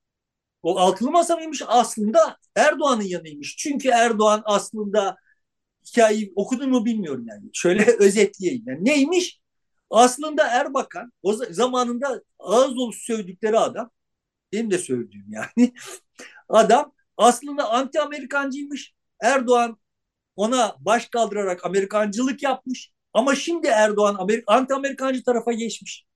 O 0.62 0.78
altılı 0.78 1.11
masa 1.11 1.37
mıymış? 1.37 1.62
Aslında 1.66 2.39
Erdoğan'ın 2.57 3.03
yanıymış. 3.03 3.57
Çünkü 3.57 3.89
Erdoğan 3.89 4.43
aslında 4.45 5.16
hikayeyi 5.87 6.32
okudun 6.37 6.70
mu 6.70 6.84
bilmiyorum 6.84 7.26
yani. 7.28 7.51
Şöyle 7.53 7.97
özetleyeyim. 7.99 8.64
Yani 8.66 8.84
neymiş? 8.84 9.41
Aslında 9.91 10.49
Erbakan 10.49 11.12
o 11.22 11.32
zamanında 11.32 12.22
ağız 12.39 12.76
dolusu 12.76 13.01
sövdükleri 13.01 13.59
adam 13.59 13.91
benim 14.53 14.70
de 14.70 14.78
sövdüğüm 14.78 15.26
yani 15.30 15.74
adam 16.49 16.93
aslında 17.16 17.70
anti 17.70 18.01
Amerikancıymış. 18.01 18.95
Erdoğan 19.22 19.78
ona 20.37 20.76
baş 20.80 21.07
kaldırarak 21.09 21.66
Amerikancılık 21.66 22.43
yapmış. 22.43 22.93
Ama 23.17 23.35
şimdi 23.35 23.67
Erdoğan 23.67 24.17
Amerik 24.19 24.45
anti 24.47 24.75
Amerikancı 24.75 25.25
tarafa 25.25 25.53
geçmiş. 25.53 26.07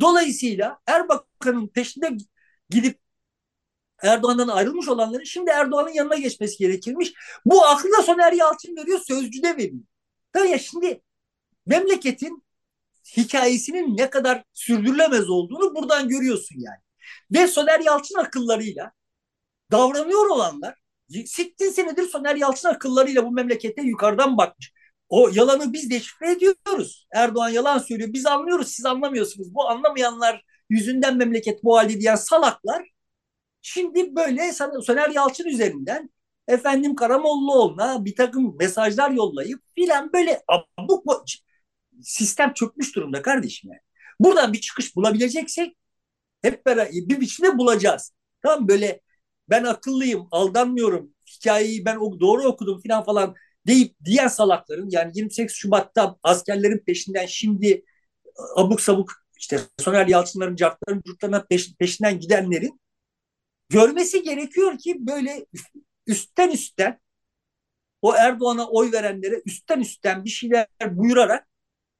Dolayısıyla 0.00 0.78
Erbakan'ın 0.86 1.68
peşinde 1.68 2.10
gidip 2.70 3.00
Erdoğan'dan 4.02 4.48
ayrılmış 4.48 4.88
olanların 4.88 5.24
şimdi 5.24 5.50
Erdoğan'ın 5.50 5.90
yanına 5.90 6.16
geçmesi 6.16 6.58
gerekirmiş. 6.58 7.12
Bu 7.44 7.64
aklı 7.66 7.92
da 7.98 8.02
Soner 8.02 8.32
Yalçın 8.32 8.76
veriyor, 8.76 9.00
sözcüde 9.06 9.56
veriyor. 9.56 9.84
Tabii 10.32 10.48
ya 10.48 10.58
şimdi 10.58 11.02
memleketin 11.66 12.44
hikayesinin 13.16 13.96
ne 13.96 14.10
kadar 14.10 14.44
sürdürülemez 14.52 15.30
olduğunu 15.30 15.74
buradan 15.74 16.08
görüyorsun 16.08 16.56
yani. 16.60 16.80
Ve 17.32 17.46
Soner 17.48 17.80
Yalçın 17.80 18.18
akıllarıyla 18.18 18.92
davranıyor 19.72 20.26
olanlar 20.26 20.74
80 21.26 21.70
senedir 21.70 22.08
Soner 22.08 22.36
Yalçın 22.36 22.68
akıllarıyla 22.68 23.26
bu 23.26 23.30
memlekete 23.30 23.82
yukarıdan 23.82 24.36
bakmış. 24.36 24.72
O 25.08 25.28
yalanı 25.28 25.72
biz 25.72 25.90
deşifre 25.90 26.32
ediyoruz. 26.32 27.06
Erdoğan 27.14 27.48
yalan 27.48 27.78
söylüyor. 27.78 28.12
Biz 28.12 28.26
anlıyoruz, 28.26 28.68
siz 28.68 28.86
anlamıyorsunuz. 28.86 29.54
Bu 29.54 29.68
anlamayanlar 29.68 30.44
yüzünden 30.70 31.16
memleket 31.16 31.64
bu 31.64 31.76
halde 31.78 32.00
diyen 32.00 32.16
salaklar 32.16 32.90
şimdi 33.62 34.16
böyle 34.16 34.52
Soner 34.52 35.10
Yalçın 35.10 35.44
üzerinden 35.46 36.10
efendim 36.48 36.94
Karamollaoğlu'na 36.94 38.04
bir 38.04 38.16
takım 38.16 38.56
mesajlar 38.58 39.10
yollayıp 39.10 39.62
filan 39.74 40.12
böyle 40.12 40.42
abuk 40.78 41.04
sistem 42.02 42.52
çökmüş 42.52 42.96
durumda 42.96 43.22
kardeşim 43.22 43.70
yani. 43.70 43.80
Buradan 44.20 44.52
bir 44.52 44.60
çıkış 44.60 44.96
bulabileceksek 44.96 45.76
hep 46.42 46.66
beraber 46.66 46.92
bir 46.92 47.20
biçimde 47.20 47.58
bulacağız. 47.58 48.12
Tamam 48.42 48.68
böyle 48.68 49.00
ben 49.50 49.64
akıllıyım, 49.64 50.28
aldanmıyorum, 50.30 51.14
hikayeyi 51.36 51.84
ben 51.84 51.96
doğru 52.00 52.44
okudum 52.48 52.82
falan 52.88 53.04
falan 53.04 53.34
deyip 53.66 53.94
diğer 54.04 54.28
salakların 54.28 54.88
yani 54.90 55.12
28 55.14 55.56
Şubat'ta 55.56 56.16
askerlerin 56.22 56.78
peşinden 56.78 57.26
şimdi 57.26 57.84
abuk 58.56 58.80
sabuk 58.80 59.12
işte 59.38 59.60
Soner 59.78 60.06
Yalçınların, 60.06 60.56
cartların, 60.56 61.02
curtlarına 61.06 61.44
peş, 61.44 61.74
peşinden 61.74 62.20
gidenlerin 62.20 62.80
görmesi 63.68 64.22
gerekiyor 64.22 64.78
ki 64.78 64.96
böyle 65.00 65.46
üstten 66.06 66.50
üstten 66.50 67.00
o 68.02 68.14
Erdoğan'a 68.14 68.68
oy 68.68 68.92
verenlere 68.92 69.42
üstten 69.46 69.80
üstten 69.80 70.24
bir 70.24 70.30
şeyler 70.30 70.66
buyurarak 70.90 71.48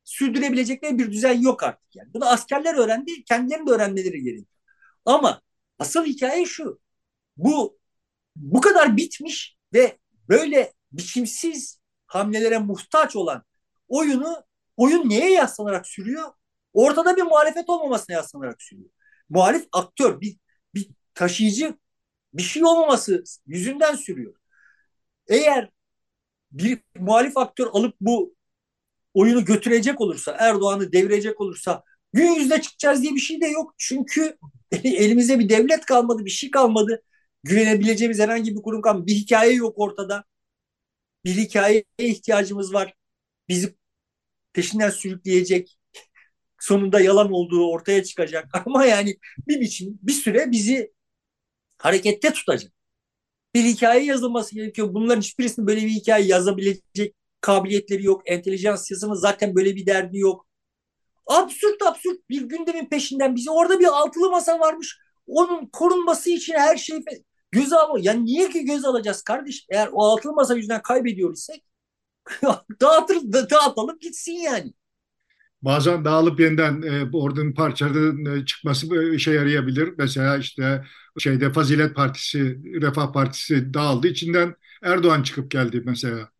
sürdürebilecekleri 0.04 0.98
bir 0.98 1.12
düzen 1.12 1.40
yok 1.40 1.62
artık 1.62 1.96
yani. 1.96 2.14
Bunu 2.14 2.26
askerler 2.26 2.74
öğrendi, 2.74 3.24
kendilerinin 3.24 3.66
de 3.66 3.70
öğrenmeleri 3.70 4.22
gerekiyor. 4.22 4.46
Ama 5.04 5.42
asıl 5.78 6.04
hikaye 6.04 6.46
şu. 6.46 6.80
Bu 7.36 7.78
bu 8.36 8.60
kadar 8.60 8.96
bitmiş 8.96 9.56
ve 9.72 9.98
böyle 10.28 10.72
biçimsiz 10.92 11.80
hamlelere 12.06 12.58
muhtaç 12.58 13.16
olan 13.16 13.42
oyunu 13.88 14.44
oyun 14.76 15.08
neye 15.10 15.32
yaslanarak 15.32 15.86
sürüyor? 15.86 16.32
Ortada 16.72 17.16
bir 17.16 17.22
muhalefet 17.22 17.68
olmamasına 17.68 18.16
yaslanarak 18.16 18.62
sürüyor. 18.62 18.90
Muhalif 19.28 19.66
aktör, 19.72 20.20
bir, 20.20 20.36
bir 20.74 20.88
taşıyıcı 21.14 21.74
bir 22.34 22.42
şey 22.42 22.64
olmaması 22.64 23.24
yüzünden 23.46 23.94
sürüyor. 23.94 24.34
Eğer 25.28 25.70
bir 26.52 26.78
muhalif 26.98 27.36
aktör 27.36 27.66
alıp 27.72 27.94
bu 28.00 28.34
oyunu 29.14 29.44
götürecek 29.44 30.00
olursa, 30.00 30.36
Erdoğan'ı 30.38 30.92
devirecek 30.92 31.40
olursa 31.40 31.82
gün 32.12 32.32
yüzde 32.32 32.60
çıkacağız 32.60 33.02
diye 33.02 33.14
bir 33.14 33.20
şey 33.20 33.40
de 33.40 33.46
yok. 33.46 33.74
Çünkü 33.78 34.38
elimizde 34.84 35.38
bir 35.38 35.48
devlet 35.48 35.86
kalmadı, 35.86 36.24
bir 36.24 36.30
şey 36.30 36.50
kalmadı. 36.50 37.02
Güvenebileceğimiz 37.44 38.20
herhangi 38.20 38.56
bir 38.56 38.62
kurum 38.62 38.82
kalmadı. 38.82 39.06
Bir 39.06 39.14
hikaye 39.14 39.52
yok 39.52 39.74
ortada. 39.78 40.24
Bir 41.26 41.34
hikayeye 41.36 41.84
ihtiyacımız 41.98 42.74
var. 42.74 42.94
Bizi 43.48 43.76
peşinden 44.52 44.90
sürükleyecek, 44.90 45.78
sonunda 46.60 47.00
yalan 47.00 47.32
olduğu 47.32 47.70
ortaya 47.70 48.04
çıkacak. 48.04 48.48
Ama 48.66 48.86
yani 48.86 49.16
bir 49.48 49.60
biçim, 49.60 49.98
bir 50.02 50.12
süre 50.12 50.50
bizi 50.52 50.92
harekette 51.78 52.32
tutacak. 52.32 52.72
Bir 53.54 53.64
hikaye 53.64 54.04
yazılması 54.04 54.54
gerekiyor. 54.54 54.94
Bunların 54.94 55.20
hiçbirisinin 55.20 55.66
böyle 55.66 55.82
bir 55.82 55.90
hikaye 55.90 56.26
yazabilecek 56.26 57.14
kabiliyetleri 57.40 58.04
yok. 58.04 58.22
Entelijansiyasının 58.26 59.14
zaten 59.14 59.54
böyle 59.56 59.76
bir 59.76 59.86
derdi 59.86 60.18
yok. 60.18 60.46
Absürt 61.26 61.82
absürt 61.82 62.30
bir 62.30 62.42
gündemin 62.42 62.86
peşinden 62.86 63.36
bizi 63.36 63.50
orada 63.50 63.80
bir 63.80 63.86
altılı 63.86 64.30
masa 64.30 64.60
varmış. 64.60 64.98
Onun 65.26 65.66
korunması 65.66 66.30
için 66.30 66.54
her 66.54 66.76
şey 66.76 67.00
göz 67.50 67.72
al. 67.72 67.98
Yani 68.00 68.24
niye 68.24 68.50
ki 68.50 68.64
göz 68.64 68.84
alacağız 68.84 69.22
kardeş? 69.22 69.66
Eğer 69.70 69.88
o 69.92 70.04
altılı 70.04 70.32
masa 70.32 70.54
yüzünden 70.56 70.82
kaybediyor 70.82 71.36
dağıtır, 72.80 73.16
dağıtalım 73.32 73.98
gitsin 73.98 74.32
yani. 74.32 74.72
Bazen 75.62 76.04
dağılıp 76.04 76.40
yeniden 76.40 76.82
e, 76.82 77.10
ordunun 77.16 77.52
parçalarının 77.52 78.40
e, 78.42 78.44
çıkması 78.46 79.12
işe 79.14 79.32
yarayabilir. 79.32 79.94
Mesela 79.98 80.36
işte 80.38 80.84
şeyde 81.18 81.52
Fazilet 81.52 81.94
Partisi, 81.96 82.58
Refah 82.82 83.12
Partisi 83.12 83.74
dağıldı. 83.74 84.08
İçinden 84.08 84.54
Erdoğan 84.82 85.22
çıkıp 85.22 85.50
geldi 85.50 85.82
mesela. 85.84 86.30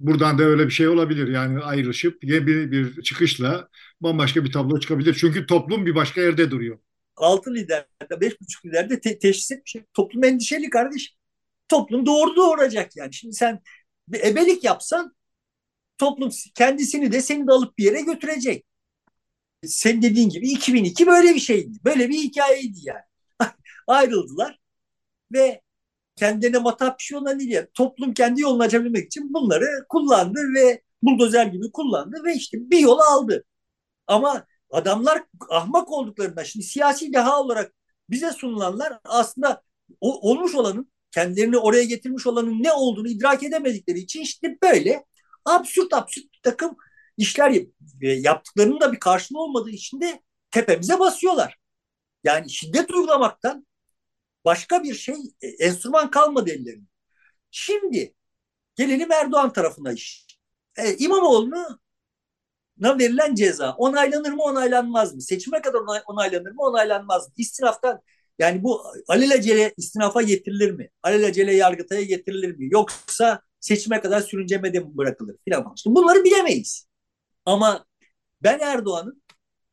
Buradan 0.00 0.38
da 0.38 0.42
öyle 0.44 0.66
bir 0.66 0.72
şey 0.72 0.88
olabilir. 0.88 1.28
Yani 1.28 1.60
ayrışıp 1.60 2.24
yeni 2.24 2.46
bir, 2.46 2.70
bir 2.72 3.02
çıkışla 3.02 3.68
bambaşka 4.00 4.44
bir 4.44 4.52
tablo 4.52 4.80
çıkabilir. 4.80 5.14
Çünkü 5.14 5.46
toplum 5.46 5.86
bir 5.86 5.94
başka 5.94 6.20
yerde 6.20 6.50
duruyor. 6.50 6.78
Altı 7.18 7.54
liderde, 7.54 8.20
beş 8.20 8.40
buçuk 8.40 8.66
liderde 8.66 9.00
te- 9.00 9.18
teşhis 9.18 9.50
etmiş. 9.52 9.76
Toplum 9.94 10.24
endişeli 10.24 10.70
kardeş. 10.70 11.14
Toplum 11.68 12.06
doğru 12.06 12.36
doğuracak 12.36 12.96
yani. 12.96 13.14
Şimdi 13.14 13.34
sen 13.34 13.60
bir 14.08 14.20
ebelik 14.24 14.64
yapsan 14.64 15.16
toplum 15.98 16.30
kendisini 16.54 17.12
de 17.12 17.22
seni 17.22 17.46
de 17.46 17.52
alıp 17.52 17.78
bir 17.78 17.84
yere 17.84 18.00
götürecek. 18.00 18.66
Sen 19.66 20.02
dediğin 20.02 20.28
gibi 20.28 20.48
2002 20.50 21.06
böyle 21.06 21.34
bir 21.34 21.40
şeydi. 21.40 21.78
Böyle 21.84 22.08
bir 22.08 22.18
hikayeydi 22.18 22.78
yani. 22.84 23.02
Ayrıldılar 23.86 24.58
ve 25.32 25.62
kendilerine 26.16 26.58
matah 26.58 26.98
bir 26.98 27.04
şey 27.04 27.18
olan 27.18 27.40
değil. 27.40 27.50
Yani. 27.52 27.68
Toplum 27.74 28.14
kendi 28.14 28.40
yolunu 28.40 28.62
açabilmek 28.62 29.06
için 29.06 29.34
bunları 29.34 29.66
kullandı 29.88 30.40
ve 30.56 30.82
buldozer 31.02 31.46
gibi 31.46 31.72
kullandı 31.72 32.24
ve 32.24 32.34
işte 32.34 32.58
bir 32.70 32.78
yol 32.78 32.98
aldı. 32.98 33.44
Ama 34.06 34.46
adamlar 34.70 35.24
ahmak 35.50 35.92
olduklarında 35.92 36.44
şimdi 36.44 36.66
siyasi 36.66 37.12
deha 37.12 37.40
olarak 37.40 37.72
bize 38.10 38.32
sunulanlar 38.32 38.98
aslında 39.04 39.62
o, 40.00 40.30
olmuş 40.30 40.54
olanın 40.54 40.92
kendilerini 41.10 41.58
oraya 41.58 41.84
getirmiş 41.84 42.26
olanın 42.26 42.62
ne 42.62 42.72
olduğunu 42.72 43.08
idrak 43.08 43.42
edemedikleri 43.42 43.98
için 43.98 44.20
işte 44.20 44.58
böyle 44.62 45.04
absürt 45.44 45.92
absürt 45.94 46.24
bir 46.32 46.40
takım 46.42 46.76
işler 47.16 47.62
yaptıklarının 48.00 48.80
da 48.80 48.92
bir 48.92 49.00
karşılığı 49.00 49.40
olmadığı 49.40 49.70
için 49.70 50.00
de 50.00 50.22
tepemize 50.50 50.98
basıyorlar. 50.98 51.56
Yani 52.24 52.50
şiddet 52.50 52.90
uygulamaktan 52.90 53.66
başka 54.44 54.84
bir 54.84 54.94
şey, 54.94 55.14
e, 55.40 55.48
enstrüman 55.48 56.10
kalmadı 56.10 56.50
ellerinde. 56.50 56.88
Şimdi 57.50 58.14
gelelim 58.76 59.12
Erdoğan 59.12 59.52
tarafına 59.52 59.92
iş. 59.92 60.26
E, 60.78 60.96
İmamoğlu'na 62.80 62.98
verilen 62.98 63.34
ceza 63.34 63.74
onaylanır 63.78 64.32
mı 64.32 64.42
onaylanmaz 64.42 65.14
mı? 65.14 65.22
Seçime 65.22 65.62
kadar 65.62 65.78
onay, 65.78 66.00
onaylanır 66.06 66.50
mı 66.50 66.62
onaylanmaz 66.62 67.28
mı? 67.28 67.34
İstinaftan 67.36 68.00
yani 68.38 68.62
bu 68.62 68.82
alelacele 69.08 69.74
istinafa 69.76 70.22
getirilir 70.22 70.70
mi? 70.70 70.90
Alelacele 71.02 71.54
yargıtaya 71.54 72.02
getirilir 72.02 72.56
mi? 72.56 72.68
Yoksa 72.70 73.42
seçime 73.60 74.00
kadar 74.00 74.20
sürüncemede 74.20 74.80
mi 74.80 74.96
bırakılır 74.96 75.36
filan. 75.44 75.72
İşte 75.76 75.90
bunları 75.90 76.24
bilemeyiz. 76.24 76.86
Ama 77.46 77.86
ben 78.42 78.58
Erdoğan'ın 78.58 79.22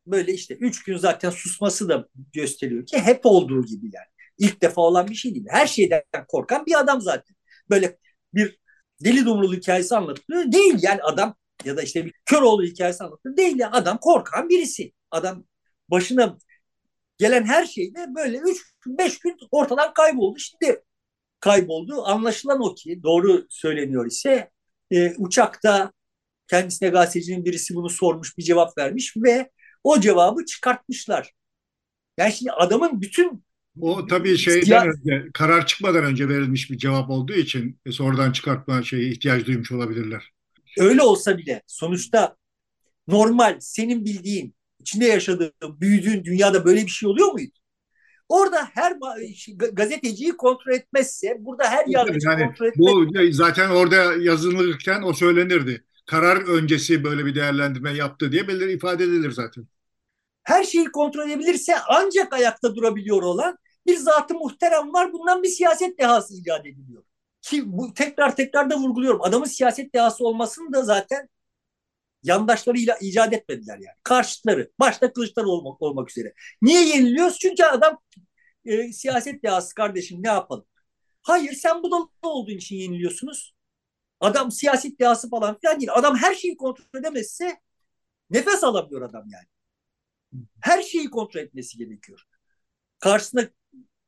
böyle 0.06 0.32
işte 0.34 0.54
üç 0.54 0.84
gün 0.84 0.96
zaten 0.96 1.30
susması 1.30 1.88
da 1.88 2.08
gösteriyor 2.32 2.86
ki 2.86 2.98
hep 2.98 3.26
olduğu 3.26 3.64
gibi 3.66 3.90
yani. 3.92 4.06
İlk 4.38 4.62
defa 4.62 4.80
olan 4.82 5.08
bir 5.10 5.14
şey 5.14 5.34
değil. 5.34 5.46
Her 5.50 5.66
şeyden 5.66 6.02
korkan 6.28 6.66
bir 6.66 6.80
adam 6.80 7.00
zaten. 7.00 7.36
Böyle 7.70 7.98
bir 8.34 8.58
deli 9.04 9.24
dumrul 9.26 9.54
hikayesi 9.54 9.96
anlatılıyor. 9.96 10.52
Değil 10.52 10.78
yani 10.82 11.02
adam 11.02 11.36
ya 11.64 11.76
da 11.76 11.82
işte 11.82 12.04
bir 12.04 12.12
Köroğlu 12.24 12.62
hikayesi 12.62 13.04
anlatılıyor. 13.04 13.36
Değil 13.36 13.58
ya 13.58 13.72
adam 13.72 13.98
korkan 13.98 14.48
birisi. 14.48 14.92
Adam 15.10 15.44
başına 15.88 16.38
gelen 17.18 17.44
her 17.44 17.66
şeyde 17.66 18.06
böyle 18.16 18.38
3-5 18.38 19.18
gün 19.22 19.36
ortadan 19.50 19.94
kayboldu. 19.94 20.38
Şimdi 20.38 20.82
kayboldu. 21.40 22.02
Anlaşılan 22.04 22.60
o 22.60 22.74
ki 22.74 23.00
doğru 23.02 23.46
söyleniyor 23.50 24.06
ise 24.06 24.50
e, 24.90 25.14
uçakta 25.14 25.92
kendisine 26.48 26.88
gazetecinin 26.88 27.44
birisi 27.44 27.74
bunu 27.74 27.90
sormuş 27.90 28.38
bir 28.38 28.42
cevap 28.42 28.78
vermiş 28.78 29.14
ve 29.16 29.50
o 29.84 30.00
cevabı 30.00 30.44
çıkartmışlar. 30.44 31.32
Yani 32.18 32.32
şimdi 32.32 32.52
adamın 32.52 33.00
bütün 33.00 33.46
o 33.80 34.06
tabii 34.06 34.38
şeyden 34.38 34.88
önce, 34.88 35.28
karar 35.34 35.66
çıkmadan 35.66 36.04
önce 36.04 36.28
verilmiş 36.28 36.70
bir 36.70 36.78
cevap 36.78 37.10
olduğu 37.10 37.32
için 37.32 37.80
e, 37.86 37.92
sonradan 37.92 38.32
çıkartma 38.32 38.82
şeyi 38.82 39.12
ihtiyaç 39.12 39.46
duymuş 39.46 39.72
olabilirler. 39.72 40.32
Öyle 40.78 41.02
olsa 41.02 41.38
bile 41.38 41.62
sonuçta 41.66 42.36
normal 43.08 43.56
senin 43.60 44.04
bildiğin, 44.04 44.54
içinde 44.80 45.04
yaşadığın, 45.04 45.52
büyüdüğün 45.80 46.24
dünyada 46.24 46.64
böyle 46.64 46.82
bir 46.82 46.90
şey 46.90 47.08
oluyor 47.08 47.32
muydu? 47.32 47.54
Orada 48.28 48.68
her 48.72 48.96
gazeteciyi 49.72 50.36
kontrol 50.36 50.72
etmezse 50.72 51.36
burada 51.38 51.70
her 51.70 51.86
yargıcı 51.86 52.28
yani 52.28 52.46
kontrol 52.46 52.66
etmez. 52.66 52.94
Bu 52.94 53.32
zaten 53.32 53.70
orada 53.70 54.14
yazılırken 54.14 55.02
o 55.02 55.12
söylenirdi. 55.12 55.84
Karar 56.06 56.36
öncesi 56.36 57.04
böyle 57.04 57.26
bir 57.26 57.34
değerlendirme 57.34 57.92
yaptı 57.92 58.32
diye 58.32 58.48
belirli 58.48 58.72
ifade 58.72 59.04
edilir 59.04 59.30
zaten. 59.30 59.66
Her 60.42 60.64
şeyi 60.64 60.84
kontrol 60.84 61.30
edebilirse 61.30 61.74
ancak 61.88 62.32
ayakta 62.32 62.76
durabiliyor 62.76 63.22
olan 63.22 63.58
bir 63.86 63.96
zatı 63.96 64.34
muhterem 64.34 64.92
var. 64.92 65.12
Bundan 65.12 65.42
bir 65.42 65.48
siyaset 65.48 65.98
dehası 65.98 66.34
icat 66.34 66.66
ediliyor. 66.66 67.02
Ki 67.46 67.62
bu 67.66 67.94
tekrar 67.94 68.36
tekrar 68.36 68.70
da 68.70 68.76
vurguluyorum. 68.76 69.22
Adamın 69.22 69.46
siyaset 69.46 69.94
dehası 69.94 70.24
olmasını 70.24 70.72
da 70.72 70.82
zaten 70.82 71.28
yandaşlarıyla 72.22 72.96
icat 73.00 73.32
etmediler 73.32 73.74
yani. 73.74 73.96
Karşıtları. 74.02 74.70
Başta 74.80 75.12
Kılıçdaroğlu 75.12 75.52
olmak, 75.52 75.82
olmak 75.82 76.10
üzere. 76.10 76.34
Niye 76.62 76.88
yeniliyoruz? 76.88 77.38
Çünkü 77.38 77.62
adam 77.64 77.98
e, 78.64 78.92
siyaset 78.92 79.42
dehası 79.42 79.74
kardeşim 79.74 80.22
ne 80.22 80.28
yapalım? 80.28 80.66
Hayır 81.22 81.52
sen 81.52 81.82
budala 81.82 82.08
olduğun 82.22 82.56
için 82.56 82.76
yeniliyorsunuz. 82.76 83.54
Adam 84.20 84.52
siyaset 84.52 85.00
dehası 85.00 85.30
falan 85.30 85.58
filan 85.60 85.80
değil. 85.80 85.90
Adam 85.94 86.16
her 86.16 86.34
şeyi 86.34 86.56
kontrol 86.56 87.00
edemezse 87.00 87.60
nefes 88.30 88.64
alamıyor 88.64 89.02
adam 89.02 89.24
yani. 89.28 89.46
Her 90.60 90.82
şeyi 90.82 91.10
kontrol 91.10 91.40
etmesi 91.40 91.78
gerekiyor. 91.78 92.22
Karşısında 92.98 93.48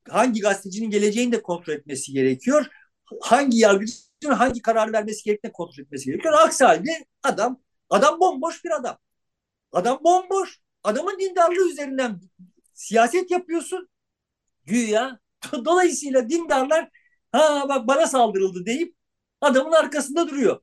hangi 0.08 0.40
gazetecinin 0.40 0.90
geleceğini 0.90 1.32
de 1.32 1.42
kontrol 1.42 1.74
etmesi 1.74 2.12
gerekiyor. 2.12 2.66
Hangi 3.20 3.58
yargıcının 3.58 4.34
hangi 4.34 4.62
karar 4.62 4.92
vermesi 4.92 5.24
gerektiğini 5.24 5.52
kontrol 5.52 5.84
etmesi 5.84 6.04
gerekiyor. 6.04 6.34
Aksi 6.34 6.64
halde 6.64 7.06
adam 7.22 7.60
adam 7.90 8.20
bomboş 8.20 8.64
bir 8.64 8.70
adam. 8.70 8.98
Adam 9.72 10.00
bomboş. 10.04 10.60
Adamın 10.84 11.18
dindarlığı 11.18 11.70
üzerinden 11.70 12.20
siyaset 12.74 13.30
yapıyorsun. 13.30 13.88
Güya. 14.64 15.18
Dolayısıyla 15.52 16.28
dindarlar 16.28 16.90
ha 17.32 17.64
bak 17.68 17.86
bana 17.86 18.06
saldırıldı 18.06 18.66
deyip 18.66 18.94
adamın 19.40 19.72
arkasında 19.72 20.28
duruyor. 20.28 20.60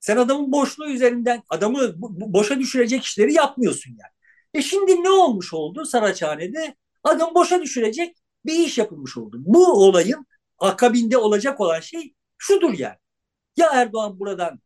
Sen 0.00 0.16
adamın 0.16 0.52
boşluğu 0.52 0.90
üzerinden 0.90 1.42
adamı 1.48 1.92
boşa 2.32 2.58
düşürecek 2.60 3.04
işleri 3.04 3.32
yapmıyorsun 3.34 3.90
yani. 3.90 4.12
E 4.54 4.62
şimdi 4.62 5.02
ne 5.04 5.10
olmuş 5.10 5.54
oldu 5.54 5.84
Saraçhane'de? 5.84 6.74
Adam 7.02 7.34
boşa 7.34 7.62
düşürecek 7.62 8.16
bir 8.46 8.52
iş 8.52 8.78
yapılmış 8.78 9.16
oldu. 9.16 9.36
Bu 9.40 9.72
olayın 9.72 10.26
akabinde 10.58 11.18
olacak 11.18 11.60
olan 11.60 11.80
şey 11.80 12.14
şudur 12.38 12.78
yani. 12.78 12.96
Ya 13.56 13.70
Erdoğan 13.72 14.20
buradan 14.20 14.60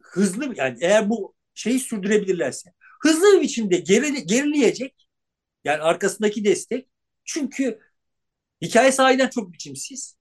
hızlı 0.00 0.54
yani 0.56 0.78
eğer 0.80 1.10
bu 1.10 1.34
şeyi 1.54 1.80
sürdürebilirlerse 1.80 2.72
hızlı 3.02 3.36
bir 3.36 3.42
biçimde 3.42 3.76
geri, 3.76 4.26
gerileyecek 4.26 5.08
yani 5.64 5.82
arkasındaki 5.82 6.44
destek 6.44 6.88
çünkü 7.24 7.80
hikaye 8.62 8.92
sahiden 8.92 9.28
çok 9.28 9.52
biçimsiz. 9.52 10.16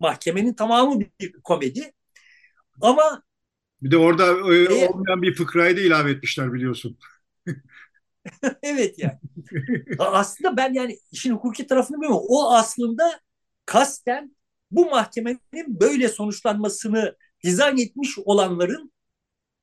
Mahkemenin 0.00 0.54
tamamı 0.54 1.00
bir 1.20 1.32
komedi. 1.32 1.92
Ama 2.80 3.22
bir 3.82 3.90
de 3.90 3.96
orada 3.96 4.26
e, 4.26 4.86
olmayan 4.88 5.22
bir 5.22 5.34
fıkrayı 5.34 5.76
da 5.76 5.80
ilave 5.80 6.10
etmişler 6.10 6.52
biliyorsun. 6.52 6.98
evet 8.62 8.98
yani. 8.98 9.18
aslında 9.98 10.56
ben 10.56 10.72
yani 10.74 10.98
işin 11.12 11.32
hukuki 11.32 11.66
tarafını 11.66 11.96
bilmiyorum. 11.96 12.24
O 12.28 12.52
aslında 12.54 13.20
kasten 13.66 14.36
bu 14.70 14.90
mahkemenin 14.90 15.40
böyle 15.80 16.08
sonuçlanmasını 16.08 17.16
dizayn 17.44 17.78
etmiş 17.78 18.18
olanların 18.18 18.92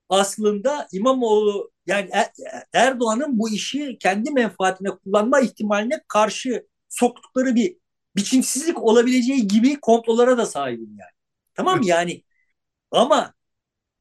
aslında 0.10 0.88
İmamoğlu 0.92 1.72
yani 1.88 2.10
er, 2.12 2.28
Erdoğan'ın 2.74 3.40
bu 3.40 3.50
işi 3.50 3.98
kendi 4.00 4.32
menfaatine 4.32 4.90
kullanma 4.90 5.40
ihtimaline 5.40 6.04
karşı 6.08 6.68
soktukları 6.90 7.56
bir 7.56 7.78
biçimsizlik 8.16 8.84
olabileceği 8.84 9.48
gibi 9.48 9.80
komplolara 9.80 10.38
da 10.38 10.46
sahibim 10.46 10.98
yani. 11.00 11.12
Tamam 11.54 11.82
yani 11.84 12.24
ama 12.92 13.34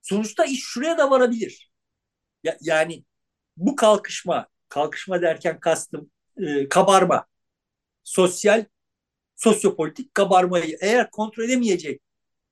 sonuçta 0.02 0.44
iş 0.44 0.64
şuraya 0.64 0.98
da 0.98 1.10
varabilir. 1.10 1.70
Ya, 2.44 2.56
yani 2.60 3.04
bu 3.56 3.76
kalkışma, 3.76 4.48
kalkışma 4.68 5.22
derken 5.22 5.60
kastım 5.60 6.10
e, 6.38 6.68
kabarma, 6.68 7.26
sosyal, 8.04 8.64
sosyopolitik 9.36 10.14
kabarmayı 10.14 10.78
eğer 10.80 11.10
kontrol 11.10 11.44
edemeyecek 11.44 12.02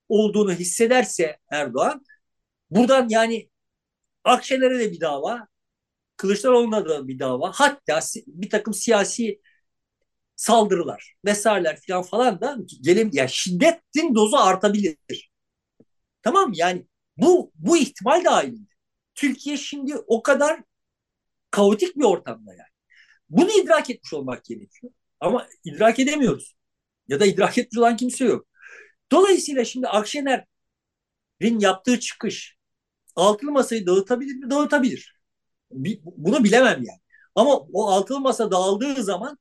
olduğunu 0.09 0.53
hissederse 0.53 1.39
Erdoğan, 1.51 2.05
buradan 2.71 3.09
yani 3.09 3.51
Akşener'e 4.25 4.79
de 4.79 4.93
bir 4.93 5.01
dava, 5.01 5.49
Kılıçdaroğlu'na 6.17 6.89
da 6.89 7.09
bir 7.09 7.19
dava, 7.19 7.53
hatta 7.55 8.01
bir 8.27 8.51
takım 8.51 8.75
siyasi 8.75 9.41
saldırılar 10.37 11.15
vesaireler 11.25 11.81
falan 11.89 12.03
falan 12.03 12.41
da 12.41 12.57
ya 12.83 12.95
yani 13.13 13.31
şiddetin 13.31 14.15
dozu 14.15 14.37
artabilir. 14.37 15.31
Tamam 16.23 16.49
mı? 16.49 16.55
Yani 16.57 16.87
bu 17.17 17.53
bu 17.55 17.77
ihtimal 17.77 18.25
dahilinde. 18.25 18.71
Türkiye 19.15 19.57
şimdi 19.57 19.97
o 20.07 20.23
kadar 20.23 20.61
kaotik 21.51 21.97
bir 21.97 22.05
ortamda 22.05 22.51
yani. 22.51 22.69
Bunu 23.31 23.51
idrak 23.63 23.91
etmiş 23.91 24.15
olmak 24.15 24.45
gerekiyor. 24.45 24.93
Ama 25.21 25.49
idrak 25.65 25.99
edemiyoruz. 25.99 26.55
Ya 27.09 27.21
da 27.21 27.27
idrak 27.27 27.59
etmiş 27.59 27.79
olan 27.79 27.97
kimse 27.97 28.25
yok. 28.25 28.47
Dolayısıyla 29.13 29.65
şimdi 29.65 29.89
Akşener'in 29.89 30.47
yaptığı 31.61 32.01
çıkış 32.01 32.57
altılı 33.17 33.53
masayı 33.53 33.87
dağıtabilir 33.87 34.35
mi? 34.37 34.51
Dağıtabilir. 34.51 35.21
Bunu 36.05 36.45
bilemem 36.45 36.85
yani. 36.85 37.01
Ama 37.35 37.57
o 37.59 37.89
altılı 37.89 38.21
masa 38.21 38.51
dağıldığı 38.51 39.03
zaman 39.05 39.39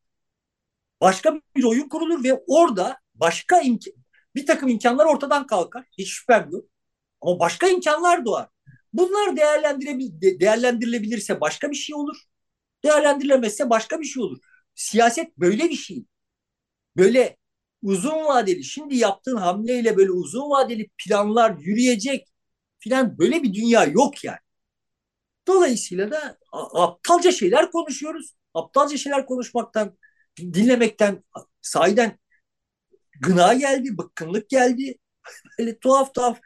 başka 1.02 1.42
bir 1.56 1.64
oyun 1.64 1.90
kurulur 1.90 2.24
ve 2.24 2.44
orada 2.48 2.98
başka 3.16 3.62
imkan, 3.62 3.94
bir 4.36 4.46
takım 4.46 4.70
imkanlar 4.70 5.06
ortadan 5.06 5.48
kalkar. 5.48 5.86
Hiç 5.98 6.10
şüphem 6.10 6.50
yok. 6.52 6.66
Ama 7.22 7.40
başka 7.40 7.68
imkanlar 7.68 8.26
doğar. 8.26 8.50
Bunlar 8.94 9.38
değerlendirilebilirse 10.42 11.42
başka 11.42 11.72
bir 11.72 11.76
şey 11.76 11.96
olur. 11.96 12.18
Değerlendirilemezse 12.84 13.70
başka 13.70 14.02
bir 14.02 14.06
şey 14.06 14.24
olur. 14.24 14.40
Siyaset 14.76 15.38
böyle 15.38 15.70
bir 15.70 15.76
şey. 15.76 16.06
Böyle 16.98 17.38
uzun 17.84 18.26
vadeli, 18.26 18.64
şimdi 18.64 18.96
yaptığın 18.96 19.38
hamleyle 19.38 19.98
böyle 19.98 20.12
uzun 20.12 20.50
vadeli 20.50 20.90
planlar 20.98 21.58
yürüyecek 21.58 22.28
filan 22.80 23.18
böyle 23.18 23.44
bir 23.44 23.54
dünya 23.54 23.84
yok 23.86 24.24
yani. 24.24 24.38
Dolayısıyla 25.48 26.12
da 26.12 26.38
aptalca 26.74 27.32
şeyler 27.32 27.72
konuşuyoruz. 27.72 28.34
Aptalca 28.54 28.98
şeyler 28.98 29.26
konuşmaktan, 29.26 29.98
dinlemekten 30.40 31.24
sahiden 31.62 32.20
gına 33.22 33.54
geldi, 33.54 33.98
bıkkınlık 33.98 34.50
geldi. 34.50 34.98
Böyle 35.60 35.80
tuhaf 35.80 36.14
tuhaf 36.14 36.40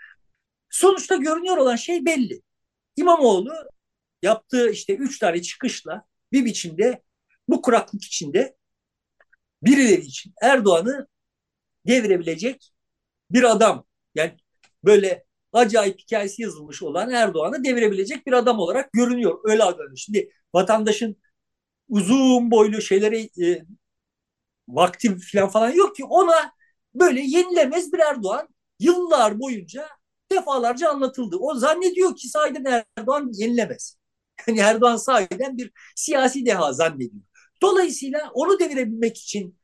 Sonuçta 0.69 1.15
görünüyor 1.15 1.57
olan 1.57 1.75
şey 1.75 2.05
belli. 2.05 2.41
İmamoğlu 2.95 3.53
yaptığı 4.21 4.69
işte 4.69 4.95
üç 4.95 5.19
tane 5.19 5.41
çıkışla 5.41 6.05
bir 6.31 6.45
biçimde 6.45 7.03
bu 7.47 7.61
kuraklık 7.61 8.03
içinde 8.03 8.57
birileri 9.63 10.01
için 10.01 10.33
Erdoğan'ı 10.41 11.07
devirebilecek 11.87 12.73
bir 13.31 13.43
adam. 13.43 13.85
Yani 14.15 14.33
böyle 14.83 15.25
acayip 15.53 15.99
hikayesi 15.99 16.41
yazılmış 16.41 16.83
olan 16.83 17.11
Erdoğan'ı 17.11 17.63
devirebilecek 17.63 18.27
bir 18.27 18.33
adam 18.33 18.59
olarak 18.59 18.93
görünüyor. 18.93 19.39
Öyle 19.43 19.63
algılanıyor. 19.63 19.97
Şimdi 19.97 20.29
vatandaşın 20.53 21.17
uzun 21.89 22.51
boylu 22.51 22.81
şeyleri 22.81 23.29
e, 23.43 23.65
vakti 24.67 25.17
falan 25.19 25.49
falan 25.49 25.69
yok 25.71 25.95
ki 25.95 26.05
ona 26.05 26.51
böyle 26.95 27.21
yenilemez 27.21 27.93
bir 27.93 27.99
Erdoğan 27.99 28.47
yıllar 28.79 29.39
boyunca 29.39 29.87
defalarca 30.31 30.89
anlatıldı. 30.89 31.37
O 31.37 31.55
zannediyor 31.55 32.15
ki 32.15 32.27
sahiden 32.29 32.83
Erdoğan 32.97 33.31
yenilemez. 33.33 33.97
Yani 34.47 34.59
Erdoğan 34.59 34.97
sahiden 34.97 35.57
bir 35.57 35.71
siyasi 35.95 36.45
deha 36.45 36.73
zannediyor. 36.73 37.23
Dolayısıyla 37.61 38.31
onu 38.33 38.59
devirebilmek 38.59 39.17
için 39.17 39.57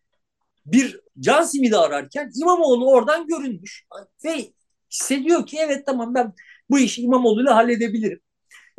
bir 0.66 0.99
can 1.20 1.43
simidi 1.43 1.78
ararken 1.78 2.32
İmamoğlu 2.41 2.89
oradan 2.91 3.28
görünmüş 3.28 3.86
ve 4.26 4.53
hissediyor 4.91 5.45
ki 5.45 5.57
evet 5.59 5.86
tamam 5.86 6.16
ben 6.16 6.34
bu 6.70 6.80
işi 6.80 7.01
İmamoğlu'yla 7.01 7.55
halledebilirim. 7.55 8.20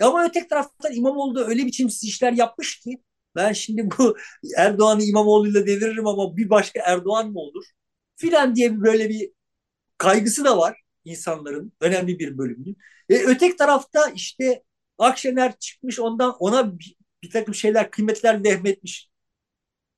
Ama 0.02 0.24
öteki 0.24 0.48
taraftan 0.48 0.92
İmamoğlu 0.94 1.34
da 1.34 1.46
öyle 1.46 1.66
biçimsiz 1.66 2.04
işler 2.04 2.32
yapmış 2.32 2.80
ki 2.80 3.02
ben 3.36 3.52
şimdi 3.52 3.88
bu 3.98 4.16
Erdoğan'ı 4.58 5.02
İmamoğlu'yla 5.02 5.66
deviririm 5.66 6.06
ama 6.06 6.36
bir 6.36 6.50
başka 6.50 6.80
Erdoğan 6.84 7.30
mı 7.32 7.40
olur? 7.40 7.64
Filan 8.16 8.56
diye 8.56 8.80
böyle 8.82 9.08
bir 9.08 9.32
kaygısı 9.98 10.44
da 10.44 10.58
var 10.58 10.80
insanların 11.04 11.72
önemli 11.80 12.18
bir 12.18 12.38
bölümünün. 12.38 12.76
E, 13.08 13.14
öteki 13.24 13.56
tarafta 13.56 14.10
işte 14.10 14.62
Akşener 14.98 15.58
çıkmış 15.58 16.00
ondan 16.00 16.36
ona 16.38 16.78
bir, 16.78 16.96
bir 17.22 17.30
takım 17.30 17.54
şeyler 17.54 17.90
kıymetler 17.90 18.44
vehmetmiş 18.44 19.10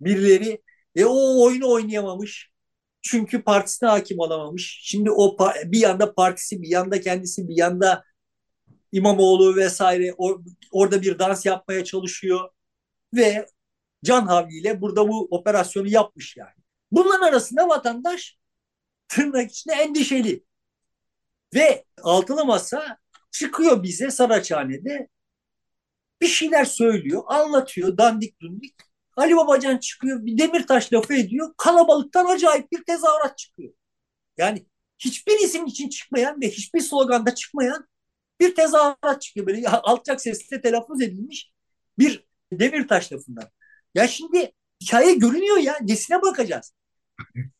birileri. 0.00 0.62
E 0.96 1.04
o 1.04 1.44
oyunu 1.44 1.70
oynayamamış. 1.72 2.50
Çünkü 3.02 3.42
partisine 3.42 3.88
hakim 3.88 4.18
olamamış. 4.18 4.80
Şimdi 4.82 5.10
o 5.10 5.36
bir 5.64 5.78
yanda 5.78 6.14
partisi, 6.14 6.62
bir 6.62 6.68
yanda 6.68 7.00
kendisi, 7.00 7.48
bir 7.48 7.56
yanda 7.56 8.04
İmamoğlu 8.92 9.56
vesaire 9.56 10.14
or, 10.18 10.40
orada 10.72 11.02
bir 11.02 11.18
dans 11.18 11.46
yapmaya 11.46 11.84
çalışıyor 11.84 12.50
ve 13.14 13.46
can 14.04 14.26
havliyle 14.26 14.80
burada 14.80 15.08
bu 15.08 15.28
operasyonu 15.30 15.88
yapmış 15.88 16.36
yani. 16.36 16.54
Bunların 16.90 17.26
arasında 17.28 17.68
vatandaş 17.68 18.38
tırnak 19.08 19.50
içinde 19.50 19.74
endişeli. 19.74 20.44
Ve 21.54 21.84
altılı 22.02 22.44
masa 22.44 22.98
çıkıyor 23.30 23.82
bize 23.82 24.10
Saraçhane'de 24.10 25.08
bir 26.20 26.26
şeyler 26.26 26.64
söylüyor, 26.64 27.22
anlatıyor 27.26 27.98
dandik 27.98 28.40
dundik. 28.40 28.74
Ali 29.16 29.36
Babacan 29.36 29.78
çıkıyor 29.78 30.26
bir 30.26 30.38
Demirtaş 30.38 30.92
lafı 30.92 31.14
ediyor. 31.14 31.54
Kalabalıktan 31.56 32.26
acayip 32.26 32.72
bir 32.72 32.84
tezahürat 32.84 33.38
çıkıyor. 33.38 33.72
Yani 34.38 34.66
hiçbir 34.98 35.40
isim 35.40 35.66
için 35.66 35.88
çıkmayan 35.88 36.40
ve 36.40 36.50
hiçbir 36.50 36.80
sloganda 36.80 37.34
çıkmayan 37.34 37.88
bir 38.40 38.54
tezahürat 38.54 39.22
çıkıyor. 39.22 39.46
Böyle 39.46 39.68
alçak 39.68 40.20
sesle 40.20 40.60
telaffuz 40.60 41.02
edilmiş 41.02 41.52
bir 41.98 42.26
Demirtaş 42.52 43.12
lafından. 43.12 43.50
Ya 43.94 44.08
şimdi 44.08 44.52
hikaye 44.82 45.14
görünüyor 45.14 45.56
ya. 45.58 45.78
Nesine 45.82 46.22
bakacağız? 46.22 46.72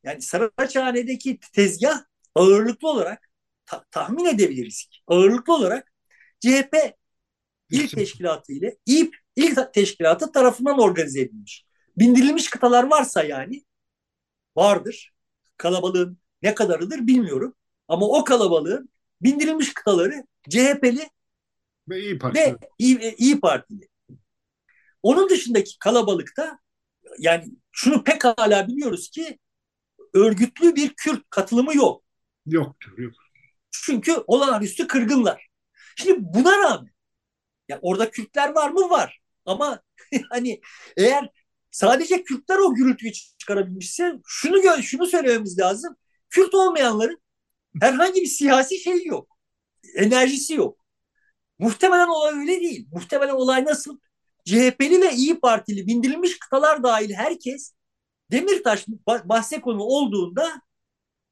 Yani 0.04 0.22
Saraçhane'deki 0.22 1.38
tezgah 1.52 2.04
ağırlıklı 2.34 2.88
olarak 2.88 3.30
ta- 3.66 3.84
tahmin 3.90 4.24
edebiliriz 4.24 4.84
ki 4.86 4.98
ağırlıklı 5.07 5.54
olarak 5.54 5.92
CHP 6.40 6.96
ilk 7.70 7.90
teşkilatı 7.90 8.52
ile 8.52 8.76
İP 8.86 9.16
ilk 9.37 9.74
teşkilatı 9.74 10.32
tarafından 10.32 10.78
organize 10.78 11.20
edilmiş. 11.20 11.64
Bindirilmiş 11.97 12.51
kıtalar 12.51 12.84
varsa 12.84 13.22
yani 13.22 13.64
vardır. 14.57 15.12
Kalabalığın 15.57 16.18
ne 16.43 16.55
kadarıdır 16.55 17.07
bilmiyorum. 17.07 17.55
Ama 17.89 18.07
o 18.07 18.24
kalabalığın 18.24 18.89
bindirilmiş 19.22 19.74
kıtaları 19.74 20.26
CHP'li 20.49 21.11
ve 21.89 22.01
İyi 22.01 22.18
Partili. 22.18 22.45
Ve 22.45 22.57
İyi, 22.78 23.14
İyi 23.18 23.41
Partili. 23.41 23.89
Onun 25.03 25.28
dışındaki 25.30 25.78
kalabalıkta 25.78 26.59
yani 27.18 27.45
şunu 27.72 28.05
pek 28.05 28.24
hala 28.24 28.68
biliyoruz 28.68 29.11
ki 29.11 29.39
örgütlü 30.14 30.76
bir 30.76 30.95
Kürt 30.95 31.30
katılımı 31.30 31.76
yok. 31.76 32.05
Yoktur, 32.47 32.99
yok. 32.99 33.12
Çünkü 33.70 34.12
olağanüstü 34.26 34.87
kırgınlar. 34.87 35.47
Şimdi 35.97 36.18
buna 36.20 36.59
rağmen 36.59 36.91
ya 37.68 37.78
orada 37.82 38.11
Kürtler 38.11 38.55
var 38.55 38.70
mı? 38.70 38.91
Var. 38.91 39.20
Ama 39.47 39.82
hani 40.30 40.61
eğer 40.97 41.30
sadece 41.70 42.24
Kürtler 42.24 42.59
o 42.59 42.74
gürültüyü 42.74 43.12
çıkarabilmişse 43.38 44.12
şunu 44.26 44.82
şunu 44.82 45.07
söylememiz 45.07 45.59
lazım. 45.59 45.97
Kürt 46.30 46.55
olmayanların 46.55 47.18
herhangi 47.80 48.20
bir 48.22 48.26
siyasi 48.26 48.78
şey 48.78 49.05
yok. 49.05 49.38
Enerjisi 49.97 50.55
yok. 50.55 50.78
Muhtemelen 51.59 52.09
olay 52.09 52.34
öyle 52.34 52.61
değil. 52.61 52.88
Muhtemelen 52.92 53.34
olay 53.34 53.64
nasıl? 53.64 53.99
CHP'li 54.44 55.01
ve 55.03 55.12
İyi 55.12 55.40
Partili 55.40 55.86
bindirilmiş 55.86 56.38
kıtalar 56.38 56.82
dahil 56.82 57.14
herkes 57.14 57.74
Demirtaş 58.30 58.86
bahse 59.24 59.61
konu 59.61 59.82
olduğunda 59.82 60.62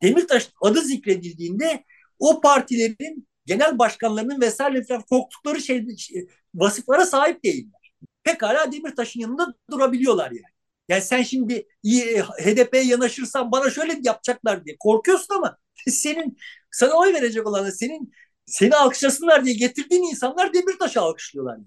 Demirtaş 0.03 0.51
adı 0.63 0.81
zikredildiğinde 0.81 1.85
o 2.19 2.41
partilerin 2.41 3.29
genel 3.47 3.79
başkanlarının 3.79 4.41
vesaire 4.41 4.85
korktukları 5.11 5.61
şey, 5.61 5.97
şey, 5.97 6.29
vasıflara 6.55 7.07
sahip 7.07 7.45
değiller. 7.45 7.84
Pekala 8.25 8.73
Demirtaş'ın 8.73 9.21
yanında 9.21 9.55
durabiliyorlar 9.71 10.31
yani. 10.31 10.55
Yani 10.89 11.03
sen 11.03 11.23
şimdi 11.23 11.67
HDP'ye 12.45 12.83
yanaşırsan 12.85 13.53
bana 13.53 13.71
şöyle 13.71 13.99
yapacaklar 14.03 14.65
diye 14.65 14.77
korkuyorsun 14.81 15.35
ama 15.35 15.59
senin 15.89 16.39
sana 16.71 16.93
oy 16.95 17.15
verecek 17.15 17.47
olan 17.47 17.71
senin 17.71 18.13
seni 18.47 18.77
alkışlasınlar 18.77 19.45
diye 19.45 19.55
getirdiğin 19.55 20.03
insanlar 20.03 20.55
Demirtaş'ı 20.55 21.01
alkışlıyorlar 21.01 21.57
yani. 21.57 21.67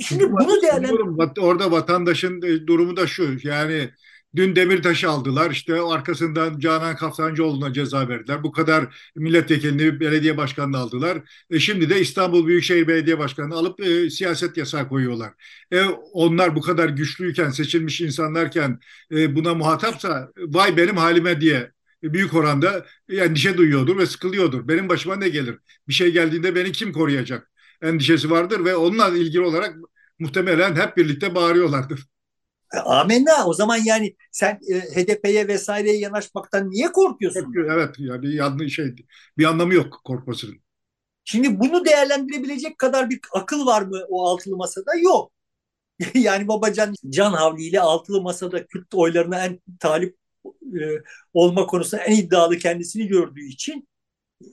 Şimdi 0.00 0.32
bunu 0.32 0.62
değerlendir. 0.62 1.40
Orada 1.40 1.70
vatandaşın 1.70 2.42
e, 2.42 2.66
durumu 2.66 2.96
da 2.96 3.06
şu 3.06 3.36
yani 3.42 3.90
Dün 4.36 4.56
Demirtaş'ı 4.56 5.10
aldılar. 5.10 5.50
İşte 5.50 5.80
arkasından 5.80 6.58
Canan 6.58 6.96
Kaftancıoğlu'na 6.96 7.72
ceza 7.72 8.08
verdiler. 8.08 8.42
Bu 8.42 8.52
kadar 8.52 9.10
milletvekilini 9.16 10.00
belediye 10.00 10.36
başkanını 10.36 10.78
aldılar. 10.78 11.18
E 11.50 11.58
şimdi 11.60 11.90
de 11.90 12.00
İstanbul 12.00 12.46
Büyükşehir 12.46 12.88
Belediye 12.88 13.18
Başkanı'nı 13.18 13.54
alıp 13.54 13.80
e, 13.80 14.10
siyaset 14.10 14.56
yasağı 14.56 14.88
koyuyorlar. 14.88 15.32
E, 15.72 15.82
onlar 16.12 16.56
bu 16.56 16.60
kadar 16.60 16.88
güçlüyken, 16.88 17.50
seçilmiş 17.50 18.00
insanlarken 18.00 18.80
e, 19.12 19.36
buna 19.36 19.54
muhatapsa 19.54 20.28
vay 20.36 20.76
benim 20.76 20.96
halime 20.96 21.40
diye 21.40 21.72
büyük 22.02 22.34
oranda 22.34 22.86
endişe 23.10 23.56
duyuyordur 23.56 23.98
ve 23.98 24.06
sıkılıyordur. 24.06 24.68
Benim 24.68 24.88
başıma 24.88 25.16
ne 25.16 25.28
gelir? 25.28 25.58
Bir 25.88 25.94
şey 25.94 26.12
geldiğinde 26.12 26.54
beni 26.54 26.72
kim 26.72 26.92
koruyacak? 26.92 27.50
Endişesi 27.82 28.30
vardır 28.30 28.64
ve 28.64 28.76
onunla 28.76 29.08
ilgili 29.08 29.40
olarak 29.40 29.76
muhtemelen 30.18 30.76
hep 30.76 30.96
birlikte 30.96 31.34
bağırıyorlardır. 31.34 32.17
E, 32.74 32.78
amenna. 32.78 33.46
O 33.46 33.54
zaman 33.54 33.78
yani 33.84 34.16
sen 34.32 34.60
e, 34.70 34.80
HDP'ye 34.80 35.48
vesaireye 35.48 35.98
yanaşmaktan 35.98 36.70
niye 36.70 36.92
korkuyorsun? 36.92 37.54
Evet 37.70 37.94
ya 37.98 38.22
bir 38.22 38.32
yanlış 38.32 38.74
şey 38.74 38.94
bir 39.38 39.44
anlamı 39.44 39.74
yok 39.74 40.00
korkmasının. 40.04 40.56
Şimdi 41.24 41.60
bunu 41.60 41.84
değerlendirebilecek 41.84 42.78
kadar 42.78 43.10
bir 43.10 43.20
akıl 43.32 43.66
var 43.66 43.82
mı 43.82 44.00
o 44.08 44.26
altılı 44.26 44.56
masada? 44.56 44.90
Yok. 45.02 45.32
yani 46.14 46.48
Babacan 46.48 46.94
Can 47.08 47.32
Havli 47.32 47.62
ile 47.64 47.80
altılı 47.80 48.22
masada 48.22 48.66
Kürt 48.66 48.94
oylarına 48.94 49.44
en 49.46 49.60
talip 49.80 50.16
e, 50.46 50.80
olma 51.32 51.66
konusunda 51.66 52.02
en 52.02 52.16
iddialı 52.16 52.58
kendisini 52.58 53.06
gördüğü 53.06 53.44
için 53.44 53.88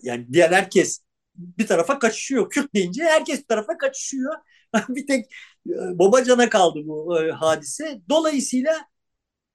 yani 0.02 0.28
diğer 0.34 0.52
herkes 0.52 1.02
bir 1.36 1.68
tarafa 1.68 2.00
kaçışıyor. 2.00 2.50
Kürt 2.50 2.74
deyince 2.76 3.04
herkes 3.04 3.40
bir 3.40 3.48
tarafa 3.48 3.78
kaçışıyor. 3.78 4.34
bir 4.90 5.08
tek 5.08 5.26
Babacan'a 5.66 6.50
kaldı 6.50 6.80
bu 6.86 7.22
e, 7.22 7.32
hadise. 7.32 8.02
Dolayısıyla 8.10 8.86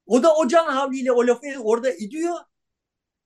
o 0.06 0.22
da 0.22 0.36
o 0.36 0.48
can 0.48 0.66
havliyle 0.66 1.12
o 1.12 1.26
lafı 1.26 1.46
orada 1.62 1.90
ediyor. 1.90 2.34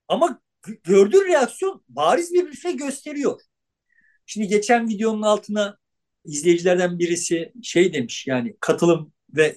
Ama 0.09 0.43
gördüğü 0.85 1.27
reaksiyon 1.27 1.85
bariz 1.89 2.33
bir 2.33 2.53
şey 2.53 2.77
gösteriyor. 2.77 3.41
Şimdi 4.27 4.49
geçen 4.49 4.89
videonun 4.89 5.23
altına 5.23 5.79
izleyicilerden 6.25 6.99
birisi 6.99 7.53
şey 7.63 7.93
demiş 7.93 8.27
yani 8.27 8.57
katılım 8.61 9.13
ve 9.31 9.57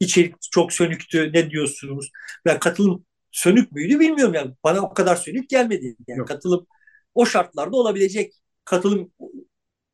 içerik 0.00 0.34
çok 0.52 0.72
sönüktü 0.72 1.30
ne 1.32 1.50
diyorsunuz? 1.50 2.10
Ben 2.44 2.58
katılım 2.58 3.06
sönük 3.32 3.72
müydü 3.72 4.00
bilmiyorum 4.00 4.34
yani 4.34 4.54
bana 4.64 4.80
o 4.80 4.94
kadar 4.94 5.16
sönük 5.16 5.48
gelmedi. 5.50 5.96
Yani 6.08 6.18
Yok. 6.18 6.28
katılım 6.28 6.66
o 7.14 7.26
şartlarda 7.26 7.76
olabilecek 7.76 8.34
katılım 8.64 9.12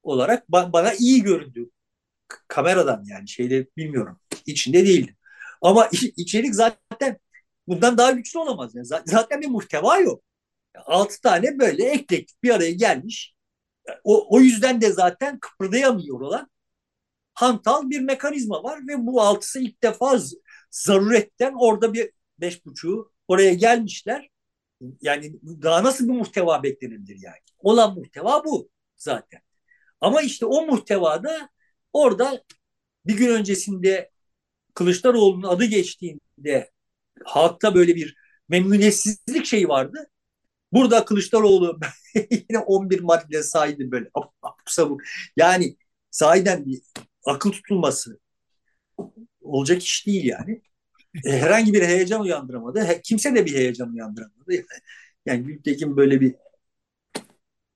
olarak 0.03 0.49
ba- 0.49 0.73
bana 0.73 0.93
iyi 0.95 1.23
göründü. 1.23 1.71
Kameradan 2.49 3.05
yani 3.07 3.29
şeyde 3.29 3.67
bilmiyorum. 3.77 4.21
içinde 4.47 4.87
değildi. 4.87 5.17
Ama 5.63 5.89
içerik 6.17 6.55
zaten 6.55 7.19
bundan 7.69 7.99
daha 7.99 8.11
güçlü 8.11 8.39
olamaz. 8.39 8.75
Yani 8.75 8.87
zaten 9.07 9.41
bir 9.41 9.49
muhteva 9.49 9.99
yok. 9.99 10.23
Altı 10.87 11.21
tane 11.21 11.59
böyle 11.59 11.85
eklektik 11.85 12.43
bir 12.43 12.51
araya 12.51 12.73
gelmiş. 12.73 13.35
O, 14.05 14.37
o 14.37 14.41
yüzden 14.41 14.81
de 14.81 14.93
zaten 14.93 15.39
kıpırdayamıyor 15.41 16.21
olan 16.21 16.51
hantal 17.35 17.91
bir 17.91 18.01
mekanizma 18.01 18.63
var 18.65 18.81
ve 18.89 19.07
bu 19.07 19.23
altısı 19.23 19.61
ilk 19.61 19.83
defa 19.83 20.19
zaruretten 20.71 21.55
orada 21.59 21.93
bir 21.93 22.11
beş 22.39 22.67
buçuğu 22.67 23.13
oraya 23.29 23.55
gelmişler. 23.55 24.29
Yani 25.03 25.33
daha 25.43 25.85
nasıl 25.85 26.09
bir 26.09 26.13
muhteva 26.13 26.63
beklenebilir 26.63 27.19
yani? 27.23 27.39
Olan 27.59 27.95
muhteva 27.95 28.45
bu 28.45 28.71
zaten. 28.97 29.41
Ama 30.01 30.23
işte 30.23 30.47
o 30.47 30.67
muhtevada 30.67 31.49
orada 31.93 32.45
bir 33.07 33.17
gün 33.17 33.29
öncesinde 33.29 34.11
Kılıçdaroğlu'nun 34.75 35.49
adı 35.49 35.65
geçtiğinde 35.65 36.71
halkta 37.25 37.75
böyle 37.75 37.97
bir 37.97 38.17
memnuniyetsizlik 38.49 39.47
şeyi 39.47 39.69
vardı. 39.69 40.11
Burada 40.73 41.05
Kılıçdaroğlu 41.05 41.81
yine 42.31 42.59
11 42.59 43.01
madde 43.01 43.43
saydı 43.43 43.91
böyle. 43.91 44.11
Yani 45.37 45.77
sahiden 46.11 46.67
bir 46.67 46.83
akıl 47.27 47.53
tutulması 47.53 48.21
olacak 49.41 49.83
iş 49.83 50.07
değil 50.07 50.25
yani. 50.25 50.63
E, 51.25 51.31
herhangi 51.31 51.75
bir 51.75 51.83
heyecan 51.83 52.21
uyandıramadı. 52.21 53.01
Kimse 53.05 53.35
de 53.35 53.47
bir 53.47 53.55
heyecan 53.55 53.93
uyandıramadı. 53.93 54.53
Yani 55.27 55.43
Gültekin 55.45 55.97
böyle 55.97 56.21
bir 56.21 56.35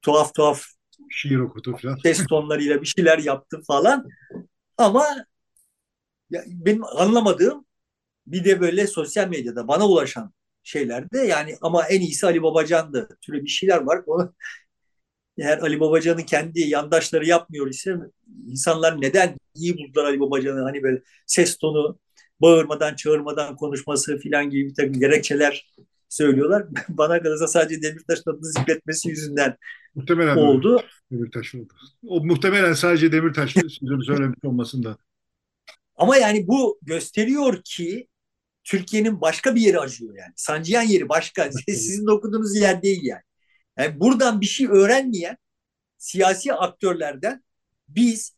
tuhaf 0.03 0.35
tuhaf 0.35 0.65
şiir 1.11 1.38
okudu 1.38 1.76
falan. 1.76 1.97
Ses 2.03 2.26
tonlarıyla 2.26 2.82
bir 2.82 2.86
şeyler 2.86 3.18
yaptı 3.18 3.62
falan. 3.66 4.09
Ama 4.78 5.07
ya 6.30 6.42
benim 6.47 6.84
anlamadığım 6.84 7.66
bir 8.26 8.45
de 8.45 8.61
böyle 8.61 8.86
sosyal 8.86 9.28
medyada 9.28 9.68
bana 9.68 9.88
ulaşan 9.88 10.32
şeylerde 10.62 11.18
yani 11.18 11.57
ama 11.62 11.86
en 11.88 12.01
iyisi 12.01 12.26
Ali 12.26 12.42
Babacan'dı. 12.42 13.09
Türe 13.22 13.42
bir 13.42 13.49
şeyler 13.49 13.78
var. 13.82 14.03
Onu, 14.07 14.34
eğer 15.38 15.59
Ali 15.59 15.80
Babacan'ın 15.80 16.22
kendi 16.22 16.61
yandaşları 16.61 17.26
yapmıyor 17.26 17.66
ise 17.68 17.97
insanlar 18.47 19.01
neden 19.01 19.36
iyi 19.55 19.78
buldular 19.78 20.05
Ali 20.05 20.20
Babacan'ı 20.20 20.62
hani 20.62 20.82
böyle 20.82 21.03
ses 21.26 21.57
tonu 21.59 21.99
bağırmadan 22.40 22.95
çağırmadan 22.97 23.57
konuşması 23.57 24.18
filan 24.18 24.51
gibi 24.51 24.68
bir 24.68 24.74
takım 24.74 24.92
gerekçeler 25.01 25.74
söylüyorlar. 26.15 26.67
Bana 26.89 27.23
kalırsa 27.23 27.49
sadece 27.49 27.83
Demirtaş'ın 27.83 28.31
adını 28.31 28.53
zikretmesi 28.53 29.09
yüzünden 29.09 29.57
muhtemelen 29.95 30.37
oldu. 30.37 30.83
Demirtaş 31.12 31.55
oldu. 31.55 31.75
O 32.07 32.25
muhtemelen 32.25 32.73
sadece 32.73 33.12
Demirtaş 33.12 33.53
sözünü 33.81 34.05
söylemiş 34.05 34.39
olmasında. 34.45 34.99
Ama 35.97 36.17
yani 36.17 36.49
bu 36.49 36.79
gösteriyor 36.83 37.62
ki 37.65 38.09
Türkiye'nin 38.65 39.21
başka 39.21 39.55
bir 39.55 39.61
yeri 39.61 39.81
acıyor 39.81 40.17
yani. 40.17 40.33
Sancıyan 40.37 40.83
yeri 40.83 41.09
başka. 41.09 41.53
Sizin 41.69 42.07
okuduğunuz 42.07 42.57
yer 42.57 42.83
değil 42.83 43.01
yani. 43.03 43.23
Yani 43.79 44.01
buradan 44.01 44.41
bir 44.41 44.47
şey 44.47 44.67
öğrenmeyen 44.67 45.37
siyasi 45.99 46.55
aktörlerden 46.55 47.45
biz 47.89 48.37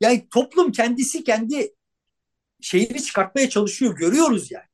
yani 0.00 0.28
toplum 0.30 0.72
kendisi 0.72 1.24
kendi 1.24 1.74
şeyini 2.60 3.02
çıkartmaya 3.02 3.48
çalışıyor. 3.48 3.96
Görüyoruz 3.96 4.50
yani. 4.50 4.65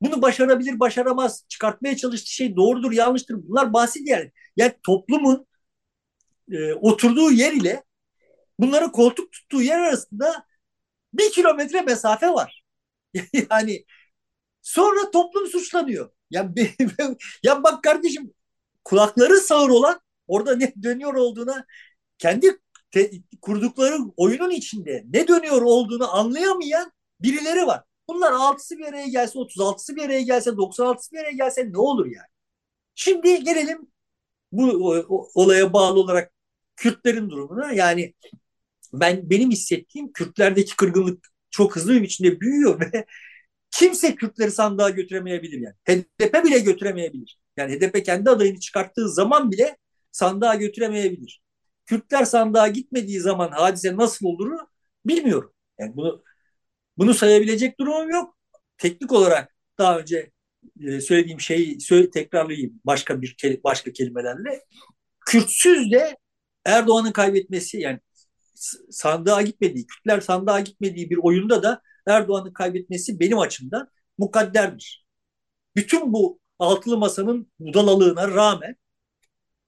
Bunu 0.00 0.22
başarabilir, 0.22 0.80
başaramaz. 0.80 1.44
Çıkartmaya 1.48 1.96
çalıştığı 1.96 2.32
şey 2.32 2.56
doğrudur, 2.56 2.92
yanlıştır. 2.92 3.36
Bunlar 3.48 3.72
basit 3.72 4.08
yani. 4.08 4.32
Yani 4.56 4.72
toplumun 4.82 5.46
e, 6.52 6.74
oturduğu 6.74 7.30
yer 7.30 7.52
ile 7.52 7.84
bunları 8.60 8.92
koltuk 8.92 9.32
tuttuğu 9.32 9.62
yer 9.62 9.78
arasında 9.80 10.46
bir 11.14 11.32
kilometre 11.32 11.82
mesafe 11.82 12.28
var. 12.28 12.64
yani 13.50 13.84
sonra 14.62 15.10
toplum 15.10 15.46
suçlanıyor. 15.46 16.10
Ya, 16.30 16.52
ya 17.42 17.62
bak 17.62 17.84
kardeşim 17.84 18.34
kulakları 18.84 19.36
sağır 19.40 19.70
olan 19.70 20.00
orada 20.28 20.56
ne 20.56 20.74
dönüyor 20.82 21.14
olduğuna 21.14 21.66
kendi 22.18 22.58
te, 22.90 23.10
kurdukları 23.42 23.98
oyunun 24.16 24.50
içinde 24.50 25.04
ne 25.10 25.28
dönüyor 25.28 25.62
olduğunu 25.62 26.16
anlayamayan 26.16 26.92
birileri 27.20 27.66
var. 27.66 27.84
Bunlar 28.10 28.32
6'sı 28.32 28.78
bir 28.78 28.84
araya 28.84 29.06
gelse, 29.08 29.38
36'sı 29.38 29.96
bir 29.96 30.02
araya 30.02 30.22
gelse, 30.22 30.50
96'sı 30.50 31.12
bir 31.12 31.18
araya 31.18 31.32
gelse 31.32 31.72
ne 31.72 31.78
olur 31.78 32.06
yani? 32.06 32.26
Şimdi 32.94 33.44
gelelim 33.44 33.90
bu 34.52 34.70
olaya 35.34 35.72
bağlı 35.72 36.00
olarak 36.00 36.32
Kürtlerin 36.76 37.30
durumuna. 37.30 37.72
Yani 37.72 38.14
ben 38.92 39.30
benim 39.30 39.50
hissettiğim 39.50 40.12
Kürtlerdeki 40.12 40.76
kırgınlık 40.76 41.28
çok 41.50 41.76
hızlı 41.76 41.94
bir 41.94 42.02
biçimde 42.02 42.40
büyüyor 42.40 42.80
ve 42.80 43.06
kimse 43.70 44.14
Kürtleri 44.14 44.50
sandığa 44.50 44.90
götüremeyebilir 44.90 45.60
yani. 45.60 45.74
HDP 45.88 46.44
bile 46.44 46.58
götüremeyebilir. 46.58 47.40
Yani 47.56 47.74
HDP 47.76 48.04
kendi 48.04 48.30
adayını 48.30 48.60
çıkarttığı 48.60 49.08
zaman 49.08 49.52
bile 49.52 49.76
sandığa 50.12 50.54
götüremeyebilir. 50.54 51.42
Kürtler 51.86 52.24
sandığa 52.24 52.68
gitmediği 52.68 53.20
zaman 53.20 53.50
hadise 53.50 53.96
nasıl 53.96 54.26
olur 54.26 54.58
bilmiyorum. 55.06 55.52
Yani 55.78 55.96
bunu 55.96 56.22
bunu 57.00 57.14
sayabilecek 57.14 57.80
durumum 57.80 58.10
yok. 58.10 58.38
Teknik 58.78 59.12
olarak 59.12 59.56
daha 59.78 59.98
önce 59.98 60.30
e, 60.80 61.00
söylediğim 61.00 61.40
şeyi 61.40 61.80
söyle, 61.80 62.10
tekrarlayayım 62.10 62.80
başka 62.84 63.22
bir 63.22 63.36
başka 63.64 63.92
kelimelerle. 63.92 64.64
Kürtsüz 65.26 65.92
de 65.92 66.16
Erdoğan'ın 66.64 67.12
kaybetmesi 67.12 67.78
yani 67.78 68.00
sandığa 68.90 69.42
gitmediği, 69.42 69.86
Kürtler 69.86 70.20
sandığa 70.20 70.60
gitmediği 70.60 71.10
bir 71.10 71.18
oyunda 71.22 71.62
da 71.62 71.82
Erdoğan'ın 72.06 72.52
kaybetmesi 72.52 73.20
benim 73.20 73.38
açımdan 73.38 73.88
mukadderdir. 74.18 75.06
Bütün 75.76 76.12
bu 76.12 76.40
altılı 76.58 76.98
masanın 76.98 77.52
budalalığına 77.58 78.28
rağmen 78.28 78.76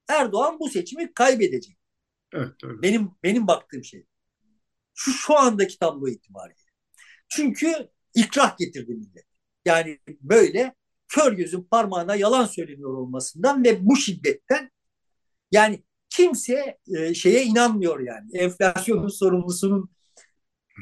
Erdoğan 0.09 0.61
bu 0.61 0.69
seçimi 0.69 1.15
kaybedecek. 1.15 1.79
Evet, 2.33 2.65
öyle. 2.65 2.83
Benim 2.83 3.11
benim 3.23 3.47
baktığım 3.47 3.85
şey. 3.85 4.07
Şu 4.95 5.11
şu 5.11 5.39
andaki 5.39 5.79
tablo 5.79 6.09
itibariyle. 6.09 6.62
Çünkü 7.37 7.89
ikrah 8.15 8.59
getirdi 8.59 8.95
millet. 8.95 9.25
Yani 9.65 9.99
böyle 10.21 10.75
kör 11.09 11.33
gözün 11.33 11.63
parmağına 11.63 12.17
yalan 12.17 12.45
söyleniyor 12.45 12.95
olmasından 12.95 13.65
ve 13.65 13.87
bu 13.87 13.97
şiddetten 13.97 14.71
yani 15.53 15.85
kimse 16.11 16.79
e, 16.97 17.15
şeye 17.15 17.45
inanmıyor 17.45 18.01
yani. 18.01 18.31
Enflasyonun 18.33 19.09
sorumlusunun 19.09 19.91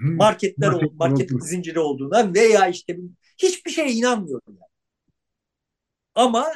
marketler 0.03 0.70
market, 0.72 0.92
market 0.92 1.30
zinciri 1.44 1.80
olduğuna 1.80 2.34
veya 2.34 2.68
işte 2.68 2.98
hiçbir 3.38 3.70
şeye 3.70 3.92
inanmıyor 3.92 4.40
yani. 4.46 4.59
Ama 6.14 6.53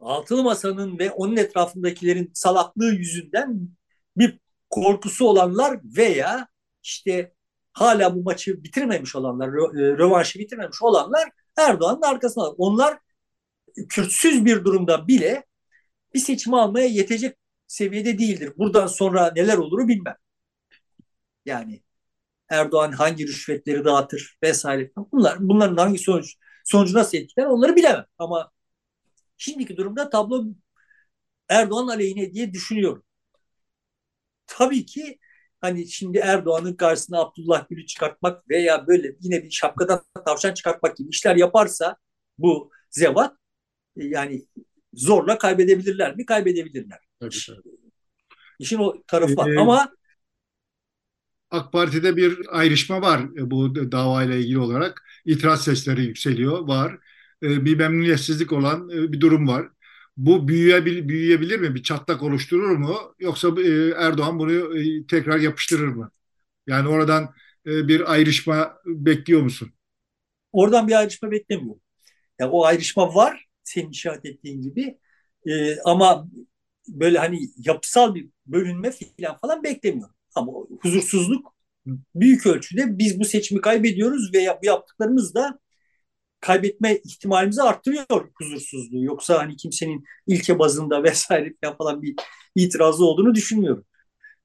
altılı 0.00 0.42
masanın 0.42 0.98
ve 0.98 1.10
onun 1.10 1.36
etrafındakilerin 1.36 2.30
salaklığı 2.34 2.92
yüzünden 2.94 3.68
bir 4.16 4.40
korkusu 4.70 5.26
olanlar 5.26 5.80
veya 5.96 6.48
işte 6.82 7.34
hala 7.72 8.14
bu 8.16 8.22
maçı 8.22 8.64
bitirmemiş 8.64 9.16
olanlar, 9.16 9.48
e, 9.48 9.98
rövanşı 9.98 10.38
bitirmemiş 10.38 10.82
olanlar 10.82 11.30
Erdoğan'ın 11.58 12.02
arkasında. 12.02 12.50
Onlar 12.50 12.98
Kürtsüz 13.88 14.44
bir 14.44 14.64
durumda 14.64 15.08
bile 15.08 15.44
bir 16.14 16.18
seçimi 16.20 16.60
almaya 16.60 16.86
yetecek 16.86 17.36
seviyede 17.66 18.18
değildir. 18.18 18.52
Buradan 18.58 18.86
sonra 18.86 19.32
neler 19.36 19.58
oluru 19.58 19.88
bilmem. 19.88 20.16
Yani 21.44 21.82
Erdoğan 22.48 22.92
hangi 22.92 23.26
rüşvetleri 23.28 23.84
dağıtır 23.84 24.38
vesaire. 24.42 24.90
Bunlar 25.12 25.36
bunların 25.40 25.76
hangi 25.76 25.98
sonuç 25.98 26.36
sonucu 26.64 26.94
nasıl 26.94 27.18
etkiler 27.18 27.46
onları 27.46 27.76
bilemem. 27.76 28.06
Ama 28.18 28.52
şimdiki 29.36 29.76
durumda 29.76 30.10
tablo 30.10 30.44
Erdoğan 31.48 31.88
aleyhine 31.88 32.32
diye 32.34 32.52
düşünüyorum. 32.52 33.04
Tabii 34.46 34.86
ki 34.86 35.18
hani 35.60 35.88
şimdi 35.88 36.18
Erdoğan'ın 36.18 36.74
karşısına 36.74 37.20
Abdullah 37.20 37.68
Gül'ü 37.68 37.86
çıkartmak 37.86 38.50
veya 38.50 38.86
böyle 38.86 39.16
yine 39.20 39.42
bir 39.44 39.50
şapkadan 39.50 40.02
tavşan 40.26 40.54
çıkartmak 40.54 40.96
gibi 40.96 41.08
işler 41.08 41.36
yaparsa 41.36 41.96
bu 42.38 42.70
zevat 42.90 43.36
e, 43.96 44.04
yani 44.04 44.46
zorla 44.94 45.38
kaybedebilirler 45.38 46.16
mi? 46.16 46.26
Kaybedebilirler. 46.26 46.98
Tabii, 47.20 47.36
tabii. 47.46 47.76
İşin 48.58 48.78
o 48.78 49.02
tarafı 49.06 49.36
var. 49.36 49.50
Ee, 49.50 49.58
Ama 49.58 49.92
AK 51.50 51.72
Parti'de 51.72 52.16
bir 52.16 52.38
ayrışma 52.50 53.02
var 53.02 53.20
e, 53.36 53.50
bu 53.50 53.74
davayla 53.92 54.34
ilgili 54.34 54.58
olarak. 54.58 55.02
İtiraz 55.24 55.64
sesleri 55.64 56.04
yükseliyor, 56.04 56.68
var. 56.68 56.98
E, 57.42 57.64
bir 57.64 57.76
memnuniyetsizlik 57.76 58.52
olan 58.52 58.88
bir 58.88 59.20
durum 59.20 59.48
var 59.48 59.68
bu 60.16 60.48
büyüyebilir, 60.48 61.08
büyüyebilir 61.08 61.58
mi? 61.58 61.74
Bir 61.74 61.82
çatlak 61.82 62.22
oluşturur 62.22 62.76
mu? 62.76 62.96
Yoksa 63.18 63.48
e, 63.48 63.90
Erdoğan 63.96 64.38
bunu 64.38 64.78
e, 64.78 65.06
tekrar 65.06 65.38
yapıştırır 65.38 65.88
mı? 65.88 66.10
Yani 66.66 66.88
oradan 66.88 67.34
e, 67.66 67.88
bir 67.88 68.12
ayrışma 68.12 68.76
bekliyor 68.86 69.42
musun? 69.42 69.72
Oradan 70.52 70.88
bir 70.88 70.92
ayrışma 70.92 71.30
beklemiyorum. 71.30 71.82
Yani 72.40 72.50
o 72.50 72.64
ayrışma 72.64 73.14
var 73.14 73.46
senin 73.64 73.90
işaret 73.90 74.24
ettiğin 74.24 74.62
gibi. 74.62 74.98
E, 75.46 75.80
ama 75.80 76.28
böyle 76.88 77.18
hani 77.18 77.40
yapısal 77.56 78.14
bir 78.14 78.28
bölünme 78.46 78.90
falan 78.90 79.36
falan 79.38 79.62
beklemiyorum. 79.62 80.14
Ama 80.34 80.52
huzursuzluk 80.82 81.54
büyük 82.14 82.46
ölçüde 82.46 82.98
biz 82.98 83.20
bu 83.20 83.24
seçimi 83.24 83.60
kaybediyoruz 83.60 84.34
ve 84.34 84.38
bu 84.62 84.66
yaptıklarımız 84.66 85.34
da 85.34 85.58
kaybetme 86.40 86.96
ihtimalimizi 86.96 87.62
arttırıyor 87.62 88.30
huzursuzluğu. 88.34 89.04
Yoksa 89.04 89.38
hani 89.38 89.56
kimsenin 89.56 90.04
ilke 90.26 90.58
bazında 90.58 91.02
vesaire 91.04 91.54
falan 91.78 92.02
bir 92.02 92.16
itirazı 92.54 93.04
olduğunu 93.04 93.34
düşünmüyorum. 93.34 93.84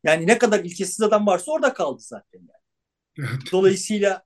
Yani 0.04 0.28
ne 0.28 0.38
kadar 0.38 0.60
ilkesiz 0.60 1.02
adam 1.02 1.28
varsa 1.28 1.52
orada 1.52 1.74
kaldı 1.74 2.02
zaten 2.02 2.40
yani. 2.40 2.50
Evet. 3.20 3.42
Dolayısıyla 3.52 4.24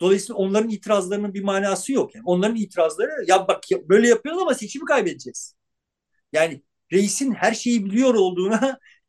dolayısıyla 0.00 0.34
onların 0.36 0.70
itirazlarının 0.70 1.34
bir 1.34 1.42
manası 1.42 1.92
yok. 1.92 2.14
Yani 2.14 2.24
onların 2.26 2.56
itirazları 2.56 3.10
ya 3.28 3.48
bak 3.48 3.64
böyle 3.88 4.08
yapıyoruz 4.08 4.42
ama 4.42 4.54
seçimi 4.54 4.84
kaybedeceğiz. 4.84 5.54
Yani 6.32 6.62
reisin 6.92 7.32
her 7.32 7.54
şeyi 7.54 7.84
biliyor 7.84 8.14
olduğuna 8.14 8.78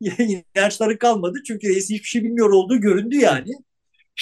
inançları 0.56 0.98
kalmadı. 0.98 1.38
Çünkü 1.46 1.68
reis 1.68 1.90
hiçbir 1.90 2.08
şey 2.08 2.24
bilmiyor 2.24 2.50
olduğu 2.50 2.80
göründü 2.80 3.16
yani. 3.16 3.50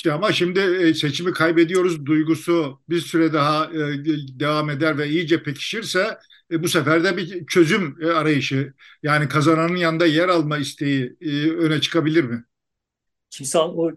İşte 0.00 0.12
ama 0.12 0.32
şimdi 0.32 0.60
e, 0.60 0.94
seçimi 0.94 1.32
kaybediyoruz 1.32 2.06
duygusu 2.06 2.80
bir 2.88 3.00
süre 3.00 3.32
daha 3.32 3.64
e, 3.64 4.04
devam 4.40 4.70
eder 4.70 4.98
ve 4.98 5.08
iyice 5.08 5.42
pekişirse 5.42 6.18
e, 6.50 6.62
bu 6.62 6.68
sefer 6.68 7.04
de 7.04 7.16
bir 7.16 7.46
çözüm 7.46 7.96
arayışı 8.14 8.72
yani 9.02 9.28
kazananın 9.28 9.76
yanında 9.76 10.06
yer 10.06 10.28
alma 10.28 10.58
isteği 10.58 11.16
öne 11.58 11.80
çıkabilir 11.80 12.24
mi? 12.24 12.44
Kimse 13.30 13.58
o 13.58 13.92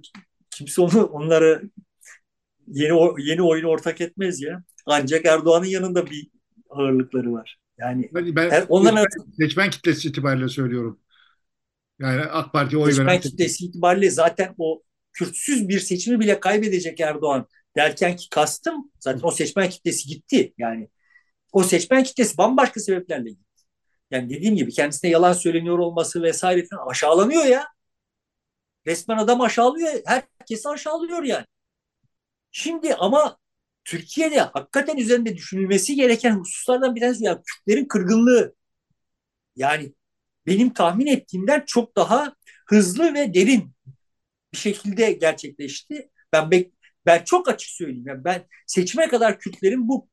kimse 0.50 0.82
onu 0.82 1.04
onları 1.04 1.70
yeni 2.68 3.00
yeni 3.18 3.42
oyunu 3.42 3.68
ortak 3.68 4.02
etmez 4.02 4.42
ya. 4.42 4.64
Ancak 4.86 5.26
Erdoğan'ın 5.26 5.66
yanında 5.66 6.06
bir 6.06 6.28
ağırlıkları 6.70 7.34
var. 7.34 7.58
Yani 7.78 8.10
ben, 8.14 8.36
ben 8.36 8.66
onların 8.70 9.04
seçmen, 9.04 9.46
seçmen 9.46 9.70
kitlesi 9.70 10.08
itibariyle 10.08 10.48
söylüyorum. 10.48 11.00
Yani 12.00 12.22
AK 12.22 12.54
Parti 12.54 12.78
oy 12.78 12.98
veren 12.98 13.22
kitlesi 13.22 13.66
itibariyle 13.66 14.10
zaten 14.10 14.56
o 14.58 14.82
Kürtsüz 15.14 15.70
bir 15.70 15.80
seçimi 15.80 16.20
bile 16.20 16.40
kaybedecek 16.40 17.00
Erdoğan 17.00 17.48
derken 17.76 18.16
ki 18.16 18.30
kastım 18.30 18.92
zaten 19.00 19.22
o 19.24 19.32
seçmen 19.32 19.70
kitlesi 19.70 20.08
gitti. 20.08 20.54
Yani 20.58 20.90
o 21.52 21.64
seçmen 21.64 22.04
kitlesi 22.04 22.38
bambaşka 22.38 22.80
sebeplerle 22.80 23.30
gitti. 23.30 23.64
Yani 24.12 24.30
dediğim 24.30 24.56
gibi 24.56 24.72
kendisine 24.72 25.12
yalan 25.12 25.34
söyleniyor 25.34 25.80
olması 25.80 26.24
vesaire 26.24 26.66
falan 26.72 26.88
aşağılanıyor 26.88 27.46
ya. 27.46 27.68
Resmen 28.88 29.18
adam 29.18 29.42
aşağılıyor. 29.42 30.02
Herkesi 30.06 30.70
aşağılıyor 30.70 31.24
yani. 31.24 31.46
Şimdi 32.52 32.96
ama 32.96 33.38
Türkiye'de 33.86 34.40
hakikaten 34.40 34.98
üzerinde 34.98 35.38
düşünülmesi 35.38 35.96
gereken 35.96 36.40
hususlardan 36.40 36.96
bir 36.96 37.02
tanesi 37.02 37.24
yani 37.24 37.42
Kürtlerin 37.46 37.86
kırgınlığı. 37.86 38.56
Yani 39.56 39.94
benim 40.48 40.74
tahmin 40.74 41.08
ettiğimden 41.08 41.64
çok 41.68 41.96
daha 41.96 42.36
hızlı 42.68 43.14
ve 43.14 43.34
derin 43.34 43.73
bir 44.54 44.58
şekilde 44.58 45.12
gerçekleşti. 45.12 46.10
Ben 46.34 46.52
bek 46.52 46.74
ben 47.06 47.24
çok 47.24 47.50
açık 47.50 47.70
söyleyeyim. 47.70 48.08
Yani 48.08 48.24
ben 48.24 48.48
seçime 48.68 49.08
kadar 49.08 49.40
Kürtlerin 49.40 49.88
bu 49.88 50.10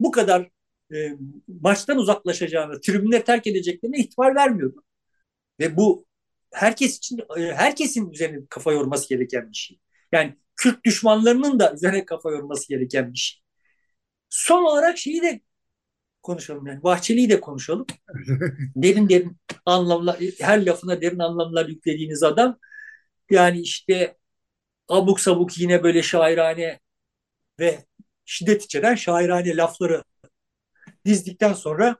bu 0.00 0.10
kadar 0.10 0.50
e, 0.94 0.96
maçtan 1.60 1.98
uzaklaşacağını, 1.98 2.80
tribünleri 2.80 3.24
terk 3.24 3.46
edeceklerine 3.46 3.98
ihtimal 3.98 4.34
vermiyordum. 4.34 4.84
Ve 5.60 5.76
bu 5.76 6.06
herkes 6.52 6.96
için 6.96 7.20
e, 7.36 7.40
herkesin 7.40 8.10
üzerine 8.10 8.38
kafa 8.50 8.72
yorması 8.72 9.08
gereken 9.08 9.50
bir 9.50 9.56
şey. 9.56 9.80
Yani 10.12 10.36
Kürt 10.56 10.84
düşmanlarının 10.84 11.60
da 11.60 11.74
üzerine 11.74 12.04
kafa 12.04 12.30
yorması 12.30 12.68
gereken 12.68 13.12
bir 13.12 13.18
şey. 13.18 13.42
Son 14.28 14.62
olarak 14.64 14.98
şeyi 14.98 15.22
de 15.22 15.40
konuşalım 16.22 16.66
yani 16.66 16.82
Bahçeli'yi 16.82 17.30
de 17.30 17.40
konuşalım. 17.40 17.86
derin 18.76 19.08
derin 19.08 19.36
anlamlar 19.66 20.16
her 20.40 20.66
lafına 20.66 21.00
derin 21.00 21.18
anlamlar 21.18 21.68
yüklediğiniz 21.68 22.22
adam 22.22 22.58
yani 23.32 23.60
işte 23.60 24.16
abuk 24.88 25.20
sabuk 25.20 25.58
yine 25.58 25.82
böyle 25.82 26.02
şairane 26.02 26.80
ve 27.60 27.84
şiddet 28.24 28.64
içeren 28.64 28.94
şairane 28.94 29.56
lafları 29.56 30.04
dizdikten 31.06 31.52
sonra 31.52 31.96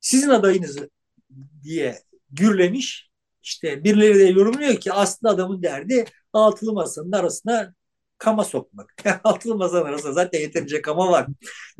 sizin 0.00 0.28
adayınızı 0.28 0.90
diye 1.62 1.98
gürlemiş. 2.30 3.10
İşte 3.42 3.84
birileri 3.84 4.18
de 4.18 4.24
yorumluyor 4.24 4.76
ki 4.76 4.92
aslında 4.92 5.32
adamın 5.32 5.62
derdi 5.62 6.04
altılı 6.32 6.72
masanın 6.72 7.12
arasına 7.12 7.74
kama 8.18 8.44
sokmak. 8.44 8.94
altılı 9.24 9.56
masanın 9.56 9.84
arasında 9.84 10.12
zaten 10.12 10.40
yeterince 10.40 10.82
kama 10.82 11.10
var. 11.10 11.26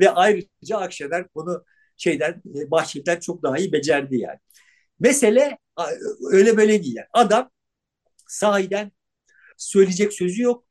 Ve 0.01 0.11
ayrıca 0.11 0.79
Akşener 0.79 1.27
bunu 1.35 1.65
şeyden 1.97 2.43
e, 2.57 2.71
Bahçeli'den 2.71 3.21
çok 3.21 3.43
daha 3.43 3.59
iyi 3.59 3.73
becerdi 3.73 4.17
yani. 4.17 4.39
Mesele 5.01 5.59
öyle 6.33 6.57
böyle 6.57 6.83
değil. 6.83 6.97
Yani. 6.97 7.09
Adam 7.13 7.51
sahiden 8.33 8.93
söyleyecek 9.57 10.13
sözü 10.13 10.43
yok 10.43 10.65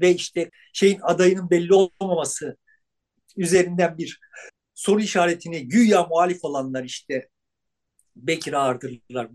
ve 0.00 0.14
işte 0.14 0.50
şeyin 0.72 1.00
adayının 1.02 1.50
belli 1.50 1.74
olmaması 1.74 2.56
üzerinden 3.36 3.98
bir 3.98 4.20
soru 4.74 5.00
işaretini 5.00 5.68
güya 5.68 6.02
muhalif 6.02 6.44
olanlar 6.44 6.84
işte 6.84 7.28
Bekir 8.16 8.52
Ağırdırlar, 8.52 9.28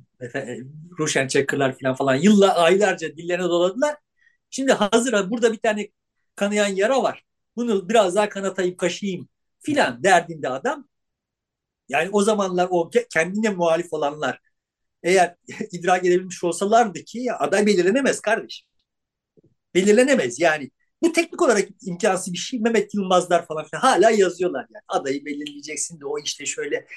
Ruşen 1.00 1.28
Çakırlar 1.28 1.78
falan 1.80 1.96
falan 1.96 2.16
yılla 2.16 2.56
aylarca 2.56 3.18
dillerine 3.18 3.44
doladılar. 3.44 3.96
Şimdi 4.50 4.74
hazır 4.74 5.30
burada 5.30 5.54
bir 5.54 5.58
tane 5.58 5.90
kanayan 6.36 6.68
yara 6.68 7.04
var. 7.04 7.24
Bunu 7.56 7.90
biraz 7.90 8.16
daha 8.16 8.30
kanatayım 8.30 8.78
kaşıyım 8.78 9.30
filan 9.60 10.04
derdinde 10.04 10.50
adam. 10.50 10.88
Yani 11.90 12.10
o 12.12 12.22
zamanlar 12.22 12.68
o 12.72 12.90
kendine 13.14 13.50
muhalif 13.50 13.94
olanlar 13.94 14.40
eğer 15.04 15.36
idrak 15.72 16.06
edebilmiş 16.06 16.44
olsalardı 16.44 17.04
ki 17.04 17.34
aday 17.34 17.66
belirlenemez 17.66 18.20
kardeşim. 18.22 18.68
Belirlenemez 19.76 20.40
yani. 20.40 20.72
Bu 21.02 21.14
teknik 21.14 21.42
olarak 21.42 21.70
imkansız 21.82 22.34
bir 22.34 22.38
şey. 22.38 22.60
Mehmet 22.60 22.94
Yılmazlar 22.96 23.46
falan 23.48 23.66
filan 23.66 23.82
hala 23.82 24.10
yazıyorlar 24.12 24.66
yani. 24.70 24.84
Adayı 24.88 25.26
belirleyeceksin 25.26 26.00
de 26.00 26.06
o 26.06 26.20
işte 26.20 26.46
şöyle 26.46 26.88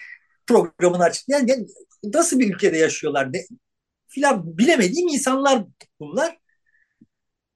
programını 0.46 1.04
açıklayan 1.04 1.46
yani 1.46 1.66
nasıl 2.04 2.38
bir 2.40 2.54
ülkede 2.54 2.78
yaşıyorlar 2.78 3.32
ne 3.32 3.46
filan 4.08 4.58
bilemediğim 4.58 5.08
insanlar 5.08 5.64
bunlar. 6.00 6.38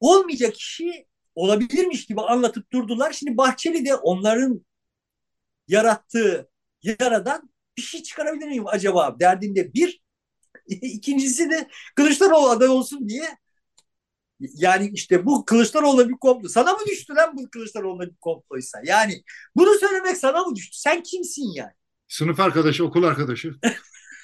Olmayacak 0.01 0.57
işi 0.57 1.07
olabilirmiş 1.35 2.07
gibi 2.07 2.21
anlatıp 2.21 2.73
durdular. 2.73 3.13
Şimdi 3.13 3.37
Bahçeli 3.37 3.87
de 3.87 3.95
onların 3.95 4.67
yarattığı 5.69 6.51
yaradan 6.83 7.51
bir 7.77 7.83
şey 7.83 8.03
çıkarabilir 8.03 8.47
miyim 8.47 8.67
acaba 8.67 9.17
derdinde 9.21 9.75
bir 9.75 10.01
İkincisi 10.69 11.51
de 11.51 11.69
Kılıçdaroğlu 11.97 12.51
aday 12.51 12.69
olsun 12.69 13.09
diye 13.09 13.39
yani 14.41 14.91
işte 14.95 15.27
bu 15.27 15.45
Kılıçdaroğlu'na 15.45 16.09
bir 16.09 16.15
komplo. 16.15 16.49
Sana 16.49 16.73
mı 16.73 16.81
düştü 16.87 17.15
lan 17.15 17.37
bu 17.37 17.51
Kılıçdaroğlu'na 17.51 18.07
bir 18.07 18.17
komploysa? 18.17 18.81
Yani 18.85 19.23
bunu 19.57 19.75
söylemek 19.79 20.17
sana 20.17 20.45
mı 20.45 20.57
düştü? 20.57 20.79
Sen 20.79 21.03
kimsin 21.03 21.53
yani? 21.55 21.73
Sınıf 22.09 22.41
arkadaşı, 22.41 22.85
okul 22.85 23.03
arkadaşı. 23.03 23.55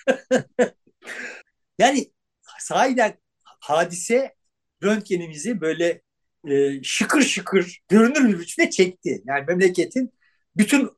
yani 1.78 2.12
sahiden 2.58 3.18
hadise 3.42 4.34
röntgenimizi 4.82 5.60
böyle 5.60 6.02
e, 6.48 6.82
şıkır 6.82 7.22
şıkır 7.22 7.80
görünür 7.88 8.28
bir 8.28 8.40
biçimde 8.40 8.70
çekti. 8.70 9.22
Yani 9.24 9.44
memleketin 9.48 10.12
bütün 10.56 10.90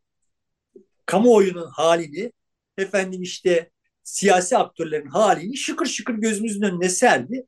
kamuoyunun 1.06 1.70
halini 1.70 2.32
efendim 2.78 3.22
işte 3.22 3.70
siyasi 4.04 4.56
aktörlerin 4.56 5.06
halini 5.06 5.56
şıkır 5.56 5.86
şıkır 5.86 6.14
gözümüzün 6.14 6.62
önüne 6.62 6.88
serdi. 6.88 7.46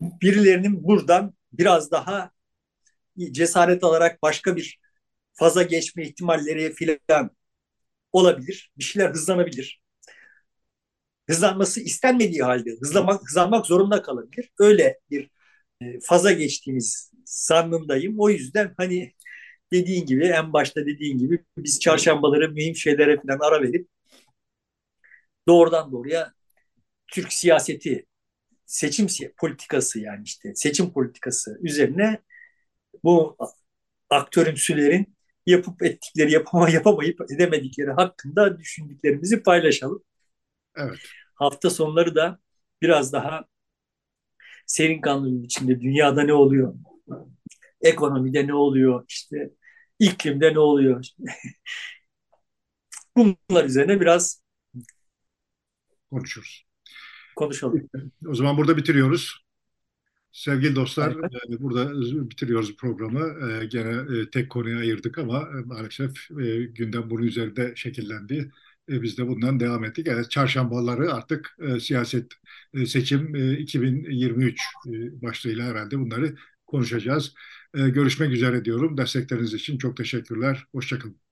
Birilerinin 0.00 0.84
buradan 0.84 1.34
biraz 1.52 1.90
daha 1.90 2.30
cesaret 3.30 3.84
alarak 3.84 4.22
başka 4.22 4.56
bir 4.56 4.78
faza 5.32 5.62
geçme 5.62 6.06
ihtimalleri 6.06 6.72
filan 6.74 7.30
olabilir. 8.12 8.72
Bir 8.78 8.84
şeyler 8.84 9.10
hızlanabilir. 9.10 9.82
Hızlanması 11.28 11.80
istenmediği 11.80 12.42
halde 12.42 12.70
hızlamak, 12.80 13.22
hızlanmak 13.28 13.66
zorunda 13.66 14.02
kalabilir. 14.02 14.50
Öyle 14.58 14.98
bir 15.10 15.30
e, 15.80 16.00
faza 16.00 16.32
geçtiğimiz 16.32 17.12
zannındayım. 17.24 18.20
O 18.20 18.30
yüzden 18.30 18.74
hani 18.76 19.14
dediğin 19.72 20.06
gibi 20.06 20.24
en 20.26 20.52
başta 20.52 20.86
dediğin 20.86 21.18
gibi 21.18 21.44
biz 21.58 21.80
çarşambaları 21.80 22.52
mühim 22.52 22.76
şeylere 22.76 23.16
falan 23.20 23.38
ara 23.40 23.62
verip 23.62 23.88
doğrudan 25.48 25.92
doğruya 25.92 26.32
Türk 27.08 27.32
siyaseti 27.32 28.06
seçim 28.66 29.06
politikası 29.38 30.00
yani 30.00 30.22
işte 30.24 30.54
seçim 30.54 30.92
politikası 30.92 31.58
üzerine 31.62 32.18
bu 33.04 33.36
aktörümsülerin 34.10 35.16
yapıp 35.46 35.82
ettikleri 35.82 36.32
yapama 36.32 36.70
yapamayıp 36.70 37.20
edemedikleri 37.32 37.90
hakkında 37.92 38.58
düşündüklerimizi 38.58 39.42
paylaşalım. 39.42 40.02
Evet. 40.76 40.98
Hafta 41.34 41.70
sonları 41.70 42.14
da 42.14 42.38
biraz 42.82 43.12
daha 43.12 43.44
serin 44.66 45.00
kanlı 45.00 45.38
bir 45.38 45.42
biçimde 45.42 45.80
dünyada 45.80 46.22
ne 46.22 46.32
oluyor? 46.32 46.74
Ekonomide 47.80 48.46
ne 48.46 48.54
oluyor? 48.54 49.04
İşte 49.08 49.50
iklimde 49.98 50.54
ne 50.54 50.58
oluyor? 50.58 51.04
Bunlar 53.16 53.64
üzerine 53.64 54.00
biraz 54.00 54.42
konuşuruz. 56.10 56.66
Konuşalım. 57.36 57.88
O 58.26 58.34
zaman 58.34 58.56
burada 58.56 58.76
bitiriyoruz. 58.76 59.46
Sevgili 60.32 60.76
dostlar, 60.76 61.16
evet. 61.20 61.60
E, 61.60 61.62
burada 61.62 61.90
bitiriyoruz 62.30 62.76
programı. 62.76 63.50
E, 63.50 63.66
gene 63.66 64.18
e, 64.20 64.30
tek 64.30 64.50
konuya 64.50 64.78
ayırdık 64.78 65.18
ama 65.18 65.48
maalesef 65.64 66.28
gündem 66.74 67.10
bunun 67.10 67.22
üzerinde 67.22 67.72
şekillendi. 67.76 68.52
E, 68.90 69.02
biz 69.02 69.18
de 69.18 69.28
bundan 69.28 69.60
devam 69.60 69.84
ettik. 69.84 70.06
Evet, 70.08 70.30
çarşambaları 70.30 71.14
artık 71.14 71.56
e, 71.60 71.80
siyaset 71.80 72.32
e, 72.74 72.86
seçim 72.86 73.36
e, 73.36 73.58
2023 73.58 74.60
e, 74.86 75.22
başlığıyla 75.22 75.64
herhalde 75.66 75.98
bunları 75.98 76.36
konuşacağız. 76.66 77.34
E, 77.74 77.88
görüşmek 77.88 78.32
üzere 78.32 78.64
diyorum. 78.64 78.98
Destekleriniz 78.98 79.54
için 79.54 79.78
çok 79.78 79.96
teşekkürler. 79.96 80.66
Hoşçakalın. 80.72 81.25